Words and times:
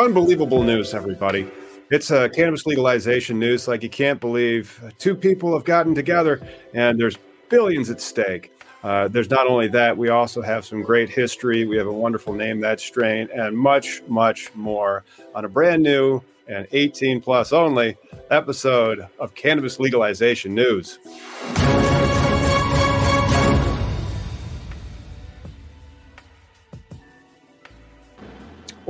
Unbelievable 0.00 0.62
news, 0.62 0.94
everybody. 0.94 1.46
It's 1.90 2.10
a 2.10 2.22
uh, 2.22 2.28
cannabis 2.28 2.64
legalization 2.64 3.38
news 3.38 3.68
like 3.68 3.82
you 3.82 3.90
can't 3.90 4.18
believe. 4.18 4.82
Two 4.98 5.14
people 5.14 5.52
have 5.52 5.64
gotten 5.64 5.94
together 5.94 6.40
and 6.72 6.98
there's 6.98 7.18
billions 7.50 7.90
at 7.90 8.00
stake. 8.00 8.50
Uh, 8.82 9.08
there's 9.08 9.28
not 9.28 9.46
only 9.46 9.68
that, 9.68 9.94
we 9.98 10.08
also 10.08 10.40
have 10.40 10.64
some 10.64 10.80
great 10.80 11.10
history. 11.10 11.66
We 11.66 11.76
have 11.76 11.86
a 11.86 11.92
wonderful 11.92 12.32
name, 12.32 12.60
that 12.60 12.80
strain, 12.80 13.28
and 13.34 13.54
much, 13.54 14.00
much 14.08 14.54
more 14.54 15.04
on 15.34 15.44
a 15.44 15.50
brand 15.50 15.82
new 15.82 16.22
and 16.48 16.66
18 16.72 17.20
plus 17.20 17.52
only 17.52 17.98
episode 18.30 19.06
of 19.18 19.34
Cannabis 19.34 19.78
Legalization 19.78 20.54
News. 20.54 20.98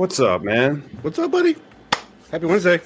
What's 0.01 0.19
up, 0.19 0.41
man? 0.41 0.81
What's 1.03 1.19
up, 1.19 1.29
buddy? 1.29 1.55
Happy 2.31 2.47
Wednesday. 2.47 2.81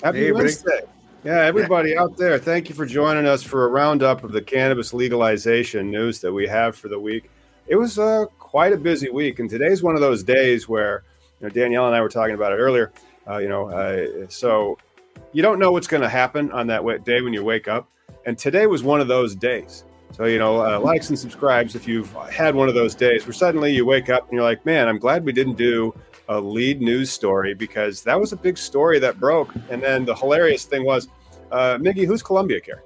Happy 0.00 0.18
hey, 0.18 0.30
Wednesday. 0.30 0.82
Yeah, 1.24 1.40
everybody 1.40 1.96
out 1.96 2.16
there, 2.16 2.38
thank 2.38 2.68
you 2.68 2.74
for 2.76 2.86
joining 2.86 3.26
us 3.26 3.42
for 3.42 3.64
a 3.64 3.68
roundup 3.68 4.22
of 4.22 4.30
the 4.30 4.40
cannabis 4.40 4.94
legalization 4.94 5.90
news 5.90 6.20
that 6.20 6.32
we 6.32 6.46
have 6.46 6.76
for 6.76 6.86
the 6.86 7.00
week. 7.00 7.28
It 7.66 7.74
was 7.74 7.98
uh, 7.98 8.26
quite 8.38 8.72
a 8.72 8.76
busy 8.76 9.10
week, 9.10 9.40
and 9.40 9.50
today's 9.50 9.82
one 9.82 9.96
of 9.96 10.00
those 10.00 10.22
days 10.22 10.68
where 10.68 11.02
you 11.40 11.48
know, 11.48 11.52
Danielle 11.52 11.88
and 11.88 11.96
I 11.96 12.00
were 12.00 12.08
talking 12.08 12.36
about 12.36 12.52
it 12.52 12.58
earlier. 12.58 12.92
Uh, 13.28 13.38
you 13.38 13.48
know, 13.48 13.68
uh, 13.68 14.28
so 14.28 14.78
you 15.32 15.42
don't 15.42 15.58
know 15.58 15.72
what's 15.72 15.88
going 15.88 16.04
to 16.04 16.08
happen 16.08 16.52
on 16.52 16.68
that 16.68 16.84
day 17.04 17.22
when 17.22 17.32
you 17.32 17.42
wake 17.42 17.66
up, 17.66 17.90
and 18.24 18.38
today 18.38 18.68
was 18.68 18.84
one 18.84 19.00
of 19.00 19.08
those 19.08 19.34
days. 19.34 19.82
So, 20.12 20.26
you 20.26 20.38
know, 20.38 20.64
uh, 20.64 20.78
likes 20.78 21.08
and 21.08 21.18
subscribes 21.18 21.74
if 21.74 21.88
you've 21.88 22.12
had 22.30 22.54
one 22.54 22.68
of 22.68 22.76
those 22.76 22.94
days 22.94 23.26
where 23.26 23.32
suddenly 23.32 23.74
you 23.74 23.84
wake 23.84 24.10
up 24.10 24.28
and 24.28 24.34
you're 24.34 24.44
like, 24.44 24.64
man, 24.64 24.86
I'm 24.86 24.98
glad 24.98 25.24
we 25.24 25.32
didn't 25.32 25.56
do 25.56 25.92
a 26.36 26.40
lead 26.40 26.80
news 26.80 27.10
story 27.10 27.54
because 27.54 28.02
that 28.02 28.18
was 28.18 28.32
a 28.32 28.36
big 28.36 28.58
story 28.58 28.98
that 28.98 29.18
broke. 29.18 29.54
And 29.70 29.82
then 29.82 30.04
the 30.04 30.14
hilarious 30.14 30.64
thing 30.64 30.84
was, 30.84 31.08
uh, 31.50 31.78
Miggy, 31.78 32.06
who's 32.06 32.22
Columbia 32.22 32.60
Care? 32.60 32.82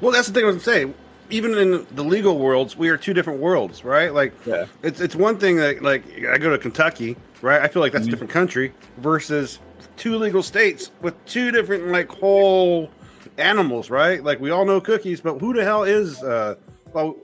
Well, 0.00 0.12
that's 0.12 0.28
the 0.28 0.34
thing 0.34 0.44
I 0.44 0.50
was 0.50 0.62
saying. 0.62 0.94
Even 1.30 1.56
in 1.56 1.86
the 1.94 2.02
legal 2.02 2.38
worlds, 2.38 2.76
we 2.76 2.88
are 2.88 2.96
two 2.96 3.14
different 3.14 3.40
worlds, 3.40 3.84
right? 3.84 4.12
Like, 4.12 4.32
yeah. 4.44 4.66
it's 4.82 5.00
it's 5.00 5.14
one 5.14 5.38
thing 5.38 5.56
that 5.56 5.80
like 5.80 6.02
I 6.28 6.38
go 6.38 6.50
to 6.50 6.58
Kentucky, 6.58 7.16
right? 7.40 7.62
I 7.62 7.68
feel 7.68 7.80
like 7.80 7.92
that's 7.92 8.02
mm-hmm. 8.02 8.08
a 8.08 8.10
different 8.10 8.32
country 8.32 8.74
versus 8.98 9.60
two 9.96 10.16
legal 10.16 10.42
states 10.42 10.90
with 11.02 11.14
two 11.26 11.52
different 11.52 11.86
like 11.88 12.10
whole 12.10 12.90
animals, 13.38 13.90
right? 13.90 14.24
Like 14.24 14.40
we 14.40 14.50
all 14.50 14.64
know 14.64 14.80
cookies, 14.80 15.20
but 15.20 15.38
who 15.38 15.52
the 15.52 15.62
hell 15.62 15.84
is 15.84 16.20
uh 16.22 16.56
well 16.92 17.16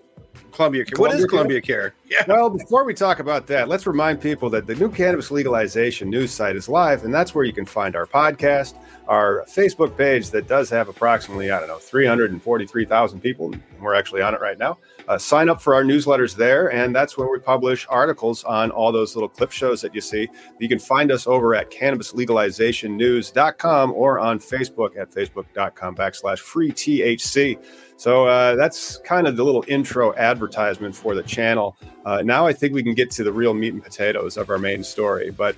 Columbia 0.52 0.84
Care. 0.84 1.00
What 1.00 1.14
is 1.14 1.24
Columbia 1.26 1.60
Care? 1.60 1.94
Yeah. 2.08 2.24
Well, 2.26 2.50
before 2.50 2.84
we 2.84 2.94
talk 2.94 3.18
about 3.18 3.46
that, 3.48 3.68
let's 3.68 3.86
remind 3.86 4.20
people 4.20 4.48
that 4.50 4.66
the 4.66 4.74
new 4.74 4.90
cannabis 4.90 5.30
legalization 5.30 6.08
news 6.10 6.30
site 6.30 6.56
is 6.56 6.68
live, 6.68 7.04
and 7.04 7.12
that's 7.12 7.34
where 7.34 7.44
you 7.44 7.52
can 7.52 7.66
find 7.66 7.96
our 7.96 8.06
podcast, 8.06 8.74
our 9.08 9.44
Facebook 9.48 9.96
page 9.96 10.30
that 10.30 10.48
does 10.48 10.70
have 10.70 10.88
approximately, 10.88 11.50
I 11.50 11.58
don't 11.58 11.68
know, 11.68 11.78
343,000 11.78 13.20
people. 13.20 13.54
We're 13.80 13.94
actually 13.94 14.22
on 14.22 14.34
it 14.34 14.40
right 14.40 14.58
now. 14.58 14.78
Uh, 15.08 15.18
sign 15.18 15.48
up 15.48 15.60
for 15.60 15.74
our 15.74 15.82
newsletters 15.84 16.34
there, 16.34 16.72
and 16.72 16.92
that's 16.94 17.16
where 17.16 17.30
we 17.30 17.38
publish 17.38 17.86
articles 17.88 18.44
on 18.44 18.70
all 18.70 18.92
those 18.92 19.14
little 19.14 19.28
clip 19.28 19.52
shows 19.52 19.80
that 19.80 19.94
you 19.94 20.00
see. 20.00 20.28
You 20.58 20.68
can 20.68 20.78
find 20.78 21.12
us 21.12 21.26
over 21.26 21.54
at 21.54 21.70
cannabislegalizationnews.com 21.70 23.92
or 23.92 24.18
on 24.18 24.38
Facebook 24.38 24.98
at 24.98 25.10
facebook.com 25.10 25.96
backslash 25.96 26.40
free 26.40 26.72
THC. 26.72 27.58
So 27.96 28.26
uh, 28.26 28.56
that's 28.56 28.98
kind 28.98 29.26
of 29.26 29.36
the 29.36 29.44
little 29.44 29.64
intro 29.68 30.14
advertisement 30.16 30.94
for 30.94 31.14
the 31.14 31.22
channel. 31.22 31.78
Uh, 32.04 32.20
now 32.22 32.46
I 32.46 32.52
think 32.52 32.74
we 32.74 32.82
can 32.82 32.92
get 32.94 33.10
to 33.12 33.24
the 33.24 33.32
real 33.32 33.54
meat 33.54 33.72
and 33.72 33.82
potatoes 33.82 34.36
of 34.36 34.50
our 34.50 34.58
main 34.58 34.84
story, 34.84 35.30
but 35.30 35.56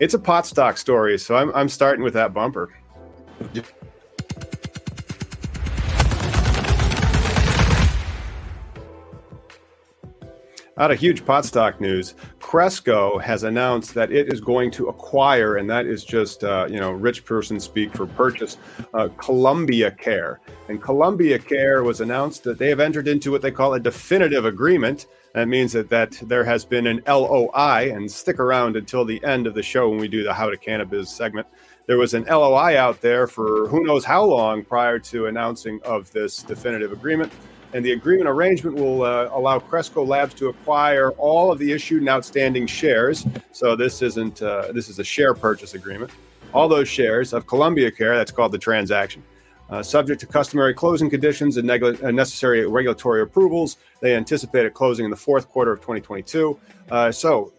it's 0.00 0.12
a 0.14 0.18
pot 0.18 0.46
stock 0.46 0.76
story. 0.76 1.18
So 1.18 1.36
I'm, 1.36 1.54
I'm 1.54 1.68
starting 1.68 2.04
with 2.04 2.14
that 2.14 2.34
bumper. 2.34 2.70
Out 10.78 10.90
of 10.90 10.98
huge 10.98 11.26
pot 11.26 11.44
stock 11.44 11.82
news, 11.82 12.14
Cresco 12.40 13.18
has 13.18 13.42
announced 13.42 13.92
that 13.92 14.10
it 14.10 14.32
is 14.32 14.40
going 14.40 14.70
to 14.70 14.88
acquire, 14.88 15.56
and 15.56 15.68
that 15.68 15.84
is 15.84 16.02
just 16.02 16.44
uh, 16.44 16.66
you 16.70 16.80
know 16.80 16.92
rich 16.92 17.26
person 17.26 17.60
speak 17.60 17.92
for 17.92 18.06
purchase, 18.06 18.56
uh, 18.94 19.08
Columbia 19.18 19.90
Care. 19.90 20.40
And 20.70 20.80
Columbia 20.80 21.38
Care 21.38 21.84
was 21.84 22.00
announced 22.00 22.42
that 22.44 22.56
they 22.56 22.70
have 22.70 22.80
entered 22.80 23.06
into 23.06 23.30
what 23.30 23.42
they 23.42 23.50
call 23.50 23.74
a 23.74 23.80
definitive 23.80 24.46
agreement. 24.46 25.08
That 25.34 25.46
means 25.46 25.72
that 25.72 25.90
that 25.90 26.12
there 26.22 26.44
has 26.44 26.64
been 26.64 26.86
an 26.86 27.02
LOI, 27.06 27.92
and 27.94 28.10
stick 28.10 28.40
around 28.40 28.76
until 28.76 29.04
the 29.04 29.22
end 29.24 29.46
of 29.46 29.52
the 29.52 29.62
show 29.62 29.90
when 29.90 29.98
we 29.98 30.08
do 30.08 30.22
the 30.22 30.32
How 30.32 30.48
to 30.48 30.56
Cannabis 30.56 31.10
segment. 31.10 31.46
There 31.86 31.98
was 31.98 32.14
an 32.14 32.24
LOI 32.24 32.78
out 32.78 33.02
there 33.02 33.26
for 33.26 33.68
who 33.68 33.84
knows 33.84 34.06
how 34.06 34.24
long 34.24 34.64
prior 34.64 34.98
to 35.00 35.26
announcing 35.26 35.80
of 35.84 36.10
this 36.12 36.42
definitive 36.42 36.92
agreement 36.92 37.30
and 37.74 37.84
the 37.84 37.92
agreement 37.92 38.28
arrangement 38.28 38.76
will 38.76 39.02
uh, 39.02 39.28
allow 39.32 39.58
Cresco 39.58 40.04
Labs 40.04 40.34
to 40.34 40.48
acquire 40.48 41.10
all 41.12 41.50
of 41.50 41.58
the 41.58 41.72
issued 41.72 42.00
and 42.00 42.08
outstanding 42.08 42.66
shares. 42.66 43.26
So 43.52 43.76
this 43.76 44.02
isn't 44.02 44.42
uh, 44.42 44.72
this 44.72 44.88
is 44.88 44.98
a 44.98 45.04
share 45.04 45.34
purchase 45.34 45.74
agreement. 45.74 46.10
All 46.52 46.68
those 46.68 46.88
shares 46.88 47.32
of 47.32 47.46
Columbia 47.46 47.90
Care. 47.90 48.16
That's 48.16 48.32
called 48.32 48.52
the 48.52 48.58
transaction. 48.58 49.22
Uh, 49.70 49.82
subject 49.82 50.20
to 50.20 50.26
customary 50.26 50.74
closing 50.74 51.08
conditions 51.08 51.56
and 51.56 51.66
neg- 51.66 51.82
uh, 51.82 52.10
necessary 52.10 52.66
regulatory 52.66 53.22
approvals, 53.22 53.78
they 54.00 54.14
anticipate 54.14 54.66
a 54.66 54.70
closing 54.70 55.06
in 55.06 55.10
the 55.10 55.16
fourth 55.16 55.48
quarter 55.48 55.72
of 55.72 55.80
2022. 55.80 56.58
Uh, 56.90 57.10
so 57.10 57.54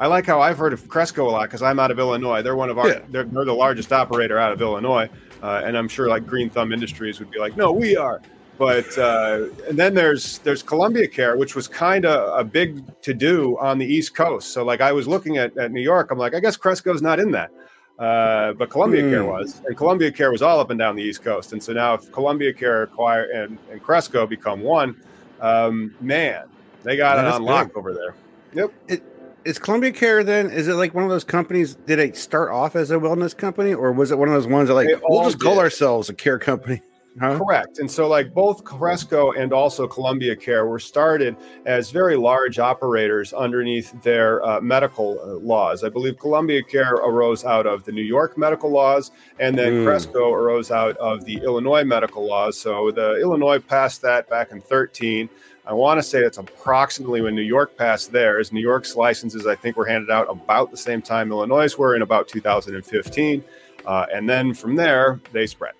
I 0.00 0.08
like 0.08 0.26
how 0.26 0.40
I've 0.40 0.58
heard 0.58 0.72
of 0.72 0.88
Cresco 0.88 1.28
a 1.28 1.30
lot 1.30 1.44
because 1.44 1.62
I'm 1.62 1.78
out 1.78 1.92
of 1.92 2.00
Illinois. 2.00 2.42
They're 2.42 2.56
one 2.56 2.70
of 2.70 2.78
our, 2.78 2.88
yeah. 2.88 3.00
they're, 3.08 3.22
they're, 3.22 3.44
the 3.44 3.52
largest 3.52 3.92
operator 3.92 4.36
out 4.36 4.50
of 4.50 4.60
Illinois. 4.60 5.08
Uh, 5.40 5.62
and 5.64 5.78
I'm 5.78 5.86
sure 5.86 6.08
like 6.08 6.26
Green 6.26 6.50
Thumb 6.50 6.72
Industries 6.72 7.20
would 7.20 7.30
be 7.30 7.38
like, 7.38 7.56
no, 7.56 7.70
we 7.70 7.96
are. 7.96 8.20
But 8.58 8.98
uh, 8.98 9.46
and 9.68 9.78
then 9.78 9.94
there's 9.94 10.38
there's 10.38 10.64
Columbia 10.64 11.06
Care, 11.06 11.36
which 11.36 11.54
was 11.54 11.68
kind 11.68 12.04
of 12.04 12.38
a 12.38 12.42
big 12.42 12.82
to 13.02 13.14
do 13.14 13.56
on 13.58 13.78
the 13.78 13.86
East 13.86 14.16
Coast. 14.16 14.52
So 14.52 14.64
like 14.64 14.80
I 14.80 14.92
was 14.92 15.06
looking 15.06 15.36
at, 15.36 15.56
at 15.56 15.70
New 15.70 15.80
York, 15.80 16.10
I'm 16.10 16.18
like, 16.18 16.34
I 16.34 16.40
guess 16.40 16.56
Cresco's 16.56 17.00
not 17.00 17.20
in 17.20 17.30
that. 17.30 17.50
Uh, 17.98 18.52
but 18.52 18.70
Columbia 18.70 19.02
mm. 19.02 19.10
Care 19.10 19.22
hmm. 19.22 19.28
was, 19.28 19.60
and 19.66 19.76
Columbia 19.76 20.12
Care 20.12 20.30
was 20.30 20.40
all 20.40 20.60
up 20.60 20.70
and 20.70 20.78
down 20.78 20.94
the 20.94 21.02
East 21.02 21.22
Coast. 21.22 21.52
And 21.52 21.60
so 21.60 21.72
now, 21.72 21.94
if 21.94 22.12
Columbia 22.12 22.52
Care 22.52 22.84
acquire 22.84 23.24
and, 23.24 23.58
and 23.72 23.82
Cresco 23.82 24.24
become 24.24 24.60
one, 24.60 24.96
um, 25.40 25.94
man, 26.00 26.44
They 26.84 26.96
got 26.96 27.16
that 27.16 27.26
it 27.26 27.32
on 27.32 27.42
lock 27.42 27.76
over 27.76 27.92
there. 27.92 28.14
Yep. 28.54 28.72
It, 28.88 29.02
is 29.44 29.58
Columbia 29.58 29.92
Care 29.92 30.22
then? 30.22 30.50
Is 30.50 30.68
it 30.68 30.74
like 30.74 30.94
one 30.94 31.04
of 31.04 31.10
those 31.10 31.24
companies? 31.24 31.74
Did 31.74 31.98
it 31.98 32.16
start 32.16 32.50
off 32.50 32.76
as 32.76 32.90
a 32.90 32.94
wellness 32.96 33.36
company, 33.36 33.74
or 33.74 33.92
was 33.92 34.10
it 34.10 34.18
one 34.18 34.28
of 34.28 34.34
those 34.34 34.46
ones 34.46 34.68
that 34.68 34.74
like 34.74 34.88
we'll 35.08 35.24
just 35.24 35.40
call 35.40 35.58
ourselves 35.58 36.08
a 36.08 36.14
care 36.14 36.38
company? 36.38 36.82
Huh? 37.20 37.38
Correct. 37.38 37.78
And 37.78 37.90
so, 37.90 38.06
like 38.06 38.32
both 38.32 38.64
Cresco 38.64 39.32
and 39.32 39.52
also 39.52 39.88
Columbia 39.88 40.36
Care 40.36 40.66
were 40.66 40.78
started 40.78 41.36
as 41.66 41.90
very 41.90 42.16
large 42.16 42.58
operators 42.58 43.32
underneath 43.32 44.00
their 44.02 44.44
uh, 44.44 44.60
medical 44.60 45.18
uh, 45.20 45.34
laws. 45.44 45.82
I 45.82 45.88
believe 45.88 46.18
Columbia 46.18 46.62
Care 46.62 46.94
arose 46.94 47.44
out 47.44 47.66
of 47.66 47.84
the 47.84 47.92
New 47.92 48.02
York 48.02 48.38
medical 48.38 48.70
laws, 48.70 49.10
and 49.40 49.58
then 49.58 49.72
mm. 49.72 49.84
Cresco 49.84 50.32
arose 50.32 50.70
out 50.70 50.96
of 50.98 51.24
the 51.24 51.36
Illinois 51.38 51.84
medical 51.84 52.26
laws. 52.26 52.58
So, 52.58 52.90
the 52.90 53.16
Illinois 53.20 53.58
passed 53.58 54.02
that 54.02 54.28
back 54.28 54.52
in 54.52 54.60
13. 54.60 55.28
I 55.66 55.74
want 55.74 55.98
to 55.98 56.02
say 56.02 56.20
it's 56.20 56.38
approximately 56.38 57.20
when 57.20 57.34
New 57.34 57.42
York 57.42 57.76
passed 57.76 58.10
theirs. 58.10 58.52
New 58.52 58.60
York's 58.60 58.96
licenses, 58.96 59.46
I 59.46 59.54
think, 59.54 59.76
were 59.76 59.84
handed 59.84 60.10
out 60.10 60.26
about 60.30 60.70
the 60.70 60.78
same 60.78 61.02
time 61.02 61.30
Illinois 61.30 61.76
were 61.76 61.94
in 61.94 62.00
about 62.00 62.26
2015. 62.26 63.44
Uh, 63.84 64.06
and 64.12 64.28
then 64.28 64.54
from 64.54 64.76
there, 64.76 65.20
they 65.32 65.46
spread. 65.46 65.74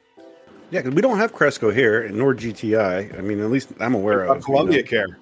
Yeah, 0.70 0.80
because 0.80 0.94
we 0.94 1.00
don't 1.00 1.18
have 1.18 1.32
Cresco 1.32 1.70
here, 1.70 2.08
nor 2.10 2.34
GTI. 2.34 3.18
I 3.18 3.20
mean, 3.22 3.40
at 3.40 3.50
least 3.50 3.70
I'm 3.80 3.94
aware 3.94 4.24
of 4.24 4.44
Columbia 4.44 4.78
you 4.78 4.82
know. 4.82 4.88
Care, 4.88 5.18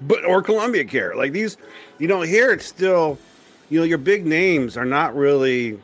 but 0.00 0.24
or 0.24 0.42
Columbia 0.42 0.84
Care. 0.84 1.14
Like 1.14 1.32
these, 1.32 1.58
you 1.98 2.08
know, 2.08 2.22
here 2.22 2.52
it's 2.52 2.64
still, 2.64 3.18
you 3.68 3.78
know, 3.78 3.84
your 3.84 3.98
big 3.98 4.24
names 4.24 4.78
are 4.78 4.86
not 4.86 5.14
really 5.14 5.78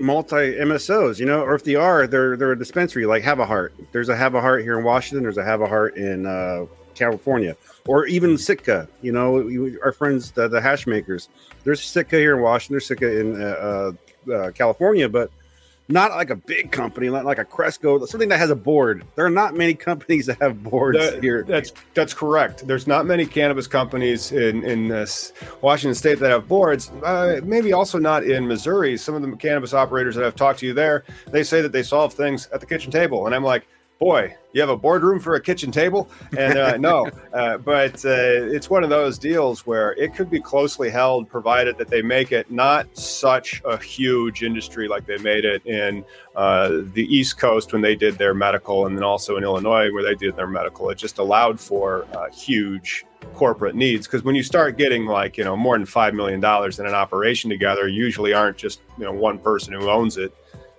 multi 0.00 0.34
MSOs, 0.34 1.18
you 1.18 1.26
know, 1.26 1.42
or 1.42 1.54
if 1.54 1.62
they 1.62 1.76
are, 1.76 2.08
they're 2.08 2.36
they're 2.36 2.52
a 2.52 2.58
dispensary 2.58 3.06
like 3.06 3.22
Have 3.22 3.38
a 3.38 3.46
Heart. 3.46 3.74
There's 3.92 4.08
a 4.08 4.16
Have 4.16 4.34
a 4.34 4.40
Heart 4.40 4.62
here 4.62 4.78
in 4.78 4.84
Washington. 4.84 5.22
There's 5.22 5.38
a 5.38 5.44
Have 5.44 5.60
a 5.60 5.66
Heart 5.66 5.96
in 5.96 6.26
uh, 6.26 6.66
California, 6.96 7.56
or 7.86 8.06
even 8.06 8.36
Sitka. 8.36 8.88
You 9.00 9.12
know, 9.12 9.76
our 9.84 9.92
friends 9.92 10.32
the, 10.32 10.48
the 10.48 10.60
hash 10.60 10.88
makers. 10.88 11.28
There's 11.62 11.82
Sitka 11.82 12.16
here 12.16 12.34
in 12.36 12.42
Washington. 12.42 12.74
There's 12.74 12.86
Sitka 12.86 13.20
in 13.20 13.40
uh, 13.40 13.92
uh, 14.32 14.50
California, 14.52 15.08
but 15.08 15.30
not 15.88 16.10
like 16.12 16.30
a 16.30 16.36
big 16.36 16.72
company, 16.72 17.08
not 17.08 17.24
like 17.24 17.38
a 17.38 17.44
Cresco, 17.44 18.04
something 18.06 18.28
that 18.28 18.38
has 18.38 18.50
a 18.50 18.56
board. 18.56 19.04
There 19.14 19.24
are 19.24 19.30
not 19.30 19.54
many 19.54 19.74
companies 19.74 20.26
that 20.26 20.40
have 20.40 20.62
boards 20.62 20.98
that, 20.98 21.22
here. 21.22 21.44
That's 21.44 21.72
that's 21.94 22.12
correct. 22.12 22.66
There's 22.66 22.86
not 22.86 23.06
many 23.06 23.26
cannabis 23.26 23.66
companies 23.66 24.32
in 24.32 24.64
in 24.64 24.88
this 24.88 25.32
Washington 25.60 25.94
State 25.94 26.18
that 26.18 26.30
have 26.30 26.48
boards. 26.48 26.90
Uh, 27.02 27.40
maybe 27.44 27.72
also 27.72 27.98
not 27.98 28.24
in 28.24 28.46
Missouri. 28.46 28.96
Some 28.96 29.14
of 29.14 29.22
the 29.22 29.36
cannabis 29.36 29.74
operators 29.74 30.16
that 30.16 30.24
I've 30.24 30.36
talked 30.36 30.58
to 30.60 30.66
you 30.66 30.74
there, 30.74 31.04
they 31.30 31.44
say 31.44 31.60
that 31.62 31.72
they 31.72 31.82
solve 31.82 32.14
things 32.14 32.48
at 32.52 32.60
the 32.60 32.66
kitchen 32.66 32.90
table, 32.90 33.26
and 33.26 33.34
I'm 33.34 33.44
like, 33.44 33.66
boy, 33.98 34.34
you 34.52 34.60
have 34.60 34.70
a 34.70 34.76
boardroom 34.76 35.20
for 35.20 35.34
a 35.34 35.40
kitchen 35.40 35.70
table? 35.70 36.08
And 36.36 36.58
uh, 36.58 36.76
no, 36.76 37.08
uh, 37.32 37.58
but 37.58 38.04
uh, 38.04 38.50
it's 38.54 38.68
one 38.70 38.84
of 38.84 38.90
those 38.90 39.18
deals 39.18 39.66
where 39.66 39.92
it 39.92 40.14
could 40.14 40.30
be 40.30 40.40
closely 40.40 40.90
held, 40.90 41.28
provided 41.28 41.78
that 41.78 41.88
they 41.88 42.02
make 42.02 42.32
it 42.32 42.50
not 42.50 42.96
such 42.96 43.62
a 43.64 43.82
huge 43.82 44.42
industry 44.42 44.88
like 44.88 45.06
they 45.06 45.18
made 45.18 45.44
it 45.44 45.64
in 45.66 46.04
uh, 46.34 46.68
the 46.92 47.06
East 47.08 47.38
Coast 47.38 47.72
when 47.72 47.82
they 47.82 47.94
did 47.94 48.18
their 48.18 48.34
medical, 48.34 48.86
and 48.86 48.96
then 48.96 49.04
also 49.04 49.36
in 49.36 49.44
Illinois 49.44 49.90
where 49.92 50.02
they 50.02 50.14
did 50.14 50.36
their 50.36 50.46
medical. 50.46 50.90
It 50.90 50.98
just 50.98 51.18
allowed 51.18 51.60
for 51.60 52.06
uh, 52.14 52.30
huge 52.30 53.04
corporate 53.34 53.74
needs 53.74 54.06
because 54.06 54.22
when 54.22 54.34
you 54.34 54.42
start 54.42 54.78
getting 54.78 55.04
like 55.04 55.36
you 55.36 55.42
know 55.42 55.56
more 55.56 55.76
than 55.76 55.84
five 55.84 56.14
million 56.14 56.38
dollars 56.38 56.78
in 56.78 56.86
an 56.86 56.94
operation 56.94 57.50
together 57.50 57.88
usually 57.88 58.32
aren't 58.32 58.56
just 58.56 58.80
you 58.98 59.04
know 59.04 59.12
one 59.12 59.38
person 59.38 59.72
who 59.72 59.90
owns 59.90 60.16
it 60.16 60.32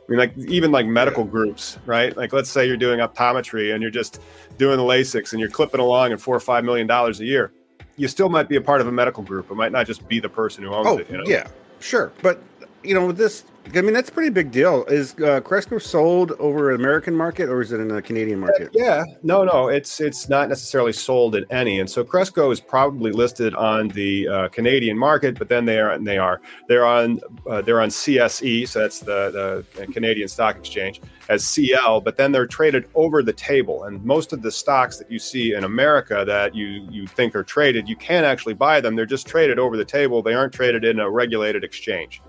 I 0.07 0.12
mean, 0.12 0.19
like 0.19 0.38
even 0.38 0.71
like 0.71 0.86
medical 0.86 1.25
groups, 1.25 1.77
right? 1.86 2.15
Like 2.15 2.31
let's 2.31 2.50
say 2.50 2.65
you're 2.65 2.77
doing 2.77 3.00
optometry 3.00 3.74
and 3.74 3.81
you're 3.81 3.92
just 3.92 4.21
doing 4.57 4.77
the 4.77 4.83
LASIKs 4.83 5.33
and 5.33 5.39
you're 5.39 5.50
clipping 5.50 5.81
along 5.81 6.13
at 6.13 6.21
four 6.21 6.36
or 6.36 6.39
five 6.39 6.63
million 6.63 6.88
dollars 6.88 7.19
a 7.19 7.25
year. 7.25 7.51
You 7.98 8.07
still 8.07 8.30
might 8.30 8.48
be 8.48 8.56
a 8.56 8.62
part 8.62 8.80
of 8.80 8.88
a 8.88 8.92
medical 8.92 9.24
group. 9.24 9.51
It 9.51 9.56
might 9.56 9.71
not 9.71 9.86
just 9.86 10.07
be 10.07 10.19
the 10.19 10.30
person 10.30 10.63
who 10.63 10.74
owns 10.74 10.88
oh, 10.88 10.98
it. 11.00 11.09
You 11.09 11.18
know? 11.18 11.24
Yeah, 11.25 11.48
sure. 11.80 12.13
But 12.21 12.42
you 12.88 12.94
know, 12.94 13.12
this 13.12 13.44
I 13.75 13.81
mean, 13.81 13.94
that's 13.94 14.10
a 14.10 14.12
pretty 14.12 14.30
big 14.30 14.51
deal. 14.51 14.86
Is 14.86 15.16
uh, 15.19 15.42
Cresco 15.42 15.78
sold 15.78 16.31
over 16.34 16.72
an 16.72 16.80
American 16.80 17.13
market 17.13 17.50
or 17.50 17.62
is 17.62 17.72
it 17.72 17.80
in 17.80 17.92
a 17.92 18.01
Canadian 18.01 18.39
market? 18.39 18.69
Yeah, 18.74 19.04
no, 19.24 19.44
no, 19.44 19.68
it's 19.68 20.00
it's 20.00 20.30
not 20.30 20.48
necessarily 20.50 20.94
sold 20.94 21.36
at 21.36 21.44
any. 21.50 21.80
And 21.80 21.89
so 21.89 22.04
Cresco 22.04 22.51
is 22.51 22.60
probably 22.60 23.12
listed 23.12 23.54
on 23.56 23.89
the 23.89 24.28
uh, 24.28 24.48
Canadian 24.50 24.98
market, 24.98 25.38
but 25.38 25.50
then 25.50 25.66
they 25.66 25.80
are 25.80 25.98
they 26.00 26.18
are 26.18 26.42
they're 26.68 26.86
on 26.86 27.19
uh, 27.50 27.62
they're 27.62 27.81
on 27.81 27.89
CSE, 27.89 28.68
so 28.68 28.80
that's 28.80 29.00
the 29.00 29.66
the 29.78 29.88
Canadian 29.88 30.28
Stock 30.28 30.56
Exchange 30.57 31.01
as 31.30 31.44
CL. 31.44 32.01
But 32.01 32.16
then 32.16 32.31
they're 32.31 32.48
traded 32.48 32.88
over 32.95 33.22
the 33.22 33.33
table, 33.33 33.83
and 33.83 34.04
most 34.06 34.31
of 34.31 34.42
the 34.42 34.51
stocks 34.51 34.98
that 34.98 35.12
you 35.12 35.19
see 35.19 35.54
in 35.54 35.63
America 35.66 36.24
that 36.25 36.56
you 36.56 36.88
you 36.90 37.06
think 37.06 37.36
are 37.36 37.44
traded, 37.44 37.90
you 37.90 37.98
can't 37.98 38.25
actually 38.25 38.54
buy 38.54 38.80
them. 38.80 38.95
They're 38.95 39.06
just 39.06 39.28
traded 39.28 39.60
over 39.60 39.75
the 39.75 39.86
table. 39.86 40.22
They 40.22 40.33
aren't 40.36 40.54
traded 40.54 40.86
in 40.86 41.00
a 41.00 41.10
regulated 41.10 41.63
exchange. 41.63 42.22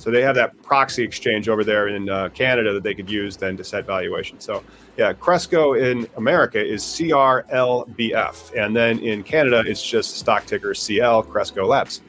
So 0.00 0.10
they 0.10 0.22
have 0.22 0.34
that 0.36 0.60
proxy 0.62 1.02
exchange 1.02 1.50
over 1.50 1.62
there 1.62 1.88
in 1.88 2.08
uh, 2.08 2.30
Canada 2.30 2.72
that 2.72 2.82
they 2.82 2.94
could 2.94 3.10
use 3.10 3.36
then 3.36 3.58
to 3.58 3.64
set 3.64 3.84
valuation. 3.84 4.40
So 4.40 4.64
yeah, 4.96 5.12
Cresco 5.12 5.74
in 5.74 6.08
America 6.16 6.58
is 6.58 6.82
CRLBF, 6.82 8.56
and 8.58 8.74
then 8.74 8.98
in 9.00 9.22
Canada 9.22 9.62
it's 9.66 9.82
just 9.82 10.16
stock 10.16 10.46
ticker 10.46 10.72
CL 10.72 11.24
Cresco 11.24 11.66
Labs. 11.66 12.00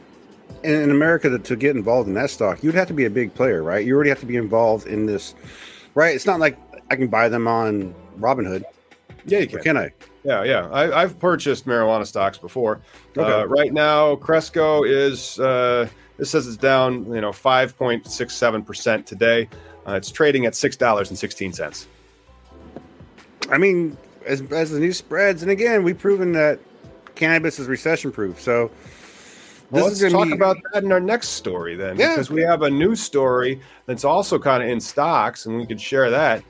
And 0.63 0.73
in 0.73 0.91
America, 0.91 1.29
to, 1.31 1.39
to 1.39 1.55
get 1.57 1.75
involved 1.75 2.07
in 2.07 2.13
that 2.13 2.29
stock, 2.29 2.63
you'd 2.63 2.75
have 2.75 2.87
to 2.87 2.93
be 2.93 3.03
a 3.03 3.09
big 3.09 3.33
player, 3.33 3.61
right? 3.61 3.85
You 3.85 3.93
already 3.93 4.09
have 4.09 4.21
to 4.21 4.25
be 4.25 4.37
involved 4.37 4.87
in 4.87 5.05
this, 5.05 5.35
right? 5.93 6.15
It's 6.15 6.25
not 6.25 6.39
like 6.39 6.57
I 6.89 6.95
can 6.95 7.09
buy 7.09 7.27
them 7.27 7.45
on 7.45 7.93
Robinhood. 8.17 8.63
Yeah, 9.25 9.39
you 9.39 9.47
can. 9.47 9.59
Or 9.59 9.63
can 9.63 9.77
I? 9.77 9.89
Yeah, 10.23 10.43
yeah. 10.43 10.69
I, 10.71 11.01
have 11.01 11.19
purchased 11.19 11.65
marijuana 11.65 12.07
stocks 12.07 12.37
before. 12.37 12.79
Okay. 13.17 13.29
Uh, 13.29 13.45
right 13.45 13.73
now, 13.73 14.15
Cresco 14.15 14.83
is 14.83 15.39
uh, 15.39 15.89
this 16.21 16.29
says 16.29 16.45
it's 16.45 16.55
down, 16.55 17.11
you 17.11 17.19
know, 17.19 17.31
5.67% 17.31 19.05
today. 19.07 19.49
Uh, 19.87 19.93
it's 19.93 20.11
trading 20.11 20.45
at 20.45 20.53
$6.16. 20.53 21.87
I 23.49 23.57
mean, 23.57 23.97
as, 24.27 24.43
as 24.51 24.69
the 24.69 24.79
news 24.79 24.97
spreads, 24.97 25.41
and 25.41 25.49
again, 25.49 25.81
we've 25.81 25.97
proven 25.97 26.33
that 26.33 26.59
cannabis 27.15 27.57
is 27.57 27.65
recession 27.65 28.11
proof. 28.11 28.39
So 28.39 28.69
well, 29.71 29.85
let's 29.85 29.99
talk 30.11 30.27
be... 30.27 30.33
about 30.33 30.57
that 30.71 30.83
in 30.83 30.91
our 30.91 30.99
next 30.99 31.29
story 31.29 31.75
then, 31.75 31.97
yeah. 31.97 32.09
because 32.09 32.29
we 32.29 32.43
have 32.43 32.61
a 32.61 32.69
new 32.69 32.95
story 32.95 33.59
that's 33.87 34.05
also 34.05 34.37
kind 34.37 34.61
of 34.61 34.69
in 34.69 34.79
stocks, 34.79 35.47
and 35.47 35.57
we 35.57 35.65
could 35.65 35.81
share 35.81 36.11
that 36.11 36.43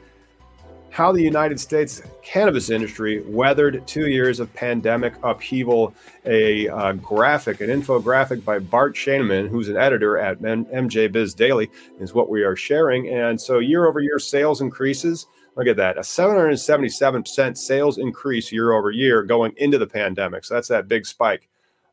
how 0.91 1.13
the 1.13 1.23
United 1.23 1.57
States 1.57 2.01
cannabis 2.21 2.69
industry 2.69 3.23
weathered 3.25 3.87
two 3.87 4.07
years 4.09 4.41
of 4.41 4.53
pandemic 4.53 5.13
upheaval. 5.23 5.93
A 6.25 6.67
uh, 6.67 6.93
graphic, 6.93 7.61
an 7.61 7.69
infographic 7.69 8.43
by 8.43 8.59
Bart 8.59 8.93
Schaneman, 8.93 9.47
who's 9.47 9.69
an 9.69 9.77
editor 9.77 10.17
at 10.17 10.41
MJ 10.41 11.09
Biz 11.09 11.33
Daily, 11.33 11.71
is 11.99 12.13
what 12.13 12.29
we 12.29 12.43
are 12.43 12.57
sharing. 12.57 13.07
And 13.07 13.39
so, 13.39 13.59
year 13.59 13.87
over 13.87 14.01
year 14.01 14.19
sales 14.19 14.59
increases. 14.59 15.27
Look 15.55 15.67
at 15.67 15.77
that, 15.77 15.97
a 15.97 16.01
777% 16.01 17.57
sales 17.57 17.97
increase 17.97 18.51
year 18.51 18.73
over 18.73 18.91
year 18.91 19.23
going 19.23 19.53
into 19.57 19.77
the 19.77 19.87
pandemic. 19.87 20.43
So, 20.43 20.55
that's 20.55 20.67
that 20.67 20.89
big 20.89 21.05
spike. 21.05 21.47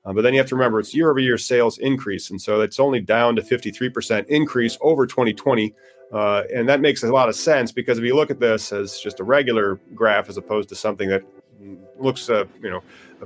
Uh, 0.05 0.13
but 0.13 0.23
then 0.23 0.33
you 0.33 0.41
have 0.41 0.49
to 0.49 0.57
remember 0.57 0.81
it's 0.81 0.95
year 0.95 1.11
over 1.11 1.21
year 1.21 1.39
sales 1.39 1.79
increase. 1.79 2.31
And 2.31 2.43
so, 2.43 2.63
it's 2.63 2.81
only 2.81 3.01
down 3.01 3.37
to 3.37 3.43
53% 3.43 4.27
increase 4.27 4.77
over 4.81 5.07
2020 5.07 5.73
uh, 6.13 6.45
and 6.55 6.69
that 6.69 6.81
makes 6.81 7.03
a 7.03 7.13
lot 7.13 7.29
of 7.29 7.35
sense 7.35 7.73
because 7.73 7.99
if 7.99 8.05
you 8.05 8.15
look 8.15 8.31
at 8.31 8.41
this 8.41 8.73
as 8.73 8.99
just 8.99 9.21
a 9.21 9.25
regular 9.25 9.79
graph 9.95 10.29
as 10.29 10.37
opposed 10.37 10.69
to 10.71 10.75
something 10.75 11.09
that 11.09 11.23
looks, 11.99 12.31
uh, 12.31 12.45
you 12.63 12.71
know, 12.71 12.83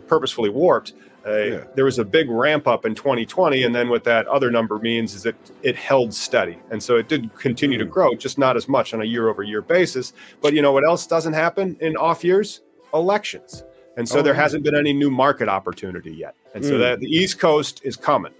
purposefully 0.06 0.50
warped, 0.50 0.94
uh, 1.24 1.36
yeah. 1.36 1.64
there 1.76 1.84
was 1.84 1.98
a 1.98 2.04
big 2.04 2.28
ramp 2.28 2.66
up 2.66 2.84
in 2.84 2.94
2020. 2.94 3.62
And 3.62 3.74
then 3.74 3.88
what 3.88 4.02
that 4.04 4.26
other 4.26 4.50
number 4.50 4.78
means 4.78 5.14
is 5.14 5.22
that 5.22 5.36
it 5.62 5.76
held 5.76 6.12
steady. 6.12 6.58
And 6.70 6.82
so 6.82 6.96
it 6.96 7.08
did 7.08 7.32
continue 7.36 7.78
mm-hmm. 7.78 7.86
to 7.86 7.92
grow, 7.92 8.14
just 8.14 8.38
not 8.38 8.56
as 8.56 8.68
much 8.68 8.94
on 8.94 9.02
a 9.02 9.04
year 9.04 9.28
over 9.28 9.42
year 9.42 9.62
basis. 9.62 10.12
But 10.40 10.54
you 10.54 10.62
know 10.62 10.72
what 10.72 10.84
else 10.84 11.06
doesn't 11.06 11.34
happen 11.34 11.76
in 11.80 11.96
off 11.96 12.24
years? 12.24 12.62
Elections. 12.92 13.62
And 13.96 14.08
so 14.08 14.18
oh, 14.18 14.22
there 14.22 14.34
hasn't 14.34 14.64
been 14.64 14.74
any 14.74 14.92
new 14.92 15.10
market 15.10 15.48
opportunity 15.48 16.12
yet. 16.12 16.34
And 16.54 16.64
so 16.64 16.72
mm. 16.72 16.78
that 16.78 17.00
the 17.00 17.08
East 17.08 17.38
Coast 17.38 17.82
is 17.84 17.94
coming. 17.94 18.32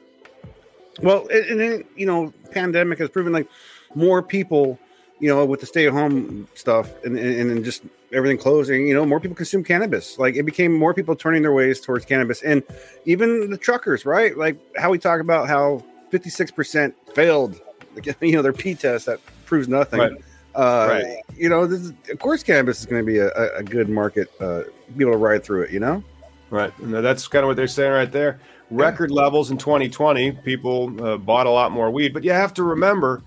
Well, 1.02 1.28
and, 1.28 1.60
and 1.60 1.84
you 1.94 2.06
know, 2.06 2.32
pandemic 2.50 2.98
has 2.98 3.10
proven 3.10 3.32
like 3.32 3.48
more 3.94 4.22
people, 4.22 4.78
you 5.18 5.28
know, 5.28 5.44
with 5.44 5.60
the 5.60 5.66
stay 5.66 5.86
at 5.86 5.92
home 5.92 6.48
stuff 6.54 6.90
and, 7.04 7.18
and, 7.18 7.50
and 7.50 7.64
just 7.64 7.82
everything 8.12 8.38
closing, 8.38 8.86
you 8.86 8.94
know, 8.94 9.04
more 9.06 9.20
people 9.20 9.34
consume 9.34 9.64
cannabis. 9.64 10.18
Like 10.18 10.36
it 10.36 10.44
became 10.44 10.72
more 10.72 10.94
people 10.94 11.16
turning 11.16 11.42
their 11.42 11.52
ways 11.52 11.80
towards 11.80 12.04
cannabis. 12.04 12.42
And 12.42 12.62
even 13.04 13.50
the 13.50 13.58
truckers, 13.58 14.04
right? 14.04 14.36
Like 14.36 14.58
how 14.76 14.90
we 14.90 14.98
talk 14.98 15.20
about 15.20 15.48
how 15.48 15.84
56% 16.12 16.92
failed, 17.14 17.60
you 18.20 18.32
know, 18.32 18.42
their 18.42 18.52
P 18.52 18.74
test 18.74 19.06
that 19.06 19.20
proves 19.46 19.68
nothing. 19.68 20.00
Right. 20.00 20.12
Uh, 20.54 20.86
right. 20.90 21.22
You 21.34 21.48
know, 21.48 21.66
this 21.66 21.80
is, 21.80 21.92
of 22.10 22.18
course, 22.18 22.42
cannabis 22.42 22.80
is 22.80 22.86
going 22.86 23.02
to 23.02 23.06
be 23.06 23.18
a, 23.18 23.30
a, 23.56 23.62
good 23.62 23.88
market, 23.88 24.30
uh, 24.38 24.64
be 24.96 25.04
able 25.04 25.12
to 25.12 25.18
ride 25.18 25.42
through 25.42 25.62
it, 25.62 25.70
you 25.70 25.80
know? 25.80 26.04
Right. 26.50 26.78
No, 26.78 27.00
that's 27.00 27.26
kind 27.26 27.42
of 27.42 27.48
what 27.48 27.56
they're 27.56 27.66
saying 27.66 27.92
right 27.92 28.12
there. 28.12 28.38
Record 28.70 29.10
yeah. 29.10 29.22
levels 29.22 29.50
in 29.50 29.56
2020, 29.56 30.32
people 30.32 31.04
uh, 31.04 31.16
bought 31.16 31.46
a 31.46 31.50
lot 31.50 31.72
more 31.72 31.90
weed. 31.90 32.12
But 32.12 32.24
you 32.24 32.32
have 32.32 32.52
to 32.54 32.62
remember, 32.62 33.22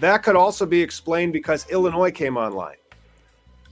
that 0.00 0.22
could 0.22 0.36
also 0.36 0.66
be 0.66 0.80
explained 0.82 1.32
because 1.32 1.66
Illinois 1.70 2.10
came 2.10 2.36
online. 2.36 2.76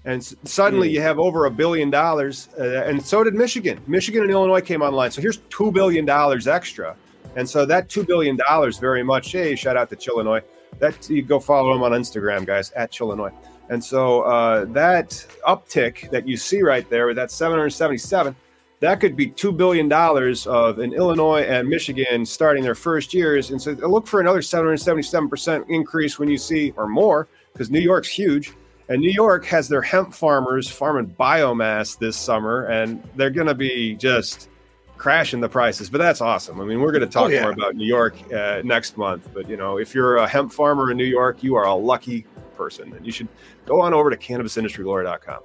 And 0.05 0.25
suddenly 0.45 0.89
Mm. 0.89 0.93
you 0.93 1.01
have 1.03 1.19
over 1.19 1.47
a 1.47 1.51
billion 1.51 1.91
dollars, 1.91 2.49
uh, 2.59 2.63
and 2.87 3.05
so 3.05 3.25
did 3.25 3.35
Michigan. 3.35 3.81
Michigan 3.87 4.23
and 4.23 4.31
Illinois 4.31 4.61
came 4.61 4.81
online. 4.81 5.11
So 5.11 5.21
here's 5.21 5.39
$2 5.51 5.73
billion 5.73 6.09
extra. 6.49 6.97
And 7.37 7.49
so 7.49 7.67
that 7.67 7.89
$2 7.89 8.07
billion 8.07 8.39
very 8.81 9.03
much, 9.03 9.33
hey, 9.33 9.55
shout 9.55 9.77
out 9.77 9.91
to 9.91 9.97
Chillinois. 9.97 10.41
That 10.79 11.11
you 11.11 11.23
go 11.23 11.41
follow 11.41 11.73
them 11.73 11.83
on 11.83 11.93
Instagram, 11.93 12.47
guys, 12.47 12.71
at 12.73 12.91
Chillinois. 12.93 13.33
And 13.69 13.85
so 13.85 14.23
uh, 14.23 14.65
that 14.67 15.11
uptick 15.47 16.09
that 16.11 16.27
you 16.27 16.37
see 16.37 16.63
right 16.63 16.89
there 16.89 17.07
with 17.07 17.17
that 17.17 17.31
777, 17.31 18.35
that 18.81 19.01
could 19.01 19.17
be 19.17 19.29
$2 19.31 19.57
billion 19.57 19.91
of 19.93 20.79
in 20.79 20.93
Illinois 20.93 21.43
and 21.43 21.69
Michigan 21.69 22.25
starting 22.25 22.63
their 22.63 22.75
first 22.75 23.13
years. 23.13 23.51
And 23.51 23.61
so 23.61 23.73
look 23.73 24.07
for 24.07 24.21
another 24.21 24.41
777% 24.41 25.65
increase 25.69 26.19
when 26.19 26.29
you 26.29 26.39
see, 26.39 26.73
or 26.77 26.87
more, 26.89 27.29
because 27.53 27.71
New 27.71 27.81
York's 27.81 28.09
huge. 28.09 28.53
And 28.89 29.01
New 29.03 29.11
York 29.11 29.45
has 29.47 29.69
their 29.69 29.83
hemp 29.83 30.15
farmers 30.15 30.69
farming 30.71 31.15
biomass 31.19 31.99
this 31.99 32.17
summer, 32.17 32.67
and 32.67 33.03
they're 33.17 33.29
going 33.31 33.47
to 33.49 33.55
be 33.55 33.95
just 33.97 34.49
crashing 34.97 35.41
the 35.41 35.49
prices. 35.49 35.91
But 35.91 35.99
that's 35.99 36.21
awesome. 36.23 36.61
I 36.61 36.65
mean, 36.65 36.81
we're 36.81 36.93
going 36.93 37.03
to 37.03 37.07
talk 37.07 37.25
Oh, 37.27 37.29
yeah. 37.29 37.43
more 37.43 37.51
about 37.53 37.75
New 37.77 37.85
York 37.87 38.15
uh, 38.33 38.63
next 38.65 38.97
month. 38.97 39.29
But, 39.35 39.49
you 39.49 39.57
know, 39.59 39.77
if 39.79 39.95
you're 39.95 40.17
a 40.17 40.27
hemp 40.27 40.53
farmer 40.53 40.91
in 40.91 40.97
New 40.97 41.05
York, 41.05 41.43
you 41.43 41.55
are 41.57 41.65
a 41.65 41.75
lucky 41.75 42.25
person. 42.57 42.93
And 42.95 43.05
you 43.05 43.13
should 43.13 43.29
go 43.67 43.81
on 43.83 43.93
over 43.93 44.09
to 44.11 44.17
cannabisindustrylawyer.com. 44.17 45.41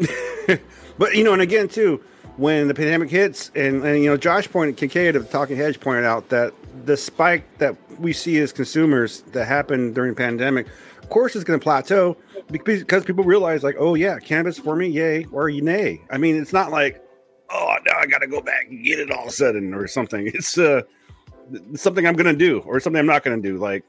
But 0.98 1.14
you 1.14 1.24
know, 1.24 1.32
and 1.32 1.40
again 1.40 1.66
too, 1.68 2.02
when 2.40 2.68
the 2.68 2.74
pandemic 2.74 3.10
hits, 3.10 3.50
and, 3.54 3.84
and 3.84 4.02
you 4.02 4.08
know, 4.08 4.16
Josh 4.16 4.50
pointed, 4.50 4.78
Kincaid 4.78 5.14
of 5.14 5.28
Talking 5.30 5.58
Hedge 5.58 5.78
pointed 5.78 6.04
out 6.06 6.30
that 6.30 6.54
the 6.86 6.96
spike 6.96 7.44
that 7.58 7.76
we 8.00 8.14
see 8.14 8.38
as 8.38 8.50
consumers 8.50 9.20
that 9.32 9.44
happened 9.44 9.94
during 9.94 10.12
the 10.12 10.16
pandemic, 10.16 10.66
of 11.02 11.10
course, 11.10 11.36
is 11.36 11.44
going 11.44 11.60
to 11.60 11.62
plateau 11.62 12.16
because 12.50 12.80
because 12.80 13.04
people 13.04 13.24
realize, 13.24 13.62
like, 13.62 13.76
oh 13.78 13.94
yeah, 13.94 14.18
cannabis 14.18 14.58
for 14.58 14.74
me, 14.74 14.88
yay 14.88 15.26
or 15.32 15.50
nay. 15.50 16.00
I 16.10 16.16
mean, 16.16 16.34
it's 16.36 16.54
not 16.54 16.70
like, 16.70 17.04
oh, 17.50 17.74
now 17.84 17.92
I 17.98 18.06
got 18.06 18.20
to 18.20 18.26
go 18.26 18.40
back 18.40 18.68
and 18.70 18.82
get 18.82 18.98
it 18.98 19.10
all 19.10 19.24
of 19.24 19.28
a 19.28 19.32
sudden 19.32 19.74
or 19.74 19.86
something. 19.86 20.26
It's 20.34 20.56
uh, 20.56 20.80
something 21.74 22.06
I'm 22.06 22.14
going 22.14 22.32
to 22.32 22.38
do 22.38 22.60
or 22.60 22.80
something 22.80 22.98
I'm 22.98 23.06
not 23.06 23.22
going 23.22 23.42
to 23.42 23.46
do, 23.48 23.58
like 23.58 23.84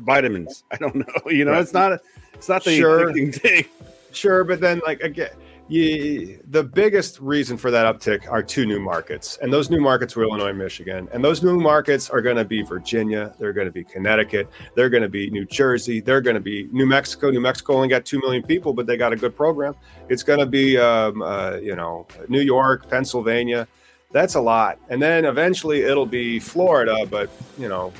vitamins. 0.00 0.64
I 0.72 0.76
don't 0.78 0.94
know. 1.06 1.30
You 1.30 1.44
know, 1.44 1.52
Right. 1.52 1.62
it's 1.62 1.72
not 1.72 1.92
a, 1.92 2.00
it's 2.34 2.48
not 2.48 2.64
the 2.64 2.76
Sure. 2.76 3.12
thing. 3.12 3.64
Sure, 4.12 4.42
but 4.44 4.60
then 4.60 4.80
like 4.84 5.00
again, 5.00 5.30
you, 5.72 6.42
the 6.50 6.62
biggest 6.62 7.18
reason 7.20 7.56
for 7.56 7.70
that 7.70 7.86
uptick 7.86 8.30
are 8.30 8.42
two 8.42 8.66
new 8.66 8.78
markets, 8.78 9.38
and 9.40 9.52
those 9.52 9.70
new 9.70 9.80
markets 9.80 10.14
were 10.14 10.24
Illinois, 10.24 10.52
Michigan, 10.52 11.08
and 11.12 11.24
those 11.24 11.42
new 11.42 11.58
markets 11.58 12.10
are 12.10 12.20
going 12.20 12.36
to 12.36 12.44
be 12.44 12.62
Virginia, 12.62 13.34
they're 13.38 13.52
going 13.52 13.66
to 13.66 13.72
be 13.72 13.82
Connecticut, 13.82 14.48
they're 14.74 14.90
going 14.90 15.02
to 15.02 15.08
be 15.08 15.30
New 15.30 15.46
Jersey, 15.46 16.00
they're 16.00 16.20
going 16.20 16.34
to 16.34 16.40
be 16.40 16.68
New 16.72 16.86
Mexico. 16.86 17.30
New 17.30 17.40
Mexico 17.40 17.74
only 17.76 17.88
got 17.88 18.04
two 18.04 18.20
million 18.20 18.42
people, 18.42 18.72
but 18.72 18.86
they 18.86 18.96
got 18.96 19.12
a 19.12 19.16
good 19.16 19.34
program. 19.34 19.74
It's 20.08 20.22
going 20.22 20.40
to 20.40 20.46
be 20.46 20.76
um, 20.76 21.22
uh, 21.22 21.56
you 21.56 21.74
know 21.74 22.06
New 22.28 22.42
York, 22.42 22.88
Pennsylvania. 22.90 23.66
That's 24.10 24.34
a 24.34 24.40
lot, 24.40 24.78
and 24.90 25.00
then 25.00 25.24
eventually 25.24 25.82
it'll 25.82 26.06
be 26.06 26.38
Florida, 26.38 27.06
but 27.10 27.30
you 27.58 27.68
know. 27.68 27.92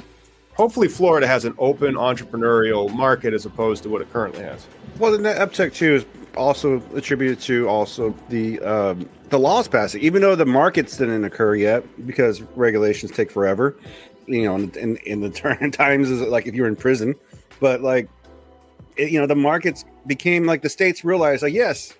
Hopefully, 0.55 0.87
Florida 0.87 1.27
has 1.27 1.47
an 1.47 1.55
open 1.57 1.95
entrepreneurial 1.95 2.95
market 2.95 3.33
as 3.33 3.47
opposed 3.47 3.83
to 3.85 3.89
what 3.89 4.03
it 4.03 4.13
currently 4.13 4.43
has. 4.43 4.67
Well, 4.99 5.13
the 5.13 5.19
uptick 5.19 5.73
too 5.73 5.95
is 5.95 6.05
also 6.37 6.83
attributed 6.95 7.41
to 7.41 7.69
also 7.69 8.15
the 8.29 8.61
um, 8.61 9.09
the 9.29 9.39
laws 9.39 9.69
passing, 9.69 10.01
even 10.03 10.23
though 10.23 10.35
the 10.35 10.47
markets 10.47 10.97
didn't 10.97 11.25
occur 11.25 11.55
yet 11.55 11.85
because 12.07 12.43
regulations 12.57 13.13
take 13.13 13.31
forever. 13.31 13.77
You 14.27 14.45
know, 14.45 14.57
in, 14.57 14.97
in, 14.99 15.21
the 15.21 15.31
turn 15.31 15.71
times 15.71 16.11
is 16.11 16.21
like 16.21 16.47
if 16.47 16.55
you're 16.55 16.69
in 16.69 16.77
prison, 16.77 17.15
but 17.61 17.83
like 17.83 18.09
it, 18.97 19.11
you 19.11 19.21
know, 19.21 19.27
the 19.27 19.37
markets 19.37 19.85
became 20.07 20.47
like 20.47 20.63
the 20.63 20.69
states 20.69 21.05
realized 21.05 21.43
like 21.43 21.55
yes, 21.55 21.95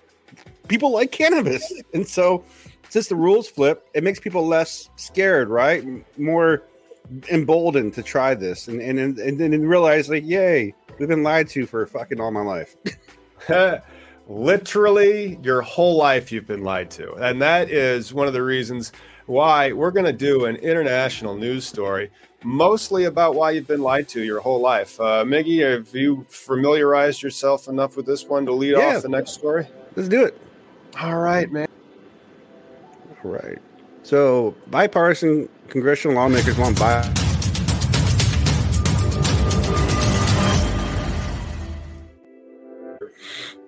people 0.67 0.91
like 0.91 1.11
cannabis, 1.11 1.71
and 1.93 2.07
so 2.07 2.43
since 2.89 3.07
the 3.07 3.15
rules 3.15 3.49
flip, 3.49 3.87
it 3.93 4.03
makes 4.03 4.19
people 4.19 4.47
less 4.47 4.89
scared, 4.95 5.49
right? 5.49 5.83
More 6.17 6.63
emboldened 7.31 7.93
to 7.95 8.03
try 8.03 8.33
this, 8.33 8.67
and 8.67 8.81
and 8.81 8.99
and, 8.99 9.19
and 9.19 9.39
then 9.39 9.65
realize 9.65 10.09
like, 10.09 10.25
yay, 10.25 10.73
we've 10.97 11.09
been 11.09 11.23
lied 11.23 11.49
to 11.49 11.65
for 11.65 11.85
fucking 11.85 12.19
all 12.19 12.31
my 12.31 12.41
life. 12.41 12.75
Literally, 14.33 15.37
your 15.43 15.61
whole 15.61 15.95
life 15.95 16.31
you've 16.31 16.47
been 16.47 16.63
lied 16.63 16.89
to. 16.91 17.13
And 17.13 17.39
that 17.43 17.69
is 17.69 18.13
one 18.15 18.25
of 18.25 18.33
the 18.33 18.41
reasons 18.41 18.91
why 19.27 19.71
we're 19.73 19.91
going 19.91 20.07
to 20.07 20.11
do 20.11 20.45
an 20.45 20.55
international 20.55 21.35
news 21.35 21.65
story, 21.67 22.09
mostly 22.43 23.03
about 23.05 23.35
why 23.35 23.51
you've 23.51 23.67
been 23.67 23.83
lied 23.83 24.07
to 24.09 24.23
your 24.23 24.39
whole 24.39 24.59
life. 24.59 24.99
Uh, 24.99 25.23
Miggy, 25.23 25.59
have 25.61 25.93
you 25.95 26.25
familiarized 26.29 27.21
yourself 27.21 27.67
enough 27.67 27.95
with 27.95 28.07
this 28.07 28.25
one 28.25 28.45
to 28.47 28.51
lead 28.51 28.71
Yeah. 28.71 28.95
off 28.97 29.03
the 29.03 29.09
next 29.09 29.31
story? 29.31 29.67
Let's 29.95 30.09
do 30.09 30.23
it. 30.25 30.35
All 30.99 31.17
right, 31.17 31.51
man. 31.51 31.67
All 33.23 33.31
right. 33.31 33.59
So, 34.01 34.55
bipartisan 34.67 35.47
congressional 35.69 36.15
lawmakers 36.17 36.57
want 36.57 36.79
buy. 36.79 37.07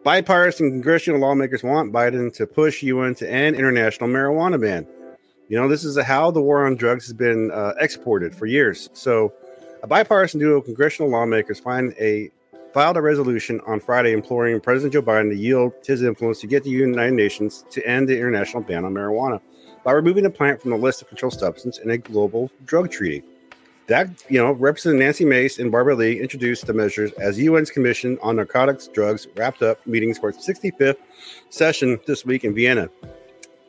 Bipartisan 0.06 0.70
congressional 0.70 1.20
lawmakers 1.20 1.64
want 1.64 1.92
Biden 1.92 2.32
to 2.36 2.46
push 2.46 2.84
UN 2.84 3.16
to 3.16 3.28
end 3.28 3.56
international 3.56 4.08
marijuana 4.08 4.62
ban. 4.62 4.86
You 5.50 5.60
know, 5.60 5.68
this 5.68 5.84
is 5.84 6.00
how 6.00 6.30
the 6.30 6.44
war 6.44 6.68
on 6.68 6.76
drugs 6.76 7.08
has 7.08 7.14
been 7.14 7.50
uh, 7.50 7.74
exported 7.80 8.36
for 8.36 8.46
years. 8.46 8.88
So, 8.94 9.34
a 9.82 9.88
bipartisan 9.88 10.40
duo 10.40 10.60
of 10.60 10.66
congressional 10.66 11.10
lawmakers 11.10 11.60
a 11.66 12.30
filed 12.72 12.98
a 12.98 13.02
resolution 13.02 13.60
on 13.66 13.80
Friday 13.80 14.14
imploring 14.14 14.62
President 14.62 14.94
Joe 14.94 15.02
Biden 15.02 15.32
to 15.32 15.36
yield 15.36 15.74
his 15.84 16.04
influence 16.04 16.40
to 16.42 16.48
get 16.48 16.64
the 16.64 16.70
United 16.70 17.16
Nations 17.16 17.66
to 17.72 17.84
end 17.88 18.08
the 18.08 18.16
international 18.16 18.62
ban 18.62 18.86
on 18.86 18.94
marijuana 18.94 19.42
by 19.84 19.92
removing 19.92 20.24
the 20.24 20.30
plant 20.30 20.62
from 20.62 20.70
the 20.70 20.78
list 20.78 21.02
of 21.02 21.08
controlled 21.08 21.34
substance 21.34 21.80
in 21.80 21.90
a 21.90 21.98
global 21.98 22.52
drug 22.66 22.92
treaty. 22.92 23.24
That, 23.88 24.10
you 24.30 24.42
know, 24.42 24.52
Representative 24.52 25.06
Nancy 25.06 25.26
Mace 25.26 25.60
and 25.60 25.72
Barbara 25.72 25.96
Lee 25.96 26.20
introduced 26.20 26.66
the 26.66 26.74
measures 26.74 27.12
as 27.14 27.40
UN's 27.40 27.70
Commission 27.70 28.18
on 28.22 28.36
Narcotics 28.38 28.88
Drugs 28.88 29.28
wrapped 29.36 29.62
up 29.62 29.86
meetings 29.86 30.18
for 30.18 30.30
its 30.30 30.48
65th 30.48 30.98
session 31.50 32.00
this 32.08 32.26
week 32.26 32.44
in 32.44 32.56
Vienna. 32.56 32.90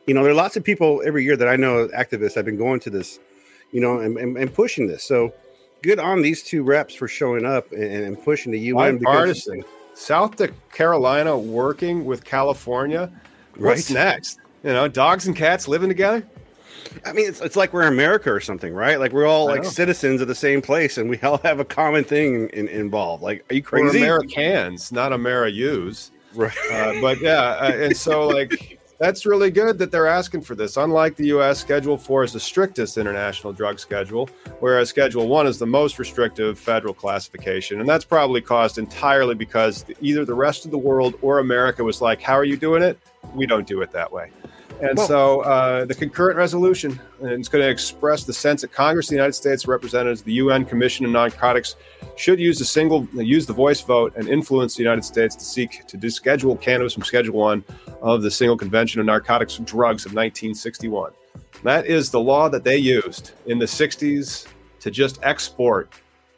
You 0.07 0.15
know, 0.15 0.23
there 0.23 0.31
are 0.31 0.35
lots 0.35 0.57
of 0.57 0.63
people 0.63 1.03
every 1.05 1.23
year 1.23 1.37
that 1.37 1.47
I 1.47 1.55
know, 1.55 1.87
activists, 1.89 2.33
have 2.33 2.45
been 2.45 2.57
going 2.57 2.79
to 2.79 2.89
this, 2.89 3.19
you 3.71 3.79
know, 3.79 3.99
and, 3.99 4.17
and, 4.17 4.37
and 4.37 4.51
pushing 4.51 4.87
this. 4.87 5.03
So 5.03 5.33
good 5.83 5.99
on 5.99 6.21
these 6.23 6.41
two 6.41 6.63
reps 6.63 6.95
for 6.95 7.07
showing 7.07 7.45
up 7.45 7.71
and, 7.71 7.83
and 7.83 8.23
pushing 8.23 8.51
the 8.51 8.59
UN. 8.59 8.97
Bipartisan. 8.97 9.63
South 9.93 10.39
Carolina 10.71 11.37
working 11.37 12.05
with 12.05 12.23
California. 12.23 13.11
What's 13.57 13.89
Right. 13.91 13.95
next? 13.95 14.39
You 14.63 14.71
know, 14.71 14.87
dogs 14.87 15.27
and 15.27 15.35
cats 15.35 15.67
living 15.67 15.89
together? 15.89 16.23
I 17.05 17.13
mean, 17.13 17.27
it's, 17.27 17.41
it's 17.41 17.55
like 17.55 17.73
we're 17.73 17.83
in 17.83 17.93
America 17.93 18.31
or 18.31 18.39
something, 18.39 18.73
right? 18.73 18.99
Like 18.99 19.11
we're 19.11 19.27
all 19.27 19.45
like 19.45 19.63
citizens 19.63 20.21
of 20.21 20.27
the 20.27 20.35
same 20.35 20.61
place, 20.61 20.97
and 20.97 21.09
we 21.09 21.19
all 21.23 21.37
have 21.39 21.59
a 21.59 21.65
common 21.65 22.03
thing 22.03 22.49
in, 22.49 22.67
involved. 22.67 23.23
Like, 23.23 23.45
are 23.49 23.55
you 23.55 23.61
We're 23.61 23.81
crazy? 23.81 23.99
Americans, 23.99 24.91
not 24.91 25.13
Americans. 25.13 26.11
Right. 26.33 26.53
Uh, 26.71 26.99
but 27.01 27.19
yeah, 27.21 27.57
uh, 27.59 27.71
and 27.73 27.95
so 27.95 28.27
like 28.27 28.79
that's 28.99 29.25
really 29.25 29.51
good 29.51 29.77
that 29.77 29.91
they're 29.91 30.07
asking 30.07 30.41
for 30.41 30.55
this. 30.55 30.77
Unlike 30.77 31.15
the 31.15 31.27
U.S., 31.27 31.59
Schedule 31.59 31.97
Four 31.97 32.23
is 32.23 32.33
the 32.33 32.39
strictest 32.39 32.97
international 32.97 33.53
drug 33.53 33.79
schedule, 33.79 34.29
whereas 34.59 34.89
Schedule 34.89 35.27
One 35.27 35.47
is 35.47 35.57
the 35.57 35.65
most 35.65 35.99
restrictive 35.99 36.59
federal 36.59 36.93
classification, 36.93 37.79
and 37.79 37.87
that's 37.87 38.05
probably 38.05 38.41
caused 38.41 38.77
entirely 38.77 39.35
because 39.35 39.85
either 40.01 40.25
the 40.25 40.33
rest 40.33 40.65
of 40.65 40.71
the 40.71 40.77
world 40.77 41.15
or 41.21 41.39
America 41.39 41.83
was 41.83 42.01
like, 42.01 42.21
"How 42.21 42.33
are 42.33 42.45
you 42.45 42.57
doing 42.57 42.83
it? 42.83 42.99
We 43.33 43.45
don't 43.45 43.67
do 43.67 43.81
it 43.81 43.91
that 43.91 44.11
way." 44.11 44.31
And 44.81 44.97
Well- 44.97 45.07
so 45.07 45.41
uh, 45.41 45.85
the 45.85 45.95
concurrent 45.95 46.37
resolution, 46.37 46.99
and 47.21 47.31
it's 47.31 47.49
going 47.49 47.63
to 47.63 47.69
express 47.69 48.23
the 48.25 48.33
sense 48.33 48.61
that 48.61 48.71
Congress, 48.71 49.07
the 49.07 49.15
United 49.15 49.33
States, 49.33 49.67
representatives, 49.67 50.21
the 50.21 50.33
UN 50.33 50.65
Commission 50.65 51.05
on 51.05 51.11
Narcotics, 51.11 51.75
should 52.15 52.39
use 52.39 52.59
the 52.59 52.65
single 52.65 53.07
use 53.13 53.45
the 53.45 53.53
voice 53.53 53.81
vote 53.81 54.13
and 54.15 54.27
influence 54.27 54.75
the 54.75 54.83
United 54.83 55.03
States 55.03 55.35
to 55.35 55.45
seek 55.45 55.85
to 55.87 55.97
deschedule 55.97 56.59
cannabis 56.59 56.93
from 56.93 57.03
Schedule 57.03 57.35
One 57.35 57.63
of 58.01 58.21
the 58.21 58.29
Single 58.31 58.57
Convention 58.57 58.99
on 58.99 59.07
Narcotics 59.07 59.57
and 59.57 59.65
Drugs 59.65 60.05
of 60.05 60.13
1961. 60.13 61.11
That 61.63 61.87
is 61.87 62.11
the 62.11 62.19
law 62.19 62.49
that 62.49 62.63
they 62.63 62.77
used 62.77 63.31
in 63.47 63.57
the 63.57 63.65
60s 63.65 64.47
to 64.79 64.91
just 64.91 65.19
export 65.23 65.91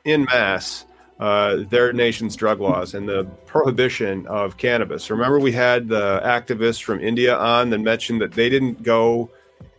in 0.06 0.24
mass 0.26 0.86
uh, 1.20 1.58
their 1.70 1.92
nation's 1.92 2.36
drug 2.36 2.60
laws 2.62 2.94
and 2.94 3.08
the 3.08 3.26
prohibition 3.46 4.26
of 4.28 4.58
cannabis. 4.58 5.10
Remember, 5.10 5.40
we 5.40 5.52
had 5.52 5.88
the 5.90 6.22
activists 6.24 6.82
from 6.82 7.00
India 7.02 7.36
on 7.38 7.70
that 7.72 7.80
mentioned 7.80 8.22
that 8.22 8.32
they 8.34 8.50
didn't 8.50 8.84
go 8.84 9.30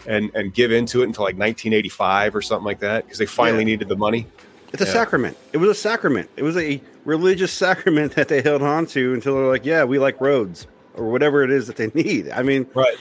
and 0.07 0.31
and 0.35 0.53
give 0.55 0.73
into 0.73 1.01
it 1.03 1.05
until 1.05 1.25
like 1.25 1.37
1985 1.39 2.35
or 2.37 2.43
something 2.43 2.65
like 2.65 2.81
that 2.81 3.05
because 3.05 3.19
they 3.19 3.27
finally 3.27 3.63
Yeah. 3.63 3.71
needed 3.73 3.89
the 3.89 3.97
money. 3.97 4.27
It's 4.73 4.83
a 4.83 4.85
Yeah. 4.87 4.93
sacrament. 4.93 5.37
It 5.53 5.59
was 5.59 5.71
a 5.71 5.75
sacrament. 5.75 6.29
It 6.37 6.43
was 6.43 6.57
a 6.57 6.81
religious 7.05 7.53
sacrament 7.65 8.15
that 8.17 8.29
they 8.29 8.43
held 8.43 8.63
on 8.63 8.87
to 8.87 9.15
until 9.15 9.35
they're 9.37 9.47
like, 9.47 9.65
yeah, 9.65 9.85
we 9.85 9.99
like 9.99 10.21
roads 10.21 10.67
or 10.95 11.11
whatever 11.11 11.43
it 11.43 11.51
is 11.51 11.67
that 11.67 11.77
they 11.77 11.89
need. 11.95 12.31
I 12.31 12.43
mean, 12.43 12.67
Right. 12.75 12.97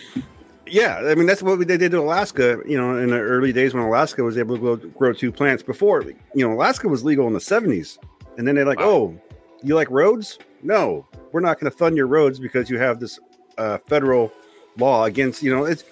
yeah, 0.65 0.97
I 1.05 1.15
mean 1.15 1.25
that's 1.25 1.41
what 1.43 1.65
they 1.67 1.77
did 1.77 1.91
to 1.91 1.99
Alaska. 1.99 2.59
You 2.65 2.77
know, 2.77 2.97
in 2.97 3.09
the 3.09 3.19
early 3.19 3.51
days 3.51 3.73
when 3.73 3.83
Alaska 3.83 4.23
was 4.23 4.37
able 4.37 4.55
to 4.55 4.61
grow, 4.61 4.75
grow 4.77 5.13
two 5.13 5.31
plants. 5.31 5.63
Before, 5.63 6.01
you 6.03 6.47
know, 6.47 6.53
Alaska 6.53 6.87
was 6.87 7.03
legal 7.03 7.27
in 7.27 7.33
the 7.33 7.41
seventies, 7.41 7.97
and 8.39 8.47
then 8.47 8.55
they're 8.55 8.65
like, 8.65 8.79
Wow. 8.79 8.85
oh, 8.85 9.21
you 9.61 9.75
like 9.75 9.91
roads? 9.91 10.39
No, 10.63 11.05
we're 11.33 11.41
not 11.41 11.59
going 11.59 11.69
to 11.69 11.77
fund 11.77 11.97
your 11.97 12.07
roads 12.07 12.39
because 12.39 12.69
you 12.69 12.79
have 12.79 13.01
this 13.01 13.19
uh, 13.57 13.77
federal 13.85 14.31
law 14.77 15.03
against 15.03 15.43
you 15.43 15.53
know 15.53 15.65
it's 15.65 15.83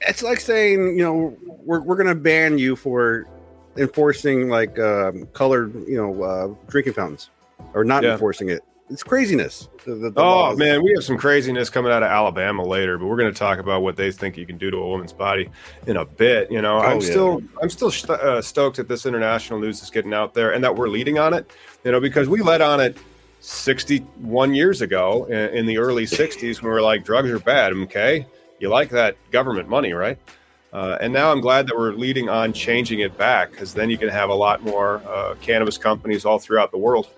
it's 0.00 0.22
like 0.22 0.40
saying 0.40 0.96
you 0.96 1.04
know 1.04 1.36
we're, 1.44 1.82
we're 1.82 1.96
going 1.96 2.06
to 2.08 2.14
ban 2.14 2.56
you 2.56 2.74
for 2.74 3.28
enforcing 3.76 4.48
like 4.48 4.78
um, 4.78 5.26
colored 5.34 5.74
you 5.86 5.96
know 5.96 6.22
uh, 6.22 6.48
drinking 6.68 6.94
fountains 6.94 7.28
or 7.74 7.84
not 7.84 8.02
yeah. 8.02 8.12
enforcing 8.12 8.48
it 8.48 8.64
it's 8.90 9.02
craziness. 9.02 9.68
The, 9.84 9.94
the, 9.94 10.10
the 10.10 10.20
oh 10.20 10.56
man, 10.56 10.82
we 10.82 10.92
have 10.94 11.04
some 11.04 11.18
craziness 11.18 11.70
coming 11.70 11.92
out 11.92 12.02
of 12.02 12.08
Alabama 12.08 12.62
later, 12.62 12.98
but 12.98 13.06
we're 13.06 13.16
going 13.16 13.32
to 13.32 13.38
talk 13.38 13.58
about 13.58 13.82
what 13.82 13.96
they 13.96 14.10
think 14.10 14.36
you 14.36 14.46
can 14.46 14.58
do 14.58 14.70
to 14.70 14.76
a 14.78 14.86
woman's 14.86 15.12
body 15.12 15.50
in 15.86 15.96
a 15.96 16.04
bit. 16.04 16.50
You 16.50 16.62
know, 16.62 16.76
oh, 16.76 16.80
I'm 16.80 17.00
yeah. 17.00 17.06
still 17.06 17.42
I'm 17.62 17.70
still 17.70 17.90
st- 17.90 18.18
uh, 18.20 18.40
stoked 18.40 18.76
that 18.76 18.88
this 18.88 19.06
international 19.06 19.58
news 19.58 19.82
is 19.82 19.90
getting 19.90 20.14
out 20.14 20.34
there 20.34 20.52
and 20.52 20.64
that 20.64 20.74
we're 20.74 20.88
leading 20.88 21.18
on 21.18 21.34
it. 21.34 21.50
You 21.84 21.92
know, 21.92 22.00
because 22.00 22.28
we 22.28 22.40
led 22.40 22.60
on 22.60 22.80
it 22.80 22.96
61 23.40 24.54
years 24.54 24.80
ago 24.80 25.24
in, 25.26 25.54
in 25.54 25.66
the 25.66 25.78
early 25.78 26.04
60s 26.04 26.62
when 26.62 26.64
we 26.64 26.70
were 26.70 26.82
like 26.82 27.04
drugs 27.04 27.30
are 27.30 27.38
bad. 27.38 27.72
Okay, 27.72 28.26
you 28.58 28.68
like 28.68 28.90
that 28.90 29.16
government 29.30 29.68
money, 29.68 29.92
right? 29.92 30.18
Uh, 30.72 30.98
and 31.00 31.12
now 31.12 31.32
I'm 31.32 31.40
glad 31.40 31.66
that 31.66 31.76
we're 31.76 31.92
leading 31.92 32.28
on 32.28 32.52
changing 32.52 33.00
it 33.00 33.16
back 33.16 33.50
because 33.50 33.72
then 33.72 33.88
you 33.88 33.96
can 33.96 34.10
have 34.10 34.28
a 34.28 34.34
lot 34.34 34.62
more 34.62 35.02
uh, 35.06 35.34
cannabis 35.40 35.78
companies 35.78 36.26
all 36.26 36.38
throughout 36.38 36.70
the 36.70 36.78
world. 36.78 37.08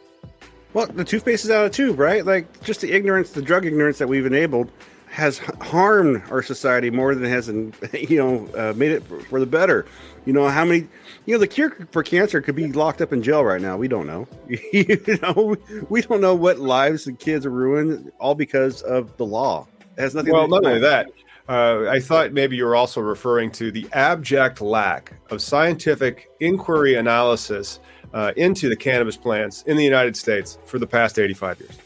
Well, 0.73 0.87
the 0.87 1.05
toothpaste 1.05 1.45
is 1.45 1.51
out 1.51 1.67
of 1.67 1.73
tube, 1.73 1.99
right? 1.99 2.25
Like 2.25 2.63
just 2.63 2.81
the 2.81 2.93
ignorance, 2.93 3.31
the 3.31 3.43
drug 3.43 3.67
ignorance 3.67 3.99
that 3.99 4.09
we've 4.09 4.27
enabled 4.27 4.71
has 5.11 5.39
harmed 5.39 6.23
our 6.31 6.43
society 6.43 6.89
more 6.89 7.15
than 7.15 7.25
it 7.25 7.31
has, 7.31 7.49
you 8.09 8.17
know, 8.17 8.49
uh, 8.57 8.73
made 8.77 8.93
it 8.93 9.03
for, 9.05 9.21
for, 9.23 9.41
the 9.41 9.47
better. 9.47 9.85
You 10.25 10.33
know 10.33 10.47
how 10.49 10.65
many, 10.65 10.87
you 11.27 11.35
know, 11.35 11.39
the 11.39 11.49
cure 11.49 11.77
for 11.91 12.05
cancer 12.05 12.41
could 12.41 12.55
be 12.55 12.69
locked 12.69 13.01
up 13.01 13.13
in 13.13 13.23
jail 13.23 13.45
right 13.45 13.61
now. 13.61 13.77
We 13.77 13.89
don't 13.89 14.07
know. 14.07 14.29
you 14.49 15.19
know, 15.21 15.57
we 15.89 16.03
don't 16.03 16.21
know 16.21 16.37
what 16.37 16.61
lives 16.61 17.09
and 17.09 17.19
kids 17.19 17.45
are 17.45 17.51
ruined 17.51 18.13
all 18.21 18.37
because 18.37 18.83
of 18.83 19.17
the 19.17 19.27
law. 19.27 19.67
It 19.97 20.03
has 20.03 20.15
nothing. 20.15 20.33
Well, 20.33 20.47
not 20.47 20.65
only 20.65 20.79
that. 20.81 21.11
Uh, 21.49 21.89
I 21.91 21.99
thought 21.99 22.33
maybe 22.33 22.55
you 22.57 22.65
were 22.65 22.77
also 22.77 23.01
referring 23.01 23.51
to 23.53 23.73
the 23.73 23.89
abject 23.93 24.61
lack 24.61 25.15
of 25.31 25.43
scientific 25.43 26.31
inquiry 26.39 26.95
analysis 26.95 27.81
uh, 28.13 28.33
into 28.37 28.69
the 28.69 28.77
cannabis 28.77 29.17
plants 29.17 29.63
in 29.63 29.77
the 29.77 29.85
United 29.85 30.17
States 30.17 30.59
for 30.65 30.79
the 30.79 30.87
past 30.87 31.19
85 31.19 31.61
years. 31.61 31.79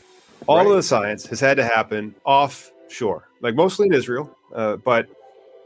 All 0.47 0.59
right. 0.59 0.67
of 0.67 0.75
the 0.75 0.83
science 0.83 1.27
has 1.27 1.41
had 1.41 1.57
to 1.57 1.65
happen 1.65 2.15
offshore, 2.25 3.29
like 3.41 3.55
mostly 3.55 3.87
in 3.87 3.95
Israel, 3.95 4.37
uh, 4.55 4.77
but 4.77 5.09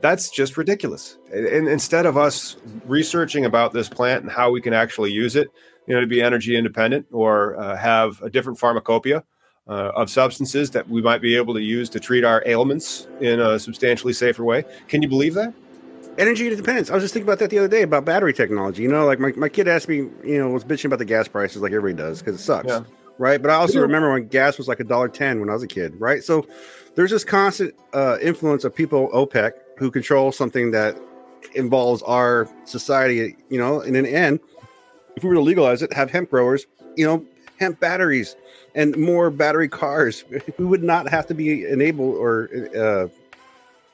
that's 0.00 0.31
just 0.31 0.57
ridiculous. 0.57 1.19
And 1.33 1.69
instead 1.69 2.07
of 2.07 2.17
us 2.17 2.57
researching 2.87 3.45
about 3.45 3.73
this 3.73 3.88
plant 3.88 4.23
and 4.23 4.31
how 4.31 4.50
we 4.50 4.61
can 4.61 4.73
actually 4.73 5.11
use 5.11 5.35
it, 5.35 5.49
you 5.87 5.95
know, 5.95 6.00
to 6.00 6.07
be 6.07 6.23
energy 6.23 6.57
independent 6.57 7.07
or 7.11 7.59
uh, 7.59 7.77
have 7.77 8.21
a 8.23 8.31
different 8.31 8.59
pharmacopoeia 8.59 9.25
uh, 9.69 9.93
of 9.97 10.11
substances 10.11 10.71
that 10.71 10.88
we 10.88 11.03
might 11.03 11.21
be 11.21 11.37
able 11.37 11.55
to 11.55 11.61
use 11.61 11.88
to 11.91 12.00
treat 12.00 12.25
our 12.25 12.43
ailments 12.47 13.07
in 13.21 13.41
a 13.41 13.59
substantially 13.59 14.12
safer 14.12 14.45
way. 14.45 14.65
Can 14.87 15.03
you 15.03 15.09
believe 15.09 15.35
that? 15.35 15.53
Energy 16.18 16.54
depends. 16.54 16.90
I 16.90 16.94
was 16.94 17.04
just 17.04 17.14
thinking 17.14 17.28
about 17.28 17.38
that 17.38 17.50
the 17.50 17.58
other 17.58 17.68
day 17.68 17.82
about 17.82 18.04
battery 18.04 18.34
technology. 18.34 18.82
You 18.82 18.88
know, 18.88 19.06
like 19.06 19.18
my, 19.18 19.32
my 19.32 19.48
kid 19.48 19.68
asked 19.68 19.88
me, 19.88 19.96
you 19.96 20.38
know, 20.38 20.48
was 20.50 20.64
bitching 20.64 20.87
about 20.87 20.98
the 20.98 21.04
gas 21.04 21.28
prices 21.28 21.62
like 21.62 21.72
everybody 21.72 21.94
does 21.94 22.20
because 22.20 22.34
it 22.34 22.42
sucks. 22.42 22.68
Yeah. 22.68 22.82
Right. 23.18 23.40
But 23.40 23.50
I 23.50 23.54
also 23.54 23.80
remember 23.80 24.12
when 24.12 24.28
gas 24.28 24.58
was 24.58 24.68
like 24.68 24.80
a 24.80 24.84
dollar 24.84 25.08
ten 25.08 25.40
when 25.40 25.50
I 25.50 25.52
was 25.52 25.62
a 25.62 25.68
kid. 25.68 25.98
Right. 25.98 26.22
So 26.22 26.46
there's 26.94 27.10
this 27.10 27.25
constant 27.25 27.75
uh, 27.92 28.18
influence 28.20 28.64
of 28.64 28.75
people, 28.75 29.08
OPEC, 29.12 29.52
who 29.76 29.90
control 29.90 30.30
something 30.32 30.70
that 30.72 30.96
involves 31.54 32.02
our 32.02 32.48
society, 32.64 33.37
you 33.48 33.58
know, 33.58 33.80
and 33.80 33.96
in 33.96 34.04
the 34.04 34.14
end, 34.14 34.40
if 35.16 35.22
we 35.22 35.28
were 35.28 35.34
to 35.34 35.40
legalize 35.40 35.82
it, 35.82 35.92
have 35.92 36.10
hemp 36.10 36.30
growers, 36.30 36.66
you 36.96 37.06
know, 37.06 37.25
hemp 37.58 37.80
batteries 37.80 38.37
and 38.75 38.96
more 38.96 39.30
battery 39.30 39.68
cars, 39.68 40.25
we 40.58 40.64
would 40.64 40.82
not 40.82 41.08
have 41.08 41.26
to 41.26 41.34
be 41.34 41.64
enabled 41.64 42.16
or 42.16 42.48
uh, 42.76 43.08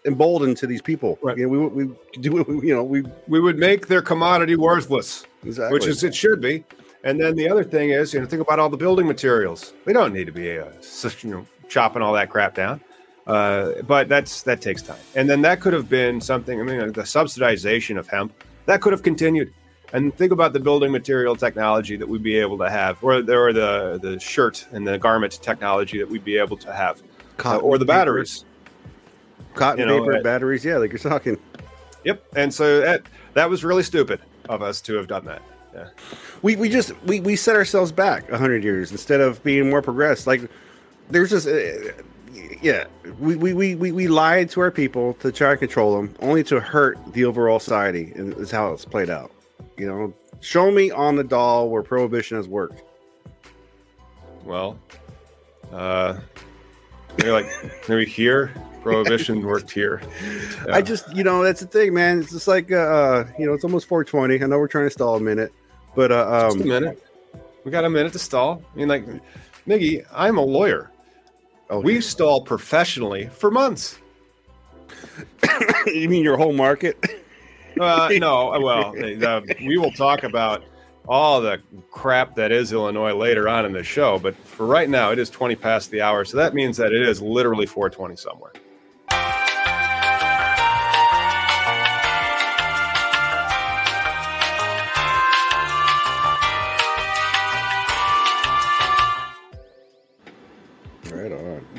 emboldened 0.05 0.57
to 0.59 0.67
these 0.67 0.83
people. 0.83 1.19
Right. 1.23 1.37
You 1.37 1.45
know, 1.49 1.69
we, 1.69 1.85
we 1.85 1.95
do, 2.21 2.61
you 2.65 2.75
know, 2.75 2.85
we 2.85 3.05
we 3.29 3.41
would 3.41 3.59
make 3.59 3.87
their 3.89 4.03
commodity 4.03 4.57
worthless, 4.57 5.25
exactly. 5.45 5.75
which 5.75 5.87
is 5.87 6.05
it 6.05 6.15
should 6.15 6.41
be. 6.41 6.65
And 7.05 7.21
then 7.21 7.37
the 7.37 7.49
other 7.49 7.65
thing 7.65 7.91
is, 7.91 8.15
you 8.15 8.21
know, 8.21 8.27
think 8.27 8.41
about 8.41 8.59
all 8.59 8.71
the 8.71 8.79
building 8.79 9.07
materials. 9.07 9.75
We 9.85 9.93
don't 9.93 10.15
need 10.15 10.25
to 10.25 10.33
be, 10.33 10.59
uh, 10.59 10.71
you 11.21 11.31
know, 11.31 11.47
chopping 11.69 12.01
all 12.03 12.15
that 12.15 12.31
crap 12.31 12.55
down. 12.55 12.81
Uh, 13.27 13.83
but 13.83 14.09
that's 14.09 14.43
that 14.43 14.61
takes 14.61 14.83
time. 14.83 14.99
And 15.15 15.29
then 15.29 15.43
that 15.43 15.61
could 15.61 15.73
have 15.73 15.89
been 15.89 16.21
something. 16.21 16.61
I 16.61 16.63
mean, 16.63 16.79
the 16.93 17.03
subsidization 17.03 17.99
of 17.99 18.07
hemp 18.09 18.33
that 18.67 18.81
could 18.81 18.93
have 18.93 19.03
continued. 19.03 19.53
And 19.93 20.15
think 20.17 20.33
about 20.33 20.53
the 20.53 20.61
building 20.61 20.91
material 20.91 21.37
technology 21.37 21.97
that 21.97 22.09
we'd 22.09 22.23
be 22.23 22.37
able 22.37 22.59
to 22.59 22.69
have, 22.69 23.03
or, 23.03 23.15
or 23.15 23.53
the 23.53 23.99
the 24.03 24.19
shirt 24.19 24.67
and 24.73 24.87
the 24.87 24.99
garment 24.99 25.39
technology 25.41 25.99
that 25.99 26.09
we'd 26.09 26.25
be 26.25 26.37
able 26.37 26.57
to 26.57 26.73
have, 26.73 27.03
uh, 27.45 27.59
or 27.59 27.79
the 27.79 27.85
batteries 27.85 28.45
cotton 29.55 29.81
you 29.81 29.87
know, 29.87 30.01
paper 30.05 30.23
batteries. 30.23 30.65
Yeah, 30.65 30.79
like 30.79 30.93
you're 30.93 30.99
talking. 30.99 31.39
Yep. 32.05 32.25
And 32.37 32.53
so 32.53 32.81
that 32.81 33.03
that 33.35 33.49
was 33.49 33.65
really 33.65 33.83
stupid 33.83 34.21
of 34.49 34.63
us 34.63 34.81
to 34.83 34.95
have 34.95 35.07
done 35.07 35.25
that. 35.25 35.43
Yeah. 35.75 35.89
We 36.43 36.57
we 36.57 36.69
just 36.69 36.93
we 37.05 37.21
we 37.21 37.37
set 37.37 37.57
ourselves 37.57 37.93
back 37.93 38.31
hundred 38.31 38.63
years 38.63 38.93
instead 38.93 39.21
of 39.21 39.43
being 39.43 39.69
more 39.69 39.83
progressed. 39.83 40.27
Like 40.27 40.49
there's 41.11 41.31
just. 41.31 41.49
Uh, 41.49 41.93
yeah, 42.61 42.87
we, 43.21 43.37
we, 43.37 43.75
we, 43.75 43.93
we 43.93 44.09
lied 44.09 44.51
to 44.51 44.61
our 44.61 44.71
people 44.71 45.15
to 45.15 45.31
try 45.31 45.51
to 45.51 45.57
control 45.57 45.97
them, 45.97 46.15
only 46.21 46.43
to 46.45 46.61
hurt 46.61 46.99
the 47.13 47.25
overall 47.25 47.61
society, 47.61 48.13
and 48.17 48.33
is 48.35 48.51
how 48.51 48.73
it's 48.73 48.85
played 48.85 49.11
out. 49.11 49.31
You 49.77 49.87
know, 49.87 50.15
show 50.41 50.71
me 50.71 50.91
on 50.91 51.17
the 51.17 51.25
doll 51.25 51.69
where 51.69 51.83
prohibition 51.83 52.37
has 52.37 52.49
worked. 52.49 52.83
Well, 54.45 54.79
uh, 55.73 56.19
maybe 57.19 57.31
like 57.31 57.47
maybe 57.89 58.07
here 58.07 58.53
prohibition 58.85 59.45
worked 59.45 59.71
here. 59.71 60.01
Yeah. 60.67 60.77
I 60.77 60.83
just, 60.83 61.15
you 61.17 61.25
know, 61.25 61.43
that's 61.43 61.61
the 61.61 61.67
thing, 61.67 61.95
man. 61.95 62.21
It's 62.21 62.31
just 62.31 62.47
like, 62.47 62.71
uh, 62.71 62.77
uh 62.77 63.27
you 63.39 63.47
know, 63.47 63.55
it's 63.55 63.65
almost 63.65 63.89
420. 63.89 64.43
I 64.43 64.47
know 64.47 64.59
we're 64.59 64.69
trying 64.69 64.87
to 64.87 64.91
stall 64.91 65.17
a 65.17 65.21
minute, 65.21 65.53
but 65.97 66.13
uh, 66.13 66.47
um, 66.47 66.53
just 66.53 66.65
a 66.65 66.69
minute. 66.69 67.03
We 67.65 67.71
got 67.71 67.85
a 67.85 67.91
minute 67.91 68.13
to 68.13 68.19
stall. 68.19 68.63
I 68.75 68.79
mean, 68.79 68.89
like, 68.89 69.07
Miggy, 69.67 70.05
I'm 70.13 70.37
a 70.37 70.45
lawyer. 70.45 70.91
Okay. 71.71 71.85
We 71.85 72.01
stall 72.03 72.43
professionally 72.43 73.29
for 73.29 73.51
months. 73.51 73.99
you 75.87 76.09
mean 76.09 76.23
your 76.23 76.37
whole 76.37 76.53
market? 76.53 77.03
uh, 77.81 78.11
no, 78.19 78.59
well, 78.61 78.93
we 78.93 79.79
will 79.79 79.93
talk 79.93 80.25
about 80.25 80.63
all 81.09 81.41
the 81.41 81.61
crap 81.91 82.35
that 82.37 82.53
is 82.53 82.73
Illinois 82.73 83.15
later 83.15 83.49
on 83.49 83.65
in 83.65 83.73
the 83.73 83.83
show. 83.83 84.19
But 84.19 84.37
for 84.37 84.67
right 84.67 84.89
now, 84.89 85.11
it 85.11 85.19
is 85.19 85.31
20 85.31 85.57
past 85.57 85.91
the 85.91 86.01
hour. 86.03 86.25
So 86.25 86.37
that 86.37 86.55
means 86.55 86.77
that 86.77 86.93
it 86.93 87.03
is 87.03 87.21
literally 87.21 87.67
420 87.67 88.17
somewhere. 88.17 88.53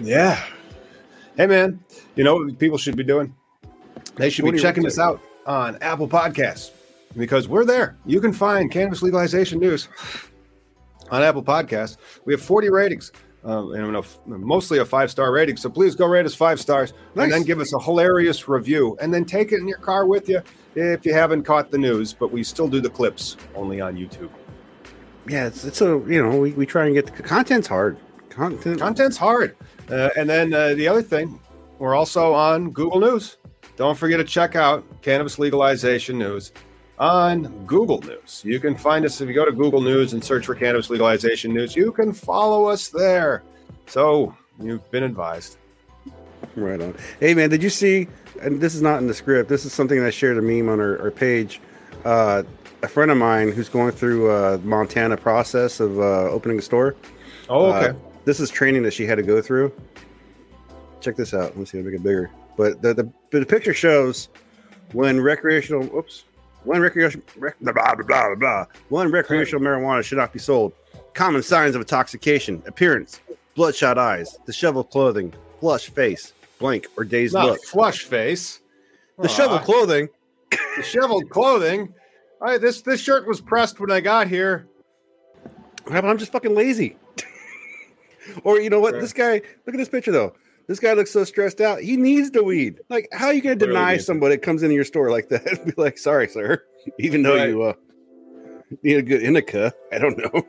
Yeah. 0.06 0.39
Hey, 1.36 1.48
man, 1.48 1.84
you 2.15 2.24
know 2.24 2.36
what 2.36 2.60
people 2.60 2.78
should 2.78 2.96
be 2.96 3.04
doing? 3.04 3.34
They 4.18 4.30
should 4.30 4.46
be 4.46 4.60
checking 4.60 4.84
this 4.84 5.00
out 5.00 5.20
on 5.48 5.78
Apple 5.82 6.08
Podcasts 6.08 6.72
because 7.18 7.48
we're 7.48 7.65
there. 7.65 7.98
You 8.06 8.22
can 8.22 8.32
find 8.32 8.72
cannabis 8.72 9.02
legalization 9.02 9.60
news 9.60 9.89
on 11.10 11.24
Apple 11.24 11.44
Podcasts. 11.44 11.98
We 12.24 12.34
have 12.34 12.41
40 12.41 12.70
ratings. 12.70 13.12
Uh, 13.44 13.70
and 13.74 13.96
a, 13.96 14.04
mostly 14.26 14.80
a 14.80 14.86
five 14.86 15.12
star 15.12 15.32
rating. 15.32 15.56
So 15.56 15.70
please 15.70 15.94
go 15.94 16.08
rate 16.08 16.26
us 16.26 16.34
five 16.34 16.60
stars 16.60 16.94
nice. 17.13 17.26
and 17.26 17.32
then 17.32 17.44
give 17.44 17.60
us 17.60 17.74
a 17.76 17.80
hilarious 17.80 18.48
review 18.48 18.98
and 19.00 19.13
then 19.13 19.24
take 19.24 19.52
it 19.52 19.60
in 19.60 19.68
your 19.68 19.78
car 19.78 20.08
with 20.08 20.28
you 20.28 20.41
if 20.74 21.06
you 21.06 21.13
haven't 21.13 21.44
caught 21.44 21.70
the 21.70 21.78
news. 21.78 22.12
But 22.12 22.32
we 22.32 22.44
still 22.44 22.68
do 22.68 22.82
the 22.82 22.89
clips 22.89 23.38
only 23.54 23.82
on 23.82 23.96
YouTube. 23.96 24.32
Yeah, 25.28 25.46
it's, 25.46 25.63
it's 25.63 25.82
a, 25.82 26.02
you 26.08 26.24
know, 26.24 26.39
we, 26.39 26.54
we 26.54 26.65
try 26.65 26.86
and 26.86 26.96
get 26.96 27.06
the 27.06 27.22
content's 27.22 27.68
hard. 27.68 27.98
Content. 28.36 28.80
Content's 28.80 29.17
hard. 29.17 29.56
Uh, 29.89 30.10
and 30.17 30.30
then 30.30 30.54
uh, 30.54 30.74
the 30.74 30.88
other 30.88 31.02
thing, 31.02 31.39
we're 31.80 31.95
also 31.95 32.34
on 32.34 32.71
Google 32.71 33.00
News. 33.00 33.38
Don't 33.78 33.98
forget 33.98 34.17
to 34.17 34.26
check 34.26 34.56
out 34.56 34.84
cannabis 35.02 35.39
legalization 35.39 36.17
news 36.17 36.52
on 37.00 37.65
Google 37.65 38.02
News. 38.02 38.41
You 38.45 38.60
can 38.60 38.76
find 38.76 39.06
us 39.06 39.21
if 39.21 39.28
you 39.28 39.34
go 39.34 39.45
to 39.45 39.52
Google 39.52 39.82
News 39.82 40.13
and 40.13 40.24
search 40.24 40.45
for 40.45 40.56
cannabis 40.56 40.89
legalization 40.89 41.54
news. 41.54 41.76
You 41.76 41.91
can 41.91 42.13
follow 42.13 42.65
us 42.65 42.89
there. 42.89 43.43
So 43.88 44.36
you've 44.62 44.89
been 44.91 45.04
advised. 45.04 45.58
Right 46.56 46.82
on. 46.82 46.95
Hey 47.19 47.34
man, 47.34 47.50
did 47.50 47.63
you 47.63 47.69
see? 47.69 48.08
And 48.41 48.62
this 48.62 48.76
is 48.76 48.82
not 48.82 49.00
in 49.00 49.08
the 49.08 49.13
script. 49.13 49.50
This 49.50 49.65
is 49.65 49.74
something 49.74 50.02
I 50.02 50.10
shared 50.10 50.38
a 50.38 50.41
meme 50.41 50.69
on 50.69 50.80
our, 50.80 51.02
our 51.02 51.12
page. 51.12 51.62
Uh, 52.04 52.43
a 52.84 52.88
friend 52.88 53.12
of 53.12 53.17
mine 53.17 53.52
who's 53.52 53.69
going 53.69 53.91
through 53.91 54.32
a 54.32 54.58
Montana 54.60 55.17
process 55.17 55.80
of 55.80 56.00
uh, 56.00 56.30
opening 56.30 56.60
a 56.60 56.62
store. 56.62 56.95
Oh, 57.50 57.74
okay. 57.74 57.98
This 58.25 58.39
is 58.39 58.49
training 58.49 58.83
that 58.83 58.91
she 58.93 59.05
had 59.05 59.15
to 59.15 59.23
go 59.23 59.41
through. 59.41 59.71
Check 60.99 61.15
this 61.15 61.33
out. 61.33 61.43
Let 61.51 61.57
me 61.57 61.65
see 61.65 61.77
if 61.77 61.83
I 61.85 61.89
make 61.89 61.99
it 61.99 62.03
bigger. 62.03 62.31
But 62.57 62.81
the, 62.81 62.93
the, 62.93 63.11
the 63.31 63.45
picture 63.45 63.73
shows 63.73 64.29
when 64.93 65.21
recreational, 65.21 65.83
oops, 65.95 66.23
one 66.63 66.81
recreational, 66.81 67.25
rec, 67.38 67.59
blah, 67.59 67.73
blah, 67.73 67.93
blah, 67.95 68.03
blah, 68.03 68.35
blah. 68.35 68.65
One 68.89 69.11
recreational 69.11 69.61
marijuana 69.63 70.03
should 70.03 70.17
not 70.17 70.33
be 70.33 70.39
sold. 70.39 70.73
Common 71.13 71.43
signs 71.43 71.75
of 71.75 71.81
intoxication, 71.81 72.63
appearance, 72.65 73.19
bloodshot 73.55 73.97
eyes, 73.97 74.38
disheveled 74.45 74.89
clothing, 74.89 75.33
flush 75.59 75.89
face, 75.89 76.33
blank 76.59 76.88
or 76.97 77.03
dazed 77.03 77.33
Not 77.35 77.45
look. 77.45 77.63
flush 77.65 78.03
face. 78.03 78.61
Disheveled 79.21 79.61
Aw, 79.61 79.65
clothing. 79.65 80.09
disheveled 80.75 81.29
clothing. 81.29 81.93
All 82.41 82.47
right, 82.47 82.59
this 82.59 82.81
this 82.81 82.99
shirt 82.99 83.25
was 83.27 83.39
pressed 83.39 83.79
when 83.79 83.91
I 83.91 84.01
got 84.01 84.27
here. 84.27 84.67
Yeah, 85.89 86.01
but 86.01 86.05
I'm 86.05 86.17
just 86.17 86.31
fucking 86.33 86.53
lazy. 86.53 86.97
Or 88.43 88.59
you 88.59 88.69
know 88.69 88.79
what? 88.79 88.93
This 88.99 89.13
guy, 89.13 89.33
look 89.65 89.75
at 89.75 89.77
this 89.77 89.89
picture 89.89 90.11
though. 90.11 90.35
This 90.67 90.79
guy 90.79 90.93
looks 90.93 91.11
so 91.11 91.23
stressed 91.23 91.61
out. 91.61 91.79
He 91.81 91.95
needs 91.95 92.31
the 92.31 92.43
weed. 92.43 92.79
Like, 92.89 93.07
how 93.11 93.27
are 93.27 93.33
you 93.33 93.41
going 93.41 93.59
to 93.59 93.65
deny 93.67 93.97
somebody 93.97 94.35
that 94.35 94.41
comes 94.41 94.63
into 94.63 94.73
your 94.73 94.83
store 94.83 95.11
like 95.11 95.29
that 95.29 95.45
and 95.47 95.65
be 95.75 95.79
like, 95.79 95.97
"Sorry, 95.99 96.27
sir," 96.27 96.63
even 96.99 97.21
though 97.21 97.35
Right. 97.35 97.49
you 97.49 97.61
uh, 97.63 97.73
need 98.81 98.97
a 98.97 99.01
good 99.03 99.21
indica? 99.21 99.73
I 99.91 99.99
don't 99.99 100.17
know. 100.17 100.43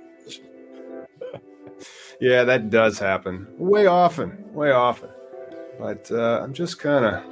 Yeah, 2.19 2.45
that 2.45 2.71
does 2.71 2.99
happen 2.99 3.47
way 3.59 3.87
often, 3.87 4.53
way 4.55 4.71
often. 4.71 5.11
But 5.79 6.11
uh, 6.11 6.41
I'm 6.43 6.55
just 6.55 6.79
kind 6.79 7.05
of 7.05 7.23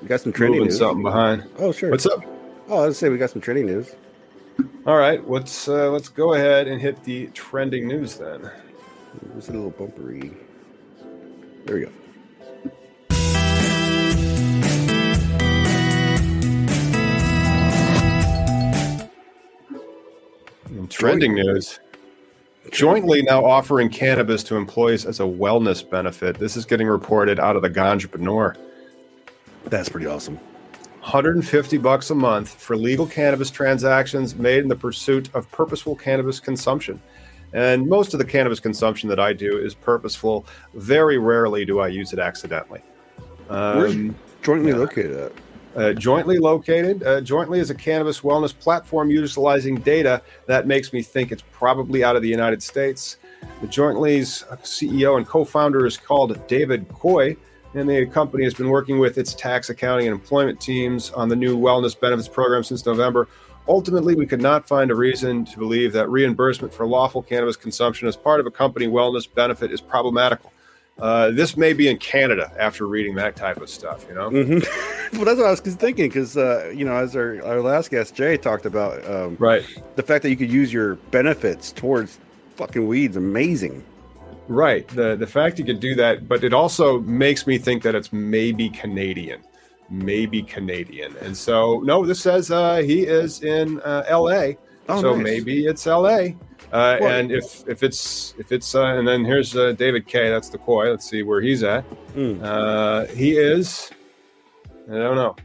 We 0.00 0.08
got 0.08 0.20
some 0.20 0.32
trending 0.32 0.64
news. 0.64 0.78
something 0.78 1.02
behind. 1.04 1.44
Oh, 1.58 1.70
sure. 1.70 1.90
What's 1.90 2.06
up? 2.06 2.24
Oh, 2.68 2.82
I 2.82 2.86
was 2.86 2.98
say 2.98 3.08
we 3.08 3.18
got 3.18 3.30
some 3.30 3.40
trending 3.40 3.66
news. 3.66 3.94
All 4.84 4.96
right, 4.96 5.26
let's 5.30 5.68
uh, 5.68 5.90
let's 5.92 6.08
go 6.08 6.34
ahead 6.34 6.66
and 6.66 6.80
hit 6.80 7.04
the 7.04 7.28
trending 7.28 7.86
news 7.86 8.16
then. 8.16 8.50
It's 9.36 9.48
a 9.48 9.52
little 9.52 9.70
bumpery. 9.70 10.32
There 11.64 11.76
we 11.76 11.82
go. 11.82 11.92
Trending 20.88 21.34
news, 21.34 21.80
jointly 22.70 23.22
now 23.22 23.44
offering 23.44 23.88
cannabis 23.88 24.42
to 24.44 24.56
employees 24.56 25.04
as 25.04 25.20
a 25.20 25.24
wellness 25.24 25.88
benefit. 25.88 26.38
This 26.38 26.56
is 26.56 26.64
getting 26.64 26.86
reported 26.86 27.40
out 27.40 27.56
of 27.56 27.62
the 27.62 27.70
Ganjapreneur. 27.70 28.56
That's 29.64 29.88
pretty 29.88 30.06
awesome. 30.06 30.36
150 31.00 31.78
bucks 31.78 32.10
a 32.10 32.14
month 32.14 32.54
for 32.54 32.76
legal 32.76 33.06
cannabis 33.06 33.50
transactions 33.50 34.36
made 34.36 34.60
in 34.60 34.68
the 34.68 34.76
pursuit 34.76 35.28
of 35.34 35.50
purposeful 35.50 35.96
cannabis 35.96 36.38
consumption. 36.38 37.00
And 37.52 37.86
most 37.86 38.14
of 38.14 38.18
the 38.18 38.24
cannabis 38.24 38.60
consumption 38.60 39.08
that 39.10 39.20
I 39.20 39.32
do 39.32 39.58
is 39.58 39.74
purposeful. 39.74 40.46
Very 40.74 41.18
rarely 41.18 41.64
do 41.64 41.80
I 41.80 41.88
use 41.88 42.12
it 42.12 42.18
accidentally. 42.18 42.80
Where's 43.48 43.92
Um, 43.94 44.14
jointly 44.42 44.70
yeah. 44.70 44.78
located 44.78 45.16
at? 45.16 45.32
uh, 45.74 45.92
jointly 45.94 46.38
located. 46.38 47.02
Uh, 47.02 47.20
jointly 47.20 47.58
is 47.58 47.70
a 47.70 47.74
cannabis 47.74 48.20
wellness 48.20 48.58
platform 48.58 49.10
utilizing 49.10 49.76
data 49.76 50.20
that 50.46 50.66
makes 50.66 50.92
me 50.92 51.02
think 51.02 51.32
it's 51.32 51.44
probably 51.52 52.04
out 52.04 52.14
of 52.16 52.22
the 52.22 52.28
United 52.28 52.62
States. 52.62 53.16
The 53.60 53.66
Jointly's 53.66 54.44
CEO 54.62 55.16
and 55.16 55.26
co-founder 55.26 55.86
is 55.86 55.96
called 55.96 56.46
David 56.46 56.86
Coy, 56.90 57.36
and 57.74 57.88
the 57.88 58.04
company 58.06 58.44
has 58.44 58.52
been 58.54 58.68
working 58.68 58.98
with 58.98 59.16
its 59.18 59.34
tax, 59.34 59.70
accounting, 59.70 60.06
and 60.06 60.14
employment 60.14 60.60
teams 60.60 61.10
on 61.10 61.28
the 61.28 61.36
new 61.36 61.56
wellness 61.58 61.98
benefits 61.98 62.28
program 62.28 62.62
since 62.64 62.84
November. 62.84 63.28
Ultimately, 63.68 64.14
we 64.14 64.26
could 64.26 64.40
not 64.42 64.66
find 64.66 64.90
a 64.90 64.94
reason 64.94 65.44
to 65.46 65.58
believe 65.58 65.92
that 65.92 66.08
reimbursement 66.08 66.74
for 66.74 66.86
lawful 66.86 67.22
cannabis 67.22 67.56
consumption 67.56 68.08
as 68.08 68.16
part 68.16 68.40
of 68.40 68.46
a 68.46 68.50
company 68.50 68.86
wellness 68.88 69.32
benefit 69.32 69.70
is 69.72 69.80
problematical. 69.80 70.52
Uh, 70.98 71.30
this 71.30 71.56
may 71.56 71.72
be 71.72 71.88
in 71.88 71.96
Canada 71.96 72.52
after 72.58 72.86
reading 72.86 73.14
that 73.14 73.34
type 73.34 73.56
of 73.60 73.70
stuff, 73.70 74.04
you 74.08 74.14
know? 74.14 74.30
Mm-hmm. 74.30 75.16
well, 75.16 75.24
that's 75.24 75.38
what 75.38 75.46
I 75.46 75.50
was 75.50 75.60
thinking 75.60 76.08
because 76.08 76.36
uh, 76.36 76.72
you 76.74 76.84
know, 76.84 76.96
as 76.96 77.16
our, 77.16 77.42
our 77.44 77.60
last 77.60 77.90
guest 77.90 78.14
Jay 78.14 78.36
talked 78.36 78.66
about, 78.66 79.04
um, 79.10 79.36
Right. 79.38 79.64
the 79.96 80.02
fact 80.02 80.22
that 80.22 80.30
you 80.30 80.36
could 80.36 80.50
use 80.52 80.72
your 80.72 80.96
benefits 81.10 81.72
towards 81.72 82.18
fucking 82.56 82.86
weed's 82.86 83.16
amazing. 83.16 83.84
Right. 84.48 84.86
The 84.88 85.16
the 85.16 85.26
fact 85.26 85.58
you 85.58 85.64
could 85.64 85.80
do 85.80 85.94
that, 85.94 86.28
but 86.28 86.44
it 86.44 86.52
also 86.52 87.00
makes 87.00 87.46
me 87.46 87.58
think 87.58 87.84
that 87.84 87.94
it's 87.94 88.12
maybe 88.12 88.68
Canadian. 88.68 89.40
Maybe 89.92 90.42
Canadian. 90.42 91.16
And 91.18 91.36
so 91.36 91.80
no, 91.80 92.04
this 92.04 92.20
says 92.20 92.50
uh, 92.50 92.76
he 92.76 93.02
is 93.02 93.42
in 93.42 93.80
uh, 93.82 94.04
LA. 94.10 94.52
Oh, 94.88 95.00
so 95.00 95.14
nice. 95.14 95.22
maybe 95.22 95.66
it's 95.66 95.84
LA. 95.86 96.28
Uh, 96.72 96.96
and 97.02 97.30
if 97.30 97.68
if 97.68 97.82
it's 97.82 98.34
if 98.38 98.50
it's 98.52 98.74
uh, 98.74 98.86
and 98.86 99.06
then 99.06 99.24
here's 99.24 99.54
uh, 99.54 99.72
David 99.72 100.06
K. 100.06 100.30
That's 100.30 100.48
the 100.48 100.58
koi. 100.58 100.90
Let's 100.90 101.08
see 101.08 101.22
where 101.22 101.42
he's 101.42 101.62
at. 101.62 101.84
Mm. 102.14 102.42
Uh, 102.42 103.06
he 103.14 103.32
is. 103.36 103.90
I 104.90 104.94
don't 104.94 105.16
know. 105.16 105.36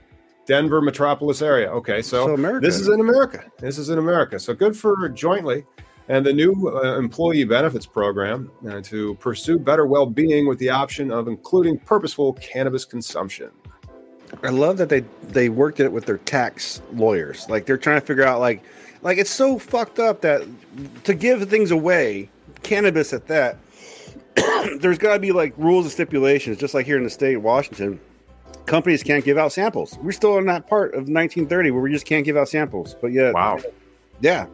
Denver 0.45 0.81
metropolis 0.81 1.41
area. 1.41 1.69
Okay, 1.69 2.01
so, 2.01 2.27
So 2.27 2.33
America. 2.33 2.65
this 2.65 2.79
is 2.79 2.87
in 2.87 3.01
America. 3.01 3.51
This 3.59 3.77
is 3.77 3.89
in 3.89 3.99
America. 3.99 4.39
So 4.39 4.53
good 4.53 4.77
for 4.77 5.09
jointly 5.09 5.65
and 6.09 6.25
the 6.25 6.33
new 6.33 6.53
uh, 6.69 6.97
employee 6.97 7.43
benefits 7.43 7.85
program 7.85 8.51
uh, 8.69 8.81
to 8.81 9.15
pursue 9.15 9.59
better 9.59 9.85
well-being 9.85 10.47
with 10.47 10.57
the 10.59 10.69
option 10.69 11.11
of 11.11 11.27
including 11.27 11.77
purposeful 11.77 12.33
cannabis 12.33 12.85
consumption. 12.85 13.51
I 14.43 14.49
love 14.49 14.77
that 14.77 14.89
they 14.89 15.01
they 15.23 15.49
worked 15.49 15.79
it 15.79 15.91
with 15.91 16.05
their 16.05 16.17
tax 16.19 16.81
lawyers. 16.93 17.47
Like 17.49 17.65
they're 17.65 17.77
trying 17.77 17.99
to 17.99 18.05
figure 18.05 18.23
out 18.23 18.39
like 18.39 18.63
like 19.01 19.17
it's 19.17 19.29
so 19.29 19.57
fucked 19.59 19.99
up 19.99 20.21
that 20.21 20.41
to 21.05 21.13
give 21.13 21.47
things 21.49 21.71
away, 21.71 22.29
cannabis 22.63 23.13
at 23.13 23.27
that, 23.27 23.57
there's 24.79 24.97
got 24.97 25.13
to 25.13 25.19
be 25.19 25.31
like 25.31 25.53
rules 25.57 25.85
and 25.85 25.91
stipulations. 25.91 26.57
Just 26.57 26.73
like 26.73 26.85
here 26.85 26.97
in 26.97 27.03
the 27.03 27.09
state 27.09 27.35
of 27.35 27.43
Washington, 27.43 27.99
companies 28.65 29.03
can't 29.03 29.23
give 29.23 29.37
out 29.37 29.51
samples. 29.53 29.97
We're 30.01 30.11
still 30.11 30.37
in 30.37 30.45
that 30.47 30.67
part 30.67 30.89
of 30.89 31.01
1930 31.09 31.71
where 31.71 31.81
we 31.81 31.91
just 31.91 32.05
can't 32.05 32.25
give 32.25 32.37
out 32.37 32.49
samples. 32.49 32.95
But 33.01 33.11
yeah, 33.13 33.31
Wow. 33.31 33.59
yeah. 34.19 34.47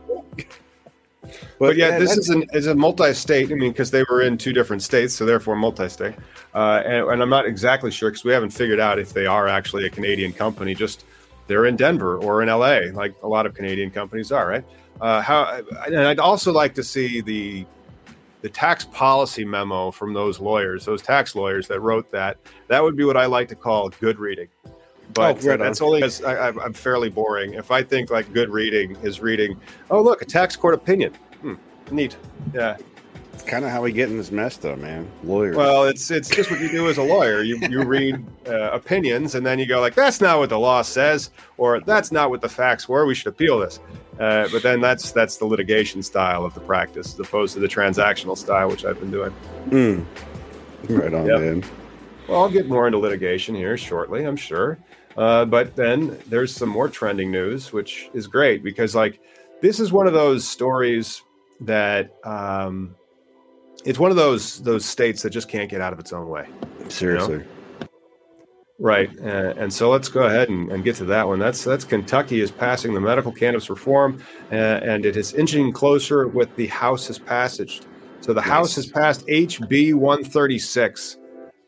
But, 1.60 1.76
yeah, 1.78 1.98
this 2.00 2.18
is 2.18 2.30
an 2.30 2.46
is 2.54 2.68
a 2.68 2.76
multi-state. 2.76 3.52
I 3.52 3.56
mean, 3.56 3.72
because 3.72 3.92
they 3.92 4.04
were 4.10 4.22
in 4.22 4.38
two 4.38 4.54
different 4.54 4.82
states, 4.82 5.14
so 5.14 5.26
therefore 5.26 5.56
multi-state. 5.56 6.16
Uh, 6.54 6.82
and, 6.86 7.08
and 7.10 7.22
I'm 7.22 7.30
not 7.30 7.46
exactly 7.46 7.92
sure 7.92 8.10
because 8.10 8.24
we 8.24 8.32
haven't 8.32 8.52
figured 8.52 8.80
out 8.80 9.00
if 9.00 9.14
they 9.14 9.26
are 9.26 9.48
actually 9.48 9.86
a 9.86 9.90
Canadian 9.90 10.34
company. 10.34 10.76
Just 10.76 11.06
they're 11.48 11.66
in 11.66 11.76
Denver 11.76 12.18
or 12.18 12.42
in 12.42 12.50
LA, 12.50 12.92
like 12.94 13.14
a 13.24 13.28
lot 13.28 13.46
of 13.46 13.54
Canadian 13.54 13.92
companies 13.92 14.32
are, 14.32 14.48
right? 14.48 14.66
Uh, 15.02 15.22
how 15.22 15.62
and 15.86 16.00
I'd 16.00 16.20
also 16.20 16.52
like 16.52 16.74
to 16.76 16.84
see 16.84 17.22
the 17.22 17.66
the 18.42 18.50
tax 18.50 18.84
policy 18.84 19.46
memo 19.46 19.90
from 19.90 20.14
those 20.14 20.40
lawyers, 20.40 20.84
those 20.86 21.02
tax 21.02 21.34
lawyers 21.34 21.68
that 21.70 21.80
wrote 21.80 22.12
that. 22.12 22.38
That 22.68 22.84
would 22.84 22.98
be 22.98 23.06
what 23.06 23.16
I 23.16 23.26
like 23.26 23.48
to 23.50 23.56
call 23.56 23.90
good 23.90 24.20
reading. 24.20 24.50
But 25.14 25.44
Oh, 25.44 25.50
right 25.50 25.60
that's 25.60 25.82
on. 25.82 25.88
only 25.88 26.00
because 26.02 26.24
I, 26.24 26.50
I'm 26.50 26.74
fairly 26.74 27.10
boring. 27.10 27.54
If 27.54 27.72
I 27.72 27.84
think 27.84 28.10
like 28.12 28.32
good 28.34 28.50
reading 28.50 28.98
is 29.02 29.22
reading, 29.22 29.60
oh 29.90 30.02
look, 30.02 30.22
a 30.22 30.26
tax 30.26 30.56
court 30.56 30.74
opinion. 30.74 31.14
Neat. 31.92 32.16
Yeah. 32.54 32.78
It's 33.34 33.44
kind 33.44 33.66
of 33.66 33.72
how 33.72 33.82
we 33.82 33.92
get 33.92 34.10
in 34.10 34.18
this 34.18 34.32
mess, 34.32 34.58
though, 34.58 34.76
man. 34.76 35.10
Lawyers. 35.24 35.56
Well, 35.56 35.86
it's 35.86 36.12
it's 36.12 36.30
just 36.30 36.52
what 36.52 36.60
you 36.60 36.70
do 36.70 36.88
as 36.88 36.98
a 37.00 37.04
lawyer. 37.04 37.42
You 37.42 37.58
you 37.68 37.84
read 37.86 38.24
uh, 38.48 38.70
opinions 38.72 39.34
and 39.36 39.44
then 39.46 39.58
you 39.58 39.66
go 39.66 39.82
like, 39.82 39.96
that's 39.96 40.22
not 40.22 40.38
what 40.38 40.50
the 40.50 40.60
law 40.60 40.84
says, 40.84 41.32
or 41.58 41.80
that's 41.82 42.12
not 42.12 42.30
what 42.30 42.42
the 42.42 42.50
facts 42.50 42.88
were. 42.88 43.06
We 43.08 43.16
should 43.16 43.28
appeal 43.28 43.60
this. 43.60 43.80
Uh, 44.20 44.48
but 44.52 44.62
then 44.62 44.80
that's 44.82 45.12
that's 45.12 45.38
the 45.38 45.46
litigation 45.46 46.04
style 46.04 46.46
of 46.46 46.54
the 46.54 46.60
practice, 46.60 47.14
as 47.14 47.20
opposed 47.20 47.56
to 47.56 47.60
the 47.60 47.68
transactional 47.68 48.38
style, 48.38 48.70
which 48.70 48.86
I've 48.86 49.00
been 49.00 49.12
doing. 49.12 49.34
Mm. 49.70 50.06
right 50.90 51.14
on, 51.14 51.26
Yep. 51.26 51.40
man. 51.40 51.64
Well, 52.28 52.44
I'll 52.44 52.50
get 52.50 52.68
more 52.68 52.86
into 52.86 53.00
litigation 53.00 53.56
here 53.56 53.76
shortly, 53.78 54.26
I'm 54.26 54.36
sure. 54.38 54.78
Uh, 55.18 55.46
but 55.46 55.76
then 55.76 56.18
there's 56.28 56.56
some 56.56 56.70
more 56.70 56.88
trending 56.88 57.32
news, 57.32 57.74
which 57.74 58.10
is 58.14 58.28
great 58.28 58.64
because, 58.64 58.96
like, 58.96 59.20
this 59.62 59.80
is 59.80 59.92
one 59.92 60.08
of 60.08 60.14
those 60.14 60.48
stories 60.48 61.24
that 61.66 62.16
um, 62.24 62.96
it's 63.86 64.00
one 64.00 64.12
of 64.12 64.18
those 64.18 64.62
those 64.64 64.86
states 64.86 65.22
that 65.24 65.32
just 65.32 65.50
can't 65.50 65.70
get 65.70 65.82
out 65.82 65.94
of 65.94 66.00
its 66.00 66.14
own 66.14 66.30
way, 66.30 66.48
Seriously. 66.90 67.44
right? 68.80 69.10
Uh, 69.20 69.54
and 69.58 69.72
so 69.72 69.90
let's 69.90 70.10
go 70.10 70.24
ahead 70.24 70.50
and, 70.50 70.72
and 70.72 70.84
get 70.84 70.96
to 70.98 71.06
that 71.06 71.28
one. 71.28 71.40
That's 71.40 71.64
that's 71.64 71.84
Kentucky 71.84 72.42
is 72.42 72.52
passing 72.52 72.94
the 72.94 73.02
medical 73.02 73.32
cannabis 73.32 73.70
reform, 73.70 74.24
uh, 74.52 74.56
and 74.56 75.06
it 75.06 75.18
is 75.18 75.34
inching 75.34 75.72
closer 75.72 76.28
with 76.28 76.56
the 76.56 76.68
House's 76.68 77.20
passage. 77.20 77.82
So 78.22 78.34
the 78.34 78.42
House 78.42 78.76
has 78.76 78.88
passed 78.88 79.28
HB 79.28 79.96
136 79.96 81.18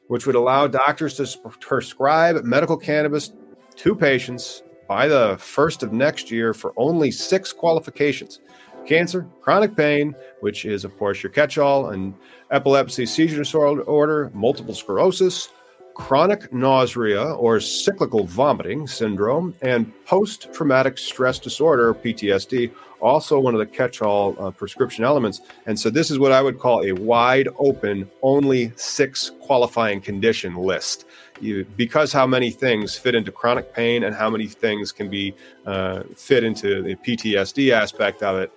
which 0.07 0.25
would 0.25 0.35
allow 0.35 0.67
doctors 0.67 1.15
to 1.15 1.49
prescribe 1.59 2.43
medical 2.43 2.77
cannabis 2.77 3.33
to 3.75 3.95
patients 3.95 4.63
by 4.87 5.07
the 5.07 5.35
first 5.39 5.81
of 5.83 5.91
next 5.91 6.29
year 6.29 6.53
for 6.53 6.73
only 6.77 7.09
six 7.09 7.51
qualifications 7.51 8.39
cancer, 8.85 9.27
chronic 9.41 9.75
pain, 9.75 10.15
which 10.39 10.65
is, 10.65 10.85
of 10.85 10.97
course, 10.97 11.23
your 11.23 11.31
catch 11.31 11.57
all, 11.57 11.89
and 11.89 12.13
epilepsy, 12.51 13.05
seizure 13.05 13.37
disorder, 13.37 14.31
multiple 14.33 14.73
sclerosis, 14.73 15.49
chronic 15.95 16.51
nausea 16.53 17.33
or 17.35 17.59
cyclical 17.59 18.25
vomiting 18.25 18.85
syndrome, 18.85 19.55
and 19.61 19.91
post 20.05 20.53
traumatic 20.53 20.97
stress 20.97 21.39
disorder, 21.39 21.93
PTSD, 21.93 22.71
also 22.99 23.39
one 23.39 23.53
of 23.53 23.59
the 23.59 23.65
catch 23.65 24.01
all 24.01 24.35
uh, 24.39 24.51
prescription 24.51 25.03
elements. 25.03 25.41
And 25.65 25.79
so 25.79 25.89
this 25.89 26.11
is 26.11 26.19
what 26.19 26.31
I 26.31 26.41
would 26.41 26.59
call 26.59 26.83
a 26.83 26.91
wide 26.91 27.47
open, 27.57 28.09
only 28.21 28.71
six 28.75 29.31
qualifying 29.41 30.01
condition 30.01 30.55
list. 30.55 31.05
You, 31.39 31.65
because 31.77 32.11
how 32.11 32.25
many 32.25 32.51
things 32.51 32.97
fit 32.97 33.15
into 33.15 33.31
chronic 33.31 33.73
pain 33.73 34.03
and 34.03 34.15
how 34.15 34.29
many 34.29 34.47
things 34.47 34.91
can 34.91 35.09
be 35.09 35.35
uh, 35.65 36.03
fit 36.15 36.43
into 36.43 36.81
the 36.81 36.95
PTSD 36.95 37.71
aspect 37.71 38.23
of 38.23 38.37
it. 38.37 38.51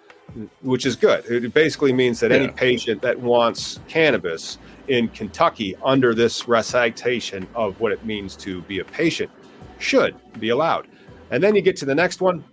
Which 0.63 0.87
is 0.87 0.97
good. 0.97 1.25
It 1.27 1.53
basically 1.55 1.93
means 1.93 2.21
that 2.21 2.31
yeah. 2.31 2.39
any 2.39 2.49
patient 2.49 3.03
that 3.03 3.19
wants 3.19 3.81
cannabis 3.89 4.59
in 4.89 5.09
Kentucky 5.09 5.75
under 5.85 6.15
this 6.15 6.49
recitation 6.49 7.47
of 7.55 7.81
what 7.81 7.93
it 7.93 8.05
means 8.05 8.37
to 8.37 8.63
be 8.63 8.79
a 8.79 8.85
patient 8.85 9.31
should 9.79 10.15
be 10.41 10.51
allowed. 10.51 10.87
And 11.31 11.43
then 11.43 11.55
you 11.55 11.63
get 11.63 11.77
to 11.79 11.85
the 11.85 11.95
next 11.95 12.21
one. 12.21 12.45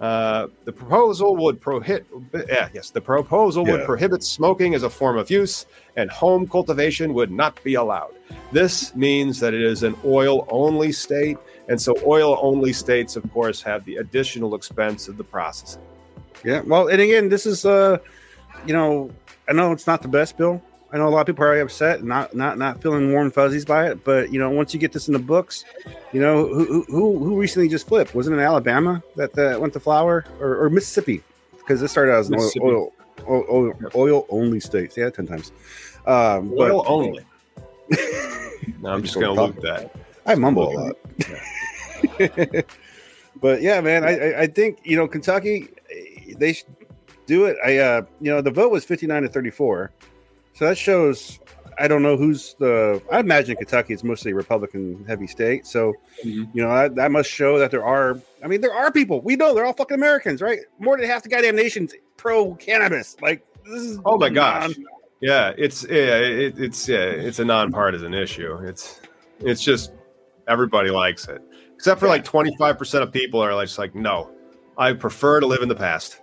Uh, 0.00 0.48
the 0.64 0.72
proposal 0.72 1.36
would 1.36 1.58
prohibit. 1.58 2.06
Yeah, 2.48 2.68
yes, 2.74 2.90
the 2.90 3.00
proposal 3.00 3.66
yeah. 3.66 3.72
would 3.72 3.86
prohibit 3.86 4.22
smoking 4.22 4.74
as 4.74 4.82
a 4.82 4.90
form 4.90 5.16
of 5.16 5.30
use, 5.30 5.64
and 5.96 6.10
home 6.10 6.46
cultivation 6.46 7.14
would 7.14 7.30
not 7.30 7.62
be 7.64 7.74
allowed. 7.74 8.12
This 8.52 8.94
means 8.94 9.40
that 9.40 9.54
it 9.54 9.62
is 9.62 9.84
an 9.84 9.96
oil-only 10.04 10.92
state, 10.92 11.38
and 11.68 11.80
so 11.80 11.94
oil-only 12.04 12.74
states, 12.74 13.16
of 13.16 13.32
course, 13.32 13.62
have 13.62 13.86
the 13.86 13.96
additional 13.96 14.54
expense 14.54 15.08
of 15.08 15.16
the 15.16 15.24
processing. 15.24 15.82
Yeah, 16.44 16.60
well, 16.60 16.88
and 16.88 17.00
again, 17.00 17.28
this 17.28 17.46
is 17.46 17.64
uh, 17.64 17.98
you 18.66 18.72
know, 18.72 19.10
I 19.48 19.52
know 19.52 19.72
it's 19.72 19.86
not 19.86 20.02
the 20.02 20.08
best 20.08 20.36
bill. 20.36 20.62
I 20.92 20.98
know 20.98 21.08
a 21.08 21.10
lot 21.10 21.20
of 21.22 21.26
people 21.26 21.44
are 21.44 21.60
upset, 21.60 22.04
not 22.04 22.34
not 22.34 22.58
not 22.58 22.80
feeling 22.80 23.12
warm 23.12 23.30
fuzzies 23.30 23.64
by 23.64 23.88
it. 23.88 24.04
But 24.04 24.32
you 24.32 24.38
know, 24.38 24.50
once 24.50 24.72
you 24.72 24.80
get 24.80 24.92
this 24.92 25.08
in 25.08 25.12
the 25.12 25.18
books, 25.18 25.64
you 26.12 26.20
know 26.20 26.46
who 26.46 26.84
who 26.88 27.18
who 27.18 27.36
recently 27.36 27.68
just 27.68 27.88
flipped? 27.88 28.14
Wasn't 28.14 28.34
it 28.34 28.40
Alabama 28.40 29.02
that 29.16 29.36
uh, 29.36 29.58
went 29.58 29.72
to 29.72 29.80
flower 29.80 30.24
or, 30.40 30.64
or 30.64 30.70
Mississippi? 30.70 31.22
Because 31.58 31.80
this 31.80 31.90
started 31.90 32.14
as 32.14 32.28
an 32.28 32.36
oil, 32.36 32.50
oil, 32.62 32.92
oil, 33.28 33.44
oil, 33.50 33.90
oil 33.94 34.26
only 34.30 34.60
state. 34.60 34.96
Yeah, 34.96 35.10
ten 35.10 35.26
times. 35.26 35.50
Um, 36.06 36.52
oil 36.56 36.82
but, 36.82 36.90
only. 36.90 37.26
no, 38.80 38.90
I'm 38.90 39.02
just 39.02 39.14
gonna 39.14 39.32
look 39.32 39.60
that. 39.62 39.94
I 40.24 40.36
mumble 40.36 40.70
a 40.70 40.74
lot. 40.78 40.96
but 43.40 43.60
yeah, 43.60 43.80
man, 43.80 44.04
I 44.04 44.42
I 44.42 44.46
think 44.46 44.78
you 44.84 44.96
know 44.96 45.08
Kentucky 45.08 45.68
they 46.34 46.52
should 46.54 46.74
do 47.26 47.44
it. 47.44 47.56
I 47.64 47.78
uh 47.78 48.02
you 48.20 48.30
know 48.30 48.40
the 48.40 48.50
vote 48.50 48.70
was 48.70 48.84
59 48.84 49.22
to 49.22 49.28
34. 49.28 49.92
So 50.54 50.66
that 50.66 50.78
shows 50.78 51.40
I 51.78 51.88
don't 51.88 52.02
know 52.02 52.16
who's 52.16 52.54
the 52.58 53.02
I 53.12 53.20
imagine 53.20 53.56
Kentucky 53.56 53.92
is 53.92 54.02
mostly 54.02 54.32
a 54.32 54.34
Republican 54.34 55.04
heavy 55.06 55.26
state. 55.26 55.66
So 55.66 55.92
mm-hmm. 56.24 56.44
you 56.54 56.62
know 56.62 56.68
that, 56.74 56.94
that 56.94 57.10
must 57.10 57.30
show 57.30 57.58
that 57.58 57.70
there 57.70 57.84
are 57.84 58.20
I 58.42 58.46
mean 58.46 58.60
there 58.60 58.74
are 58.74 58.90
people. 58.90 59.20
We 59.20 59.36
know 59.36 59.54
they're 59.54 59.66
all 59.66 59.72
fucking 59.72 59.96
Americans, 59.96 60.40
right? 60.40 60.60
More 60.78 60.96
than 60.96 61.06
half 61.06 61.22
the 61.22 61.28
goddamn 61.28 61.56
nation's 61.56 61.94
pro 62.16 62.54
cannabis. 62.54 63.16
Like 63.20 63.44
this 63.64 63.82
is 63.82 63.98
Oh 64.04 64.16
my 64.16 64.30
gosh. 64.30 64.74
yeah, 65.20 65.52
it's 65.58 65.84
yeah, 65.84 66.18
it, 66.18 66.58
it's 66.58 66.88
yeah, 66.88 66.98
it's 66.98 67.38
a 67.38 67.44
nonpartisan 67.44 68.14
issue. 68.14 68.58
It's 68.62 69.00
it's 69.40 69.62
just 69.62 69.92
everybody 70.48 70.90
likes 70.90 71.28
it. 71.28 71.42
Except 71.74 72.00
for 72.00 72.08
like 72.08 72.24
25% 72.24 73.02
of 73.02 73.12
people 73.12 73.40
are 73.40 73.54
like, 73.54 73.68
just 73.68 73.78
like 73.78 73.94
no. 73.94 74.30
I 74.78 74.92
prefer 74.92 75.40
to 75.40 75.46
live 75.46 75.62
in 75.62 75.68
the 75.68 75.74
past 75.74 76.20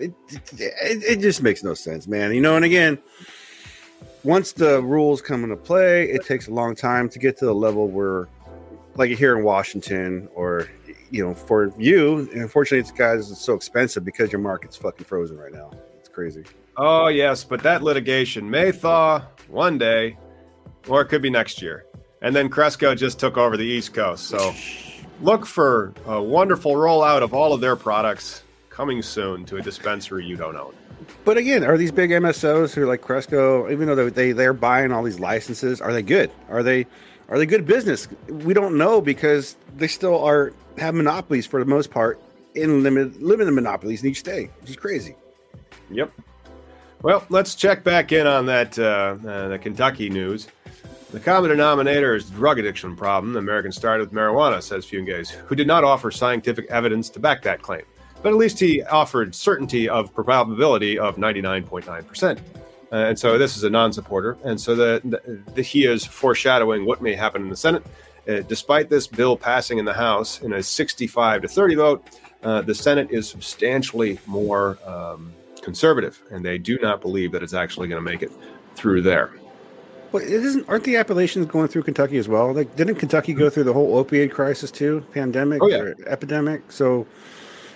it, 0.00 0.12
it, 0.52 1.02
it 1.04 1.20
just 1.20 1.42
makes 1.42 1.62
no 1.62 1.74
sense, 1.74 2.06
man. 2.06 2.32
You 2.32 2.40
know, 2.40 2.56
and 2.56 2.64
again, 2.64 2.98
once 4.24 4.52
the 4.52 4.82
rules 4.82 5.20
come 5.20 5.44
into 5.44 5.56
play, 5.56 6.10
it 6.10 6.24
takes 6.24 6.48
a 6.48 6.50
long 6.50 6.74
time 6.74 7.08
to 7.10 7.18
get 7.18 7.36
to 7.38 7.44
the 7.44 7.54
level 7.54 7.88
where, 7.88 8.28
like 8.96 9.10
here 9.10 9.36
in 9.36 9.44
Washington, 9.44 10.28
or 10.34 10.68
you 11.10 11.24
know, 11.24 11.34
for 11.34 11.72
you, 11.78 12.28
unfortunately, 12.32 12.78
it's 12.78 12.92
guys, 12.92 13.30
it's 13.30 13.40
so 13.40 13.54
expensive 13.54 14.04
because 14.04 14.32
your 14.32 14.40
market's 14.40 14.76
fucking 14.76 15.04
frozen 15.04 15.36
right 15.36 15.52
now. 15.52 15.70
It's 15.98 16.08
crazy. 16.08 16.44
Oh 16.76 17.08
yes, 17.08 17.44
but 17.44 17.62
that 17.62 17.82
litigation 17.82 18.48
may 18.48 18.72
thaw 18.72 19.22
one 19.48 19.76
day, 19.76 20.16
or 20.88 21.02
it 21.02 21.06
could 21.06 21.22
be 21.22 21.30
next 21.30 21.60
year. 21.60 21.84
And 22.22 22.36
then 22.36 22.48
Cresco 22.48 22.94
just 22.94 23.18
took 23.18 23.38
over 23.38 23.56
the 23.56 23.64
East 23.64 23.94
Coast, 23.94 24.28
so 24.28 24.54
look 25.20 25.46
for 25.46 25.92
a 26.06 26.22
wonderful 26.22 26.72
rollout 26.72 27.22
of 27.22 27.34
all 27.34 27.52
of 27.52 27.60
their 27.60 27.76
products 27.76 28.42
coming 28.68 29.02
soon 29.02 29.44
to 29.46 29.56
a 29.56 29.62
dispensary 29.62 30.24
you 30.24 30.36
don't 30.36 30.56
own. 30.56 30.74
But 31.24 31.36
again, 31.36 31.64
are 31.64 31.76
these 31.76 31.92
big 31.92 32.10
MSOs 32.10 32.74
who 32.74 32.82
are 32.82 32.86
like 32.86 33.02
Cresco, 33.02 33.70
even 33.70 33.86
though 33.86 34.08
they 34.08 34.32
they're 34.32 34.52
buying 34.52 34.92
all 34.92 35.02
these 35.02 35.20
licenses, 35.20 35.80
are 35.80 35.92
they 35.92 36.02
good? 36.02 36.30
Are 36.48 36.62
they 36.62 36.86
are 37.28 37.38
they 37.38 37.46
good 37.46 37.66
business? 37.66 38.08
We 38.28 38.54
don't 38.54 38.76
know 38.76 39.00
because 39.00 39.56
they 39.76 39.88
still 39.88 40.22
are 40.24 40.52
have 40.78 40.94
monopolies 40.94 41.46
for 41.46 41.60
the 41.60 41.66
most 41.66 41.90
part 41.90 42.20
in 42.54 42.82
limited 42.82 43.20
limited 43.22 43.52
monopolies 43.52 44.02
in 44.02 44.10
each 44.10 44.20
state, 44.20 44.50
which 44.60 44.70
is 44.70 44.76
crazy. 44.76 45.16
Yep. 45.90 46.12
Well, 47.02 47.24
let's 47.30 47.54
check 47.54 47.82
back 47.82 48.12
in 48.12 48.26
on 48.26 48.46
that 48.46 48.78
uh, 48.78 49.16
uh, 49.26 49.48
the 49.48 49.58
Kentucky 49.58 50.10
news. 50.10 50.48
The 51.12 51.20
common 51.20 51.50
denominator 51.50 52.14
is 52.14 52.30
drug 52.30 52.58
addiction 52.58 52.94
problem. 52.96 53.36
Americans 53.36 53.76
started 53.76 54.08
with 54.08 54.16
marijuana, 54.16 54.62
says 54.62 54.86
Funes, 54.86 55.30
who 55.30 55.54
did 55.54 55.66
not 55.66 55.82
offer 55.82 56.10
scientific 56.10 56.66
evidence 56.70 57.10
to 57.10 57.18
back 57.18 57.42
that 57.42 57.62
claim 57.62 57.82
but 58.22 58.30
at 58.30 58.36
least 58.36 58.58
he 58.58 58.82
offered 58.82 59.34
certainty 59.34 59.88
of 59.88 60.14
probability 60.14 60.98
of 60.98 61.16
99.9%. 61.16 62.38
Uh, 62.92 62.96
and 62.96 63.18
so 63.18 63.38
this 63.38 63.56
is 63.56 63.64
a 63.64 63.70
non-supporter, 63.70 64.36
and 64.44 64.60
so 64.60 64.74
the, 64.74 65.00
the, 65.04 65.52
the, 65.54 65.62
he 65.62 65.84
is 65.84 66.04
foreshadowing 66.04 66.84
what 66.84 67.00
may 67.00 67.14
happen 67.14 67.42
in 67.42 67.48
the 67.48 67.56
Senate. 67.56 67.84
Uh, 68.28 68.40
despite 68.40 68.90
this 68.90 69.06
bill 69.06 69.36
passing 69.36 69.78
in 69.78 69.84
the 69.84 69.92
House 69.92 70.42
in 70.42 70.52
a 70.54 70.62
65 70.62 71.42
to 71.42 71.48
30 71.48 71.74
vote, 71.76 72.20
uh, 72.42 72.62
the 72.62 72.74
Senate 72.74 73.08
is 73.10 73.28
substantially 73.28 74.18
more 74.26 74.76
um, 74.84 75.32
conservative, 75.62 76.20
and 76.30 76.44
they 76.44 76.58
do 76.58 76.78
not 76.78 77.00
believe 77.00 77.30
that 77.32 77.42
it's 77.44 77.54
actually 77.54 77.86
going 77.86 78.04
to 78.04 78.10
make 78.10 78.22
it 78.22 78.32
through 78.74 79.02
there. 79.02 79.30
Well, 80.12 80.22
it 80.22 80.30
isn't. 80.30 80.68
Aren't 80.68 80.84
the 80.84 80.96
Appalachians 80.96 81.46
going 81.46 81.68
through 81.68 81.84
Kentucky 81.84 82.18
as 82.18 82.28
well? 82.28 82.52
Like, 82.52 82.74
didn't 82.76 82.96
Kentucky 82.96 83.32
go 83.32 83.48
through 83.48 83.64
the 83.64 83.72
whole 83.72 84.04
opioid 84.04 84.32
crisis 84.32 84.70
too, 84.70 85.04
pandemic, 85.12 85.62
oh, 85.62 85.68
yeah. 85.68 85.92
epidemic? 86.06 86.72
So 86.72 87.06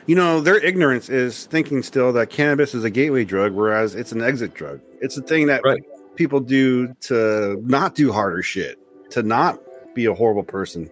you 0.06 0.14
know, 0.14 0.40
their 0.40 0.58
ignorance 0.58 1.08
is 1.08 1.46
thinking 1.46 1.82
still 1.82 2.12
that 2.12 2.30
cannabis 2.30 2.74
is 2.74 2.84
a 2.84 2.90
gateway 2.90 3.24
drug, 3.24 3.52
whereas 3.52 3.94
it's 3.94 4.12
an 4.12 4.22
exit 4.22 4.54
drug. 4.54 4.80
It's 5.00 5.16
a 5.16 5.22
thing 5.22 5.46
that 5.46 5.62
right. 5.64 5.82
people 6.14 6.40
do 6.40 6.92
to 7.02 7.60
not 7.64 7.94
do 7.94 8.12
harder 8.12 8.42
shit, 8.42 8.78
to 9.10 9.22
not 9.22 9.60
be 9.94 10.04
a 10.06 10.14
horrible 10.14 10.42
person. 10.42 10.90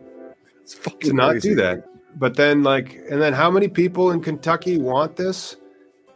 It's 0.63 0.75
fucking 0.75 1.11
to 1.11 1.13
not 1.13 1.41
do 1.41 1.55
that. 1.57 1.87
But 2.17 2.37
then, 2.37 2.63
like, 2.63 3.01
and 3.11 3.21
then 3.21 3.33
how 3.33 3.51
many 3.51 3.69
people 3.69 4.11
in 4.11 4.21
Kentucky 4.21 4.79
want 4.79 5.17
this? 5.17 5.57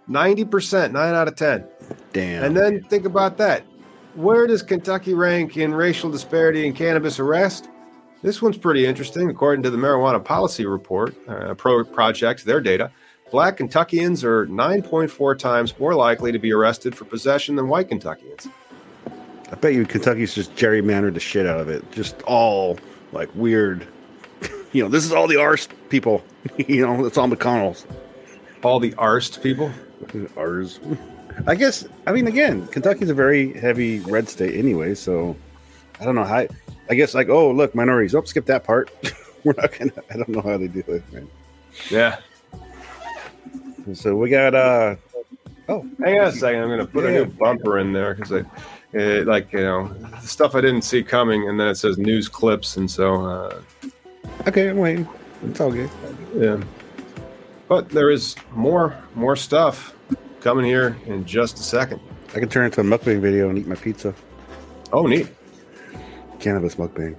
90%, 0.09 0.93
nine 0.93 1.15
out 1.15 1.27
of 1.27 1.37
10. 1.37 1.67
Damn. 2.13 2.45
And 2.45 2.57
then 2.57 2.83
think 2.85 3.05
about 3.05 3.39
that. 3.39 3.65
Where 4.17 4.47
does 4.47 4.63
Kentucky 4.63 5.13
rank 5.13 5.59
in 5.59 5.75
racial 5.75 6.11
disparity 6.11 6.67
in 6.67 6.73
cannabis 6.73 7.21
arrest? 7.21 7.69
This 8.23 8.41
one's 8.41 8.57
pretty 8.57 8.87
interesting. 8.87 9.29
According 9.29 9.63
to 9.65 9.71
the 9.71 9.77
Marijuana 9.77 10.25
Policy 10.25 10.65
Report 10.65 11.15
uh, 11.29 11.53
Pro 11.53 11.85
Project, 11.85 12.47
their 12.47 12.63
data, 12.63 12.91
black 13.31 13.59
Kentuckians 13.59 14.25
are 14.25 14.47
9.4 14.47 15.39
times 15.39 15.79
more 15.79 15.95
likely 15.95 16.33
to 16.33 16.39
be 16.39 16.51
arrested 16.51 16.97
for 16.97 17.05
possession 17.05 17.57
than 17.57 17.69
white 17.69 17.91
Kentuckians. 17.91 18.49
I 19.53 19.55
bet 19.57 19.75
you 19.75 19.85
Kentucky's 19.85 20.35
just 20.35 20.57
gerrymandered 20.57 21.13
the 21.13 21.21
shit 21.21 21.47
out 21.47 21.61
of 21.61 21.69
it. 21.69 21.93
Just 21.93 22.23
all 22.23 22.79
like 23.13 23.29
weird. 23.35 23.87
you 24.73 24.83
know, 24.83 24.89
this 24.89 25.05
is 25.05 25.13
all 25.13 25.27
the 25.27 25.37
arst 25.37 25.75
people. 25.91 26.25
you 26.57 26.87
know, 26.87 27.05
it's 27.05 27.19
all 27.19 27.29
McConnell's. 27.29 27.87
All 28.63 28.81
the 28.81 28.95
arst 28.95 29.43
people? 29.43 29.71
Ours. 30.39 30.81
I 31.47 31.55
guess, 31.55 31.87
I 32.07 32.13
mean, 32.13 32.27
again, 32.27 32.67
Kentucky's 32.69 33.11
a 33.11 33.15
very 33.15 33.53
heavy 33.53 34.01
red 34.01 34.29
state 34.29 34.57
anyway, 34.57 34.95
so 34.95 35.37
I 36.01 36.05
don't 36.05 36.15
know 36.15 36.25
how. 36.25 36.47
I 36.89 36.95
guess 36.95 37.15
like, 37.15 37.29
oh 37.29 37.51
look, 37.51 37.75
minorities. 37.75 38.15
Oh, 38.15 38.23
skip 38.25 38.47
that 38.47 38.65
part. 38.65 38.91
We're 39.45 39.55
not 39.57 39.77
gonna. 39.77 39.93
I 40.11 40.17
don't 40.17 40.29
know 40.29 40.41
how 40.41 40.57
they 40.57 40.69
do 40.69 40.81
it, 40.87 41.13
man. 41.13 41.29
Yeah. 41.91 42.19
So 43.93 44.17
we 44.17 44.31
got. 44.31 44.55
uh 44.55 44.97
Oh, 45.69 45.85
hang 46.01 46.21
on 46.21 46.29
a 46.29 46.33
second. 46.33 46.63
I'm 46.63 46.69
gonna 46.69 46.87
put 46.87 47.05
yeah. 47.05 47.11
a 47.11 47.13
new 47.13 47.25
bumper 47.27 47.79
in 47.79 47.93
there 47.93 48.15
because 48.15 48.33
I, 48.33 48.45
it, 48.93 49.27
like 49.27 49.53
you 49.53 49.61
know, 49.61 49.95
stuff 50.23 50.55
I 50.55 50.61
didn't 50.61 50.83
see 50.83 51.03
coming, 51.03 51.49
and 51.49 51.59
then 51.59 51.67
it 51.69 51.75
says 51.75 51.99
news 51.99 52.29
clips, 52.29 52.77
and 52.77 52.91
so. 52.91 53.27
uh 53.27 53.61
Okay, 54.47 54.69
I'm 54.69 54.77
waiting. 54.77 55.09
It's 55.45 55.61
all 55.61 55.73
good. 55.73 55.91
Yeah. 56.37 56.63
But 57.69 57.89
there 57.89 58.11
is 58.11 58.37
more 58.53 58.97
more 59.15 59.35
stuff 59.35 59.96
coming 60.47 60.65
here 60.65 60.97
in 61.07 61.25
just 61.25 61.59
a 61.59 61.63
second. 61.65 62.01
I 62.29 62.39
can 62.39 62.49
turn 62.49 62.67
into 62.67 62.81
a 62.81 62.85
mukbang 62.85 63.21
video 63.21 63.49
and 63.49 63.59
eat 63.59 63.67
my 63.67 63.75
pizza. 63.75 64.15
Oh, 64.93 65.05
neat 65.05 65.27
cannabis 66.39 66.77
mukbang. 66.77 67.19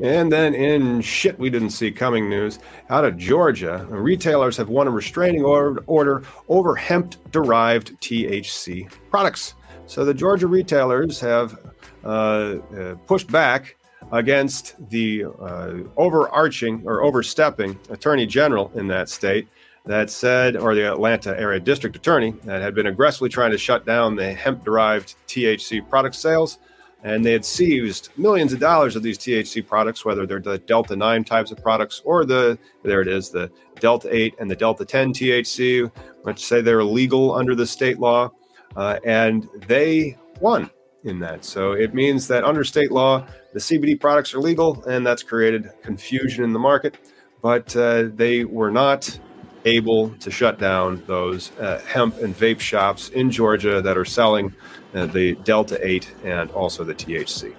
And 0.00 0.30
then 0.30 0.54
in 0.54 1.00
shit 1.00 1.36
we 1.40 1.50
didn't 1.50 1.70
see 1.70 1.90
coming 1.90 2.30
news 2.30 2.60
out 2.88 3.04
of 3.04 3.16
Georgia, 3.16 3.84
retailers 3.90 4.56
have 4.58 4.68
won 4.68 4.86
a 4.86 4.92
restraining 4.92 5.42
order 5.42 6.22
over 6.48 6.76
hemp 6.76 7.16
derived 7.32 8.00
THC 8.00 8.88
products. 9.10 9.54
So 9.86 10.04
the 10.04 10.14
Georgia 10.14 10.46
retailers 10.46 11.18
have 11.18 11.58
uh, 12.04 12.06
uh, 12.08 12.94
pushed 13.08 13.26
back 13.26 13.74
against 14.12 14.76
the 14.90 15.24
uh, 15.40 15.74
overarching 15.96 16.82
or 16.84 17.02
overstepping 17.02 17.78
attorney 17.90 18.26
general 18.26 18.70
in 18.74 18.86
that 18.88 19.08
state 19.08 19.48
that 19.86 20.10
said, 20.10 20.56
or 20.56 20.74
the 20.74 20.90
Atlanta 20.90 21.38
area 21.38 21.58
district 21.58 21.96
attorney 21.96 22.32
that 22.44 22.60
had 22.60 22.74
been 22.74 22.86
aggressively 22.86 23.28
trying 23.28 23.50
to 23.50 23.58
shut 23.58 23.86
down 23.86 24.14
the 24.14 24.32
hemp 24.32 24.64
derived 24.64 25.14
THC 25.26 25.88
product 25.88 26.14
sales. 26.14 26.58
and 27.02 27.24
they 27.24 27.32
had 27.32 27.44
seized 27.46 28.10
millions 28.18 28.52
of 28.52 28.60
dollars 28.60 28.94
of 28.94 29.02
these 29.02 29.16
THC 29.16 29.66
products, 29.66 30.04
whether 30.04 30.26
they're 30.26 30.38
the 30.38 30.58
Delta 30.58 30.94
9 30.94 31.24
types 31.24 31.50
of 31.50 31.56
products 31.62 32.02
or 32.04 32.26
the, 32.26 32.58
there 32.82 33.00
it 33.00 33.08
is, 33.08 33.30
the 33.30 33.50
Delta 33.80 34.14
8 34.14 34.34
and 34.38 34.50
the 34.50 34.54
Delta 34.54 34.84
10 34.84 35.14
THC, 35.14 35.90
which 36.24 36.44
say 36.44 36.60
they're 36.60 36.80
illegal 36.80 37.34
under 37.34 37.54
the 37.54 37.66
state 37.66 37.98
law. 37.98 38.30
Uh, 38.76 38.98
and 39.02 39.48
they 39.66 40.18
won 40.40 40.70
in 41.04 41.18
that. 41.20 41.44
So 41.44 41.72
it 41.72 41.94
means 41.94 42.28
that 42.28 42.44
under 42.44 42.64
state 42.64 42.92
law, 42.92 43.26
the 43.52 43.60
CBD 43.60 43.98
products 43.98 44.34
are 44.34 44.40
legal, 44.40 44.84
and 44.84 45.06
that's 45.06 45.22
created 45.22 45.70
confusion 45.82 46.44
in 46.44 46.52
the 46.52 46.58
market. 46.58 46.98
But 47.42 47.74
uh, 47.74 48.08
they 48.14 48.44
were 48.44 48.70
not 48.70 49.18
able 49.64 50.10
to 50.10 50.30
shut 50.30 50.58
down 50.58 51.02
those 51.06 51.52
uh, 51.58 51.80
hemp 51.86 52.18
and 52.18 52.34
vape 52.36 52.60
shops 52.60 53.08
in 53.10 53.30
Georgia 53.30 53.82
that 53.82 53.96
are 53.96 54.04
selling 54.04 54.54
uh, 54.94 55.06
the 55.06 55.34
Delta 55.36 55.78
8 55.86 56.14
and 56.24 56.50
also 56.52 56.84
the 56.84 56.94
THC. 56.94 57.54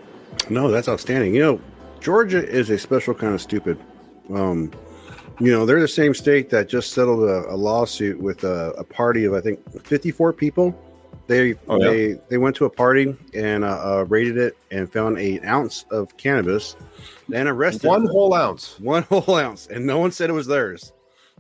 No, 0.49 0.71
that's 0.71 0.89
outstanding. 0.89 1.36
You 1.36 1.41
know, 1.41 1.62
Georgia 1.99 2.47
is 2.47 2.69
a 2.69 2.77
special 2.77 3.13
kind 3.13 3.34
of 3.34 3.41
stupid. 3.41 3.77
Um, 4.34 4.71
you 5.39 5.51
know, 5.51 5.65
they're 5.65 5.82
the 5.82 5.88
same 5.88 6.13
state 6.13 6.49
that 6.49 6.69
just 6.69 6.93
settled 6.93 7.23
a, 7.27 7.49
a 7.49 7.56
lawsuit 7.56 8.19
with 8.19 8.43
a, 8.43 8.71
a, 8.77 8.84
party 8.84 9.25
of 9.25 9.34
I 9.34 9.41
think 9.41 9.60
54 9.84 10.34
people. 10.34 10.80
They 11.32 11.56
oh, 11.70 11.80
yeah. 11.80 11.88
they 11.88 12.20
they 12.28 12.38
went 12.38 12.58
to 12.58 12.65
a 12.65 12.70
party 12.70 13.15
and 13.34 13.63
uh, 13.63 13.67
uh, 14.00 14.06
raided 14.10 14.36
it 14.36 14.58
and 14.70 14.91
found 14.91 15.17
an 15.17 15.46
ounce 15.46 15.86
of 15.89 16.17
cannabis 16.17 16.76
and 17.34 17.48
arrested 17.48 17.88
one 17.88 18.06
whole 18.06 18.34
ounce, 18.34 18.78
one 18.82 19.04
whole 19.10 19.38
ounce, 19.38 19.67
and 19.67 19.86
no 19.86 19.98
one 19.98 20.12
said 20.12 20.30
it 20.30 20.34
was 20.34 20.46
theirs. 20.46 20.91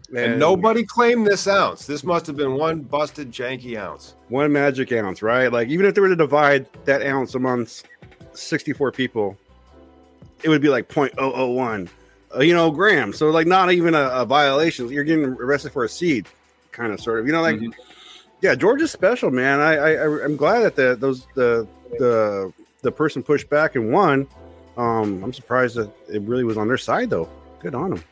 And, 0.07 0.17
and, 0.17 0.39
nobody 0.39 0.85
claimed 0.85 1.27
this 1.27 1.45
ounce. 1.45 1.85
This 1.85 2.05
must 2.05 2.25
have 2.27 2.37
been 2.37 2.53
one 2.53 2.79
busted 2.79 3.33
janky 3.33 3.77
ounce. 3.77 4.15
One 4.29 4.49
magic 4.53 4.93
ounce, 4.93 5.21
right? 5.21 5.51
Like 5.51 5.67
even 5.67 5.85
if 5.85 5.93
they 5.93 5.99
were 5.99 6.07
to 6.07 6.15
divide 6.15 6.67
that 6.85 7.01
ounce 7.05 7.35
amongst 7.35 7.85
64 8.31 8.93
people, 8.93 9.37
it 10.41 10.47
would 10.47 10.61
be 10.61 10.69
like 10.69 10.87
0.001, 10.87 11.89
uh, 12.33 12.39
you 12.39 12.53
know, 12.53 12.71
grams. 12.71 13.17
So 13.17 13.29
like 13.29 13.45
not 13.45 13.73
even 13.73 13.93
a, 13.93 14.07
a, 14.07 14.25
violation. 14.25 14.87
You're 14.87 15.03
getting 15.03 15.25
arrested 15.25 15.73
for 15.73 15.83
a 15.83 15.89
seed, 15.89 16.27
kind 16.71 16.93
of 16.93 17.01
sort 17.01 17.19
of. 17.19 17.25
You 17.25 17.33
know, 17.33 17.41
like 17.41 17.57
mm-hmm. 17.57 17.71
Yeah, 18.41 18.55
Georgia's 18.55 18.91
special, 18.91 19.31
man. 19.31 19.59
I, 19.59 19.75
I 19.75 20.23
I'm 20.23 20.35
glad 20.35 20.61
that 20.61 20.75
the 20.75 20.95
those 20.95 21.27
the 21.35 21.67
the 21.99 22.53
the 22.81 22.91
person 22.91 23.23
pushed 23.23 23.49
back 23.49 23.75
and 23.75 23.91
won. 23.91 24.27
Um, 24.77 25.23
I'm 25.23 25.33
surprised 25.33 25.75
that 25.75 25.91
it 26.09 26.21
really 26.23 26.43
was 26.43 26.57
on 26.57 26.67
their 26.67 26.77
side 26.77 27.09
though. 27.09 27.29
Good 27.59 27.75
on 27.75 27.91
them. 27.91 28.03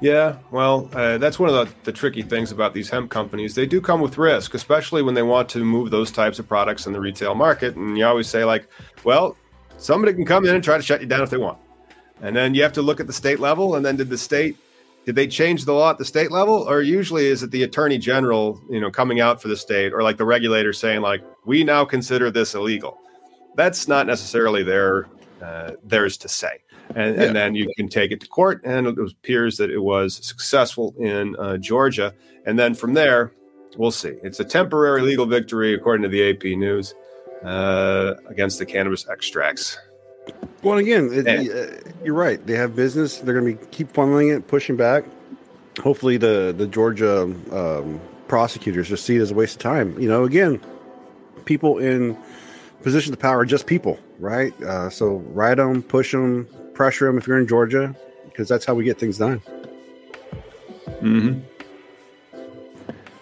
Yeah, 0.00 0.36
well, 0.52 0.88
uh, 0.92 1.18
that's 1.18 1.40
one 1.40 1.48
of 1.48 1.56
the, 1.56 1.74
the, 1.82 1.92
tricky 1.92 2.22
things 2.22 2.52
about 2.52 2.72
these 2.72 2.88
hemp 2.88 3.10
companies. 3.10 3.56
They 3.56 3.66
do 3.66 3.80
come 3.80 4.00
with 4.00 4.16
risk, 4.16 4.54
especially 4.54 5.02
when 5.02 5.14
they 5.14 5.24
want 5.24 5.48
to 5.50 5.64
move 5.64 5.90
those 5.90 6.12
types 6.12 6.38
of 6.38 6.46
products 6.46 6.86
in 6.86 6.92
the 6.92 7.00
retail 7.00 7.34
market. 7.34 7.74
And 7.74 7.98
you 7.98 8.06
always 8.06 8.28
say, 8.28 8.44
like, 8.44 8.68
well, 9.02 9.36
somebody 9.76 10.14
can 10.14 10.24
come 10.24 10.44
in 10.44 10.54
and 10.54 10.62
try 10.62 10.76
to 10.76 10.82
shut 10.84 11.00
you 11.00 11.08
down 11.08 11.22
if 11.22 11.30
they 11.30 11.36
want. 11.36 11.58
And 12.22 12.36
then 12.36 12.54
you 12.54 12.62
have 12.62 12.74
to 12.74 12.82
look 12.82 13.00
at 13.00 13.08
the 13.08 13.12
state 13.12 13.40
level. 13.40 13.74
And 13.74 13.84
then 13.84 13.96
did 13.96 14.08
the 14.08 14.18
state, 14.18 14.56
did 15.08 15.14
they 15.14 15.26
change 15.26 15.64
the 15.64 15.72
law 15.72 15.88
at 15.88 15.96
the 15.96 16.04
state 16.04 16.30
level? 16.30 16.68
Or 16.68 16.82
usually 16.82 17.28
is 17.28 17.42
it 17.42 17.50
the 17.50 17.62
attorney 17.62 17.96
general, 17.96 18.60
you 18.68 18.78
know, 18.78 18.90
coming 18.90 19.22
out 19.22 19.40
for 19.40 19.48
the 19.48 19.56
state 19.56 19.94
or 19.94 20.02
like 20.02 20.18
the 20.18 20.26
regulator 20.26 20.74
saying, 20.74 21.00
like, 21.00 21.24
we 21.46 21.64
now 21.64 21.86
consider 21.86 22.30
this 22.30 22.54
illegal? 22.54 22.98
That's 23.56 23.88
not 23.88 24.06
necessarily 24.06 24.62
their 24.62 25.08
uh, 25.42 25.70
theirs 25.82 26.18
to 26.18 26.28
say 26.28 26.58
and, 26.94 27.16
yeah. 27.16 27.22
and, 27.22 27.34
then 27.34 27.54
you 27.54 27.72
can 27.74 27.88
take 27.88 28.12
it 28.12 28.20
to 28.20 28.28
court. 28.28 28.60
And 28.66 28.86
it 28.86 28.98
appears 28.98 29.56
that 29.56 29.70
it 29.70 29.78
was 29.78 30.16
successful 30.22 30.94
in 30.98 31.34
uh, 31.36 31.56
Georgia. 31.56 32.12
And 32.44 32.58
then 32.58 32.74
from 32.74 32.92
there, 32.92 33.32
we'll 33.78 33.90
see. 33.90 34.12
It's 34.22 34.40
a 34.40 34.44
temporary 34.44 35.00
legal 35.00 35.24
victory, 35.24 35.72
according 35.72 36.02
to 36.02 36.10
the 36.10 36.30
AP 36.32 36.58
News, 36.58 36.94
uh, 37.42 38.12
against 38.28 38.58
the 38.58 38.66
cannabis 38.66 39.08
extracts. 39.08 39.78
Well, 40.62 40.78
again, 40.78 41.10
it, 41.12 41.86
you're 42.04 42.14
right. 42.14 42.44
They 42.44 42.54
have 42.54 42.74
business. 42.74 43.18
They're 43.18 43.38
going 43.38 43.56
to 43.56 43.60
be 43.60 43.66
keep 43.70 43.92
funneling 43.92 44.36
it, 44.36 44.48
pushing 44.48 44.76
back. 44.76 45.04
Hopefully, 45.80 46.16
the 46.16 46.54
the 46.56 46.66
Georgia 46.66 47.22
um, 47.22 48.00
prosecutors 48.26 48.88
just 48.88 49.04
see 49.04 49.16
it 49.16 49.20
as 49.20 49.30
a 49.30 49.34
waste 49.34 49.56
of 49.56 49.62
time. 49.62 49.98
You 50.00 50.08
know, 50.08 50.24
again, 50.24 50.60
people 51.44 51.78
in 51.78 52.16
positions 52.82 53.12
of 53.12 53.18
power 53.20 53.38
are 53.38 53.46
just 53.46 53.66
people, 53.66 53.98
right? 54.18 54.52
Uh, 54.62 54.90
so 54.90 55.16
ride 55.32 55.58
them, 55.58 55.82
push 55.82 56.12
them, 56.12 56.48
pressure 56.74 57.06
them 57.06 57.18
if 57.18 57.26
you're 57.26 57.38
in 57.38 57.46
Georgia, 57.46 57.94
because 58.24 58.48
that's 58.48 58.64
how 58.64 58.74
we 58.74 58.84
get 58.84 58.98
things 58.98 59.18
done. 59.18 59.38
Hmm. 61.00 61.40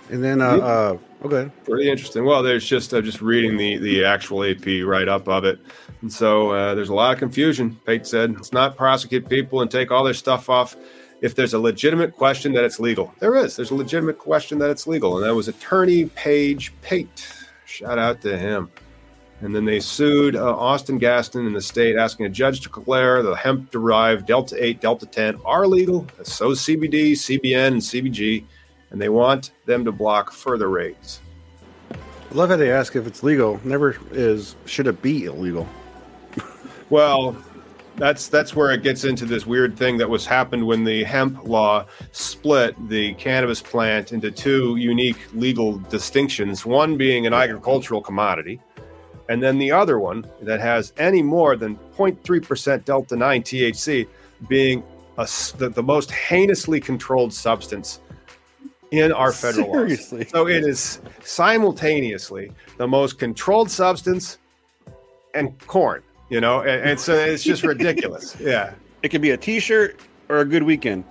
And 0.09 0.23
then, 0.23 0.41
uh, 0.41 0.57
uh, 0.57 0.99
okay, 1.25 1.51
pretty 1.65 1.91
interesting. 1.91 2.25
Well, 2.25 2.43
there's 2.43 2.67
just 2.67 2.93
I'm 2.93 3.05
just 3.05 3.23
reading 3.23 3.57
the 3.57 3.79
the 3.79 4.05
actual 4.05 4.45
AP 4.45 4.85
write 4.85 5.09
up 5.09 5.29
of 5.29 5.45
it, 5.45 5.59
and 6.03 6.13
so 6.13 6.51
uh, 6.51 6.75
there's 6.75 6.89
a 6.89 6.95
lot 6.95 7.13
of 7.13 7.19
confusion. 7.19 7.79
Pate 7.85 8.07
said 8.07 8.37
it's 8.39 8.53
not 8.53 8.77
prosecute 8.77 9.29
people 9.29 9.61
and 9.61 9.71
take 9.71 9.91
all 9.91 10.05
their 10.05 10.15
stuff 10.15 10.49
off 10.49 10.77
if 11.23 11.35
there's 11.35 11.55
a 11.55 11.59
legitimate 11.59 12.15
question 12.15 12.53
that 12.53 12.65
it's 12.65 12.79
legal. 12.79 13.13
There 13.19 13.37
is. 13.37 13.57
There's 13.57 13.71
a 13.71 13.75
legitimate 13.75 14.19
question 14.19 14.59
that 14.59 14.71
it's 14.71 14.87
legal, 14.87 15.17
and 15.17 15.27
that 15.27 15.35
was 15.35 15.49
Attorney 15.49 16.07
Page 16.07 16.73
Pate. 16.83 17.29
Shout 17.65 17.99
out 17.99 18.21
to 18.23 18.37
him. 18.37 18.71
And 19.43 19.55
then 19.55 19.67
they 19.67 19.81
sued 19.81 20.35
uh, 20.35 20.57
Austin 20.57 20.97
Gaston 20.97 21.47
in 21.47 21.53
the 21.53 21.61
state, 21.61 21.97
asking 21.97 22.27
a 22.27 22.31
judge 22.31 22.61
to 22.61 22.69
declare 22.69 23.23
the 23.23 23.35
hemp 23.35 23.71
derived 23.71 24.27
Delta 24.27 24.63
8, 24.63 24.81
Delta 24.81 25.05
10 25.05 25.39
are 25.45 25.67
legal. 25.67 26.07
So 26.23 26.51
CBD, 26.51 27.13
CBN, 27.13 27.67
and 27.67 27.81
CBG. 27.83 28.45
And 28.91 29.01
they 29.01 29.09
want 29.09 29.53
them 29.67 29.85
to 29.85 29.93
block 29.93 30.33
further 30.33 30.69
raids. 30.69 31.21
I 31.91 32.35
love 32.35 32.51
how 32.51 32.57
they 32.57 32.71
ask 32.71 32.97
if 32.97 33.07
it's 33.07 33.23
legal. 33.23 33.61
Never 33.65 33.97
is, 34.11 34.57
should 34.65 34.87
it 34.87 35.03
be 35.03 35.25
illegal? 35.25 35.69
well, 36.91 37.37
that's 37.97 38.29
that's 38.29 38.55
where 38.55 38.71
it 38.73 38.83
gets 38.83 39.05
into 39.05 39.25
this 39.25 39.47
weird 39.47 39.77
thing 39.77 39.97
that 39.99 40.09
was 40.09 40.27
happened 40.27 40.67
when 40.67 40.85
the 40.85 41.03
hemp 41.05 41.45
law 41.45 41.87
split 42.13 42.75
the 42.89 43.15
cannabis 43.15 43.63
plant 43.63 44.13
into 44.13 44.31
two 44.31 44.77
unique 44.77 45.17
legal 45.35 45.79
distinctions 45.79 46.67
one 46.67 46.97
being 46.97 47.27
an 47.27 47.33
agricultural 47.33 48.03
commodity 48.03 48.61
and 49.29 49.43
then 49.43 49.59
the 49.59 49.73
other 49.73 49.99
one 49.99 50.27
that 50.43 50.61
has 50.61 50.93
any 50.99 51.23
more 51.23 51.57
than 51.57 51.77
0.3% 51.97 52.85
delta 52.85 53.17
9 53.17 53.43
THC 53.43 54.07
being 54.49 54.85
a, 55.19 55.27
the, 55.57 55.71
the, 55.71 55.83
most 55.83 56.11
heinously 56.11 56.79
controlled 56.79 57.33
substance 57.33 58.01
in 58.91 59.13
our 59.13 59.33
federal 59.33 59.73
Seriously? 59.73 60.19
laws. 60.21 60.31
So 60.31 60.49
it 60.49 60.65
is 60.65 61.01
simultaneously 61.23 62.53
the 62.77 62.87
most 62.87 63.19
controlled 63.19 63.71
substance 63.71 64.39
and 65.35 65.59
corn, 65.67 66.03
you 66.29 66.41
know, 66.41 66.61
and, 66.61 66.91
and 66.91 67.01
so 67.01 67.15
it's 67.15 67.43
just 67.43 67.63
ridiculous. 67.65 68.37
Yeah. 68.41 68.75
It 69.03 69.11
could 69.11 69.23
be 69.23 69.31
a 69.31 69.37
t 69.37 69.61
shirt 69.61 70.01
or 70.29 70.39
a 70.39 70.45
good 70.45 70.63
weekend. 70.63 71.05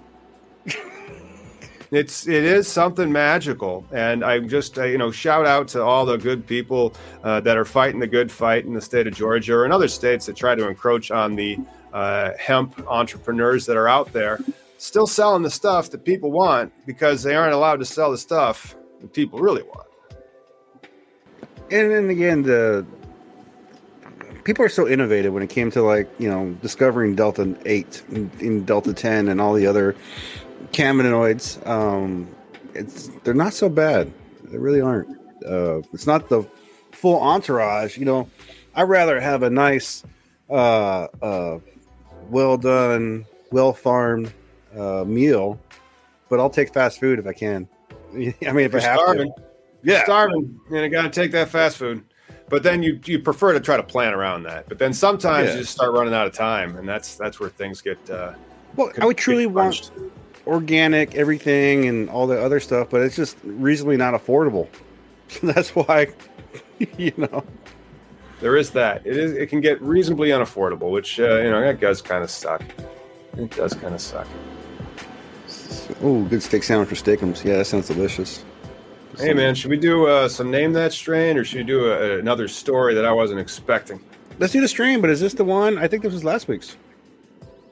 it's 1.91 2.27
it 2.27 2.43
is 2.43 2.67
something 2.67 3.11
magical 3.11 3.85
and 3.91 4.25
i 4.25 4.39
just 4.39 4.79
uh, 4.79 4.83
you 4.83 4.97
know 4.97 5.11
shout 5.11 5.45
out 5.45 5.67
to 5.67 5.81
all 5.81 6.03
the 6.03 6.17
good 6.17 6.45
people 6.47 6.93
uh, 7.23 7.39
that 7.39 7.57
are 7.57 7.65
fighting 7.65 7.99
the 7.99 8.07
good 8.07 8.31
fight 8.31 8.65
in 8.65 8.73
the 8.73 8.81
state 8.81 9.05
of 9.05 9.13
georgia 9.13 9.53
or 9.53 9.65
in 9.65 9.71
other 9.71 9.88
states 9.88 10.25
that 10.25 10.35
try 10.35 10.55
to 10.55 10.67
encroach 10.67 11.11
on 11.11 11.35
the 11.35 11.57
uh, 11.93 12.31
hemp 12.39 12.83
entrepreneurs 12.88 13.67
that 13.67 13.77
are 13.77 13.88
out 13.88 14.11
there 14.11 14.39
still 14.77 15.07
selling 15.07 15.43
the 15.43 15.49
stuff 15.49 15.89
that 15.91 16.03
people 16.03 16.31
want 16.31 16.71
because 16.85 17.23
they 17.23 17.35
aren't 17.35 17.53
allowed 17.53 17.77
to 17.77 17.85
sell 17.85 18.11
the 18.11 18.17
stuff 18.17 18.75
that 19.01 19.13
people 19.13 19.39
really 19.39 19.63
want 19.63 19.88
and 21.71 21.91
then 21.91 22.09
again 22.09 22.43
the 22.43 22.85
people 24.43 24.63
are 24.63 24.69
so 24.69 24.88
innovative 24.88 25.33
when 25.33 25.43
it 25.43 25.49
came 25.49 25.71
to 25.71 25.81
like 25.81 26.09
you 26.19 26.29
know 26.29 26.51
discovering 26.61 27.15
delta 27.15 27.55
8 27.65 28.03
in 28.39 28.63
delta 28.65 28.93
10 28.93 29.27
and 29.27 29.41
all 29.41 29.53
the 29.53 29.67
other 29.67 29.95
cannabinoids. 30.71 31.65
Um, 31.67 32.27
it's 32.73 33.09
they're 33.23 33.33
not 33.33 33.53
so 33.53 33.69
bad. 33.69 34.11
They 34.45 34.57
really 34.57 34.81
aren't. 34.81 35.09
Uh, 35.45 35.81
it's 35.93 36.07
not 36.07 36.29
the 36.29 36.43
full 36.91 37.19
entourage. 37.19 37.97
You 37.97 38.05
know, 38.05 38.29
I'd 38.75 38.83
rather 38.83 39.19
have 39.19 39.43
a 39.43 39.49
nice, 39.49 40.03
uh, 40.49 41.07
uh, 41.21 41.59
well 42.29 42.57
done, 42.57 43.25
well 43.51 43.73
farmed 43.73 44.33
uh, 44.77 45.03
meal, 45.05 45.59
but 46.29 46.39
I'll 46.39 46.49
take 46.49 46.73
fast 46.73 47.00
food 47.00 47.19
if 47.19 47.27
I 47.27 47.33
can. 47.33 47.67
I 48.13 48.15
mean, 48.17 48.35
if 48.41 48.71
You're 48.71 48.81
I 48.81 48.85
have 48.85 49.00
starving. 49.00 49.33
to. 49.35 49.43
Yeah, 49.83 49.93
You're 49.97 50.04
starving, 50.06 50.60
and 50.69 50.79
I 50.79 50.87
got 50.87 51.04
to 51.04 51.10
take 51.10 51.31
that 51.31 51.50
fast 51.50 51.77
food. 51.77 52.04
But 52.47 52.62
then 52.63 52.83
you 52.83 53.00
you 53.06 53.19
prefer 53.19 53.54
to 53.54 53.60
try 53.60 53.77
to 53.77 53.83
plan 53.83 54.13
around 54.13 54.43
that. 54.43 54.69
But 54.69 54.77
then 54.77 54.93
sometimes 54.93 55.47
yeah. 55.47 55.54
you 55.54 55.60
just 55.62 55.73
start 55.73 55.93
running 55.93 56.13
out 56.13 56.27
of 56.27 56.33
time, 56.33 56.77
and 56.77 56.87
that's 56.87 57.15
that's 57.15 57.39
where 57.39 57.50
things 57.50 57.81
get. 57.81 57.97
Uh, 58.10 58.33
well, 58.75 58.91
I 59.02 59.06
would 59.06 59.17
truly 59.17 59.47
want 59.47 59.91
organic 60.45 61.15
everything 61.15 61.87
and 61.87 62.10
all 62.10 62.27
the 62.27 62.39
other 62.39 62.60
stuff, 62.60 62.89
but 62.89 63.02
it's 63.02 63.15
just 63.15 63.37
reasonably 63.43 63.97
not 63.97 64.13
affordable. 64.13 64.67
So 65.27 65.47
that's 65.54 65.75
why, 65.75 66.08
you 66.97 67.13
know, 67.17 67.43
there 68.41 68.58
is 68.58 68.71
that. 68.71 69.06
It 69.06 69.17
is. 69.17 69.33
It 69.33 69.47
can 69.47 69.62
get 69.62 69.81
reasonably 69.81 70.29
unaffordable, 70.29 70.91
which 70.91 71.19
uh, 71.19 71.37
you 71.37 71.50
know 71.50 71.62
that 71.62 71.79
does 71.79 72.02
kind 72.02 72.23
of 72.23 72.29
suck. 72.29 72.63
It 73.37 73.52
does 73.52 73.73
kind 73.73 73.95
of 73.95 74.02
suck. 74.02 74.27
Oh, 76.02 76.23
good 76.23 76.44
steak 76.44 76.63
sandwich 76.63 76.90
for 76.90 76.96
steakums. 76.96 77.44
Yeah, 77.44 77.58
that 77.58 77.65
sounds 77.65 77.88
delicious. 77.88 78.44
Hey 79.17 79.34
man, 79.34 79.56
should 79.56 79.71
we 79.71 79.78
do 79.78 80.08
uh, 80.08 80.28
some 80.28 80.52
name 80.52 80.73
that 80.73 80.92
strain, 80.92 81.38
or 81.38 81.46
should 81.46 81.60
we 81.60 81.63
do 81.63 81.86
a, 81.86 82.19
another 82.19 82.48
story 82.48 82.94
that 82.96 83.06
I 83.06 83.12
wasn't 83.12 83.40
expecting? 83.40 84.00
let's 84.40 84.54
do 84.54 84.62
the 84.62 84.67
stream. 84.67 85.02
But 85.02 85.10
is 85.10 85.19
this 85.19 85.34
the 85.34 85.46
one? 85.46 85.78
I 85.78 85.88
think 85.88 86.04
this 86.04 86.13
was 86.13 86.23
last 86.23 86.48
week's. 86.48 86.78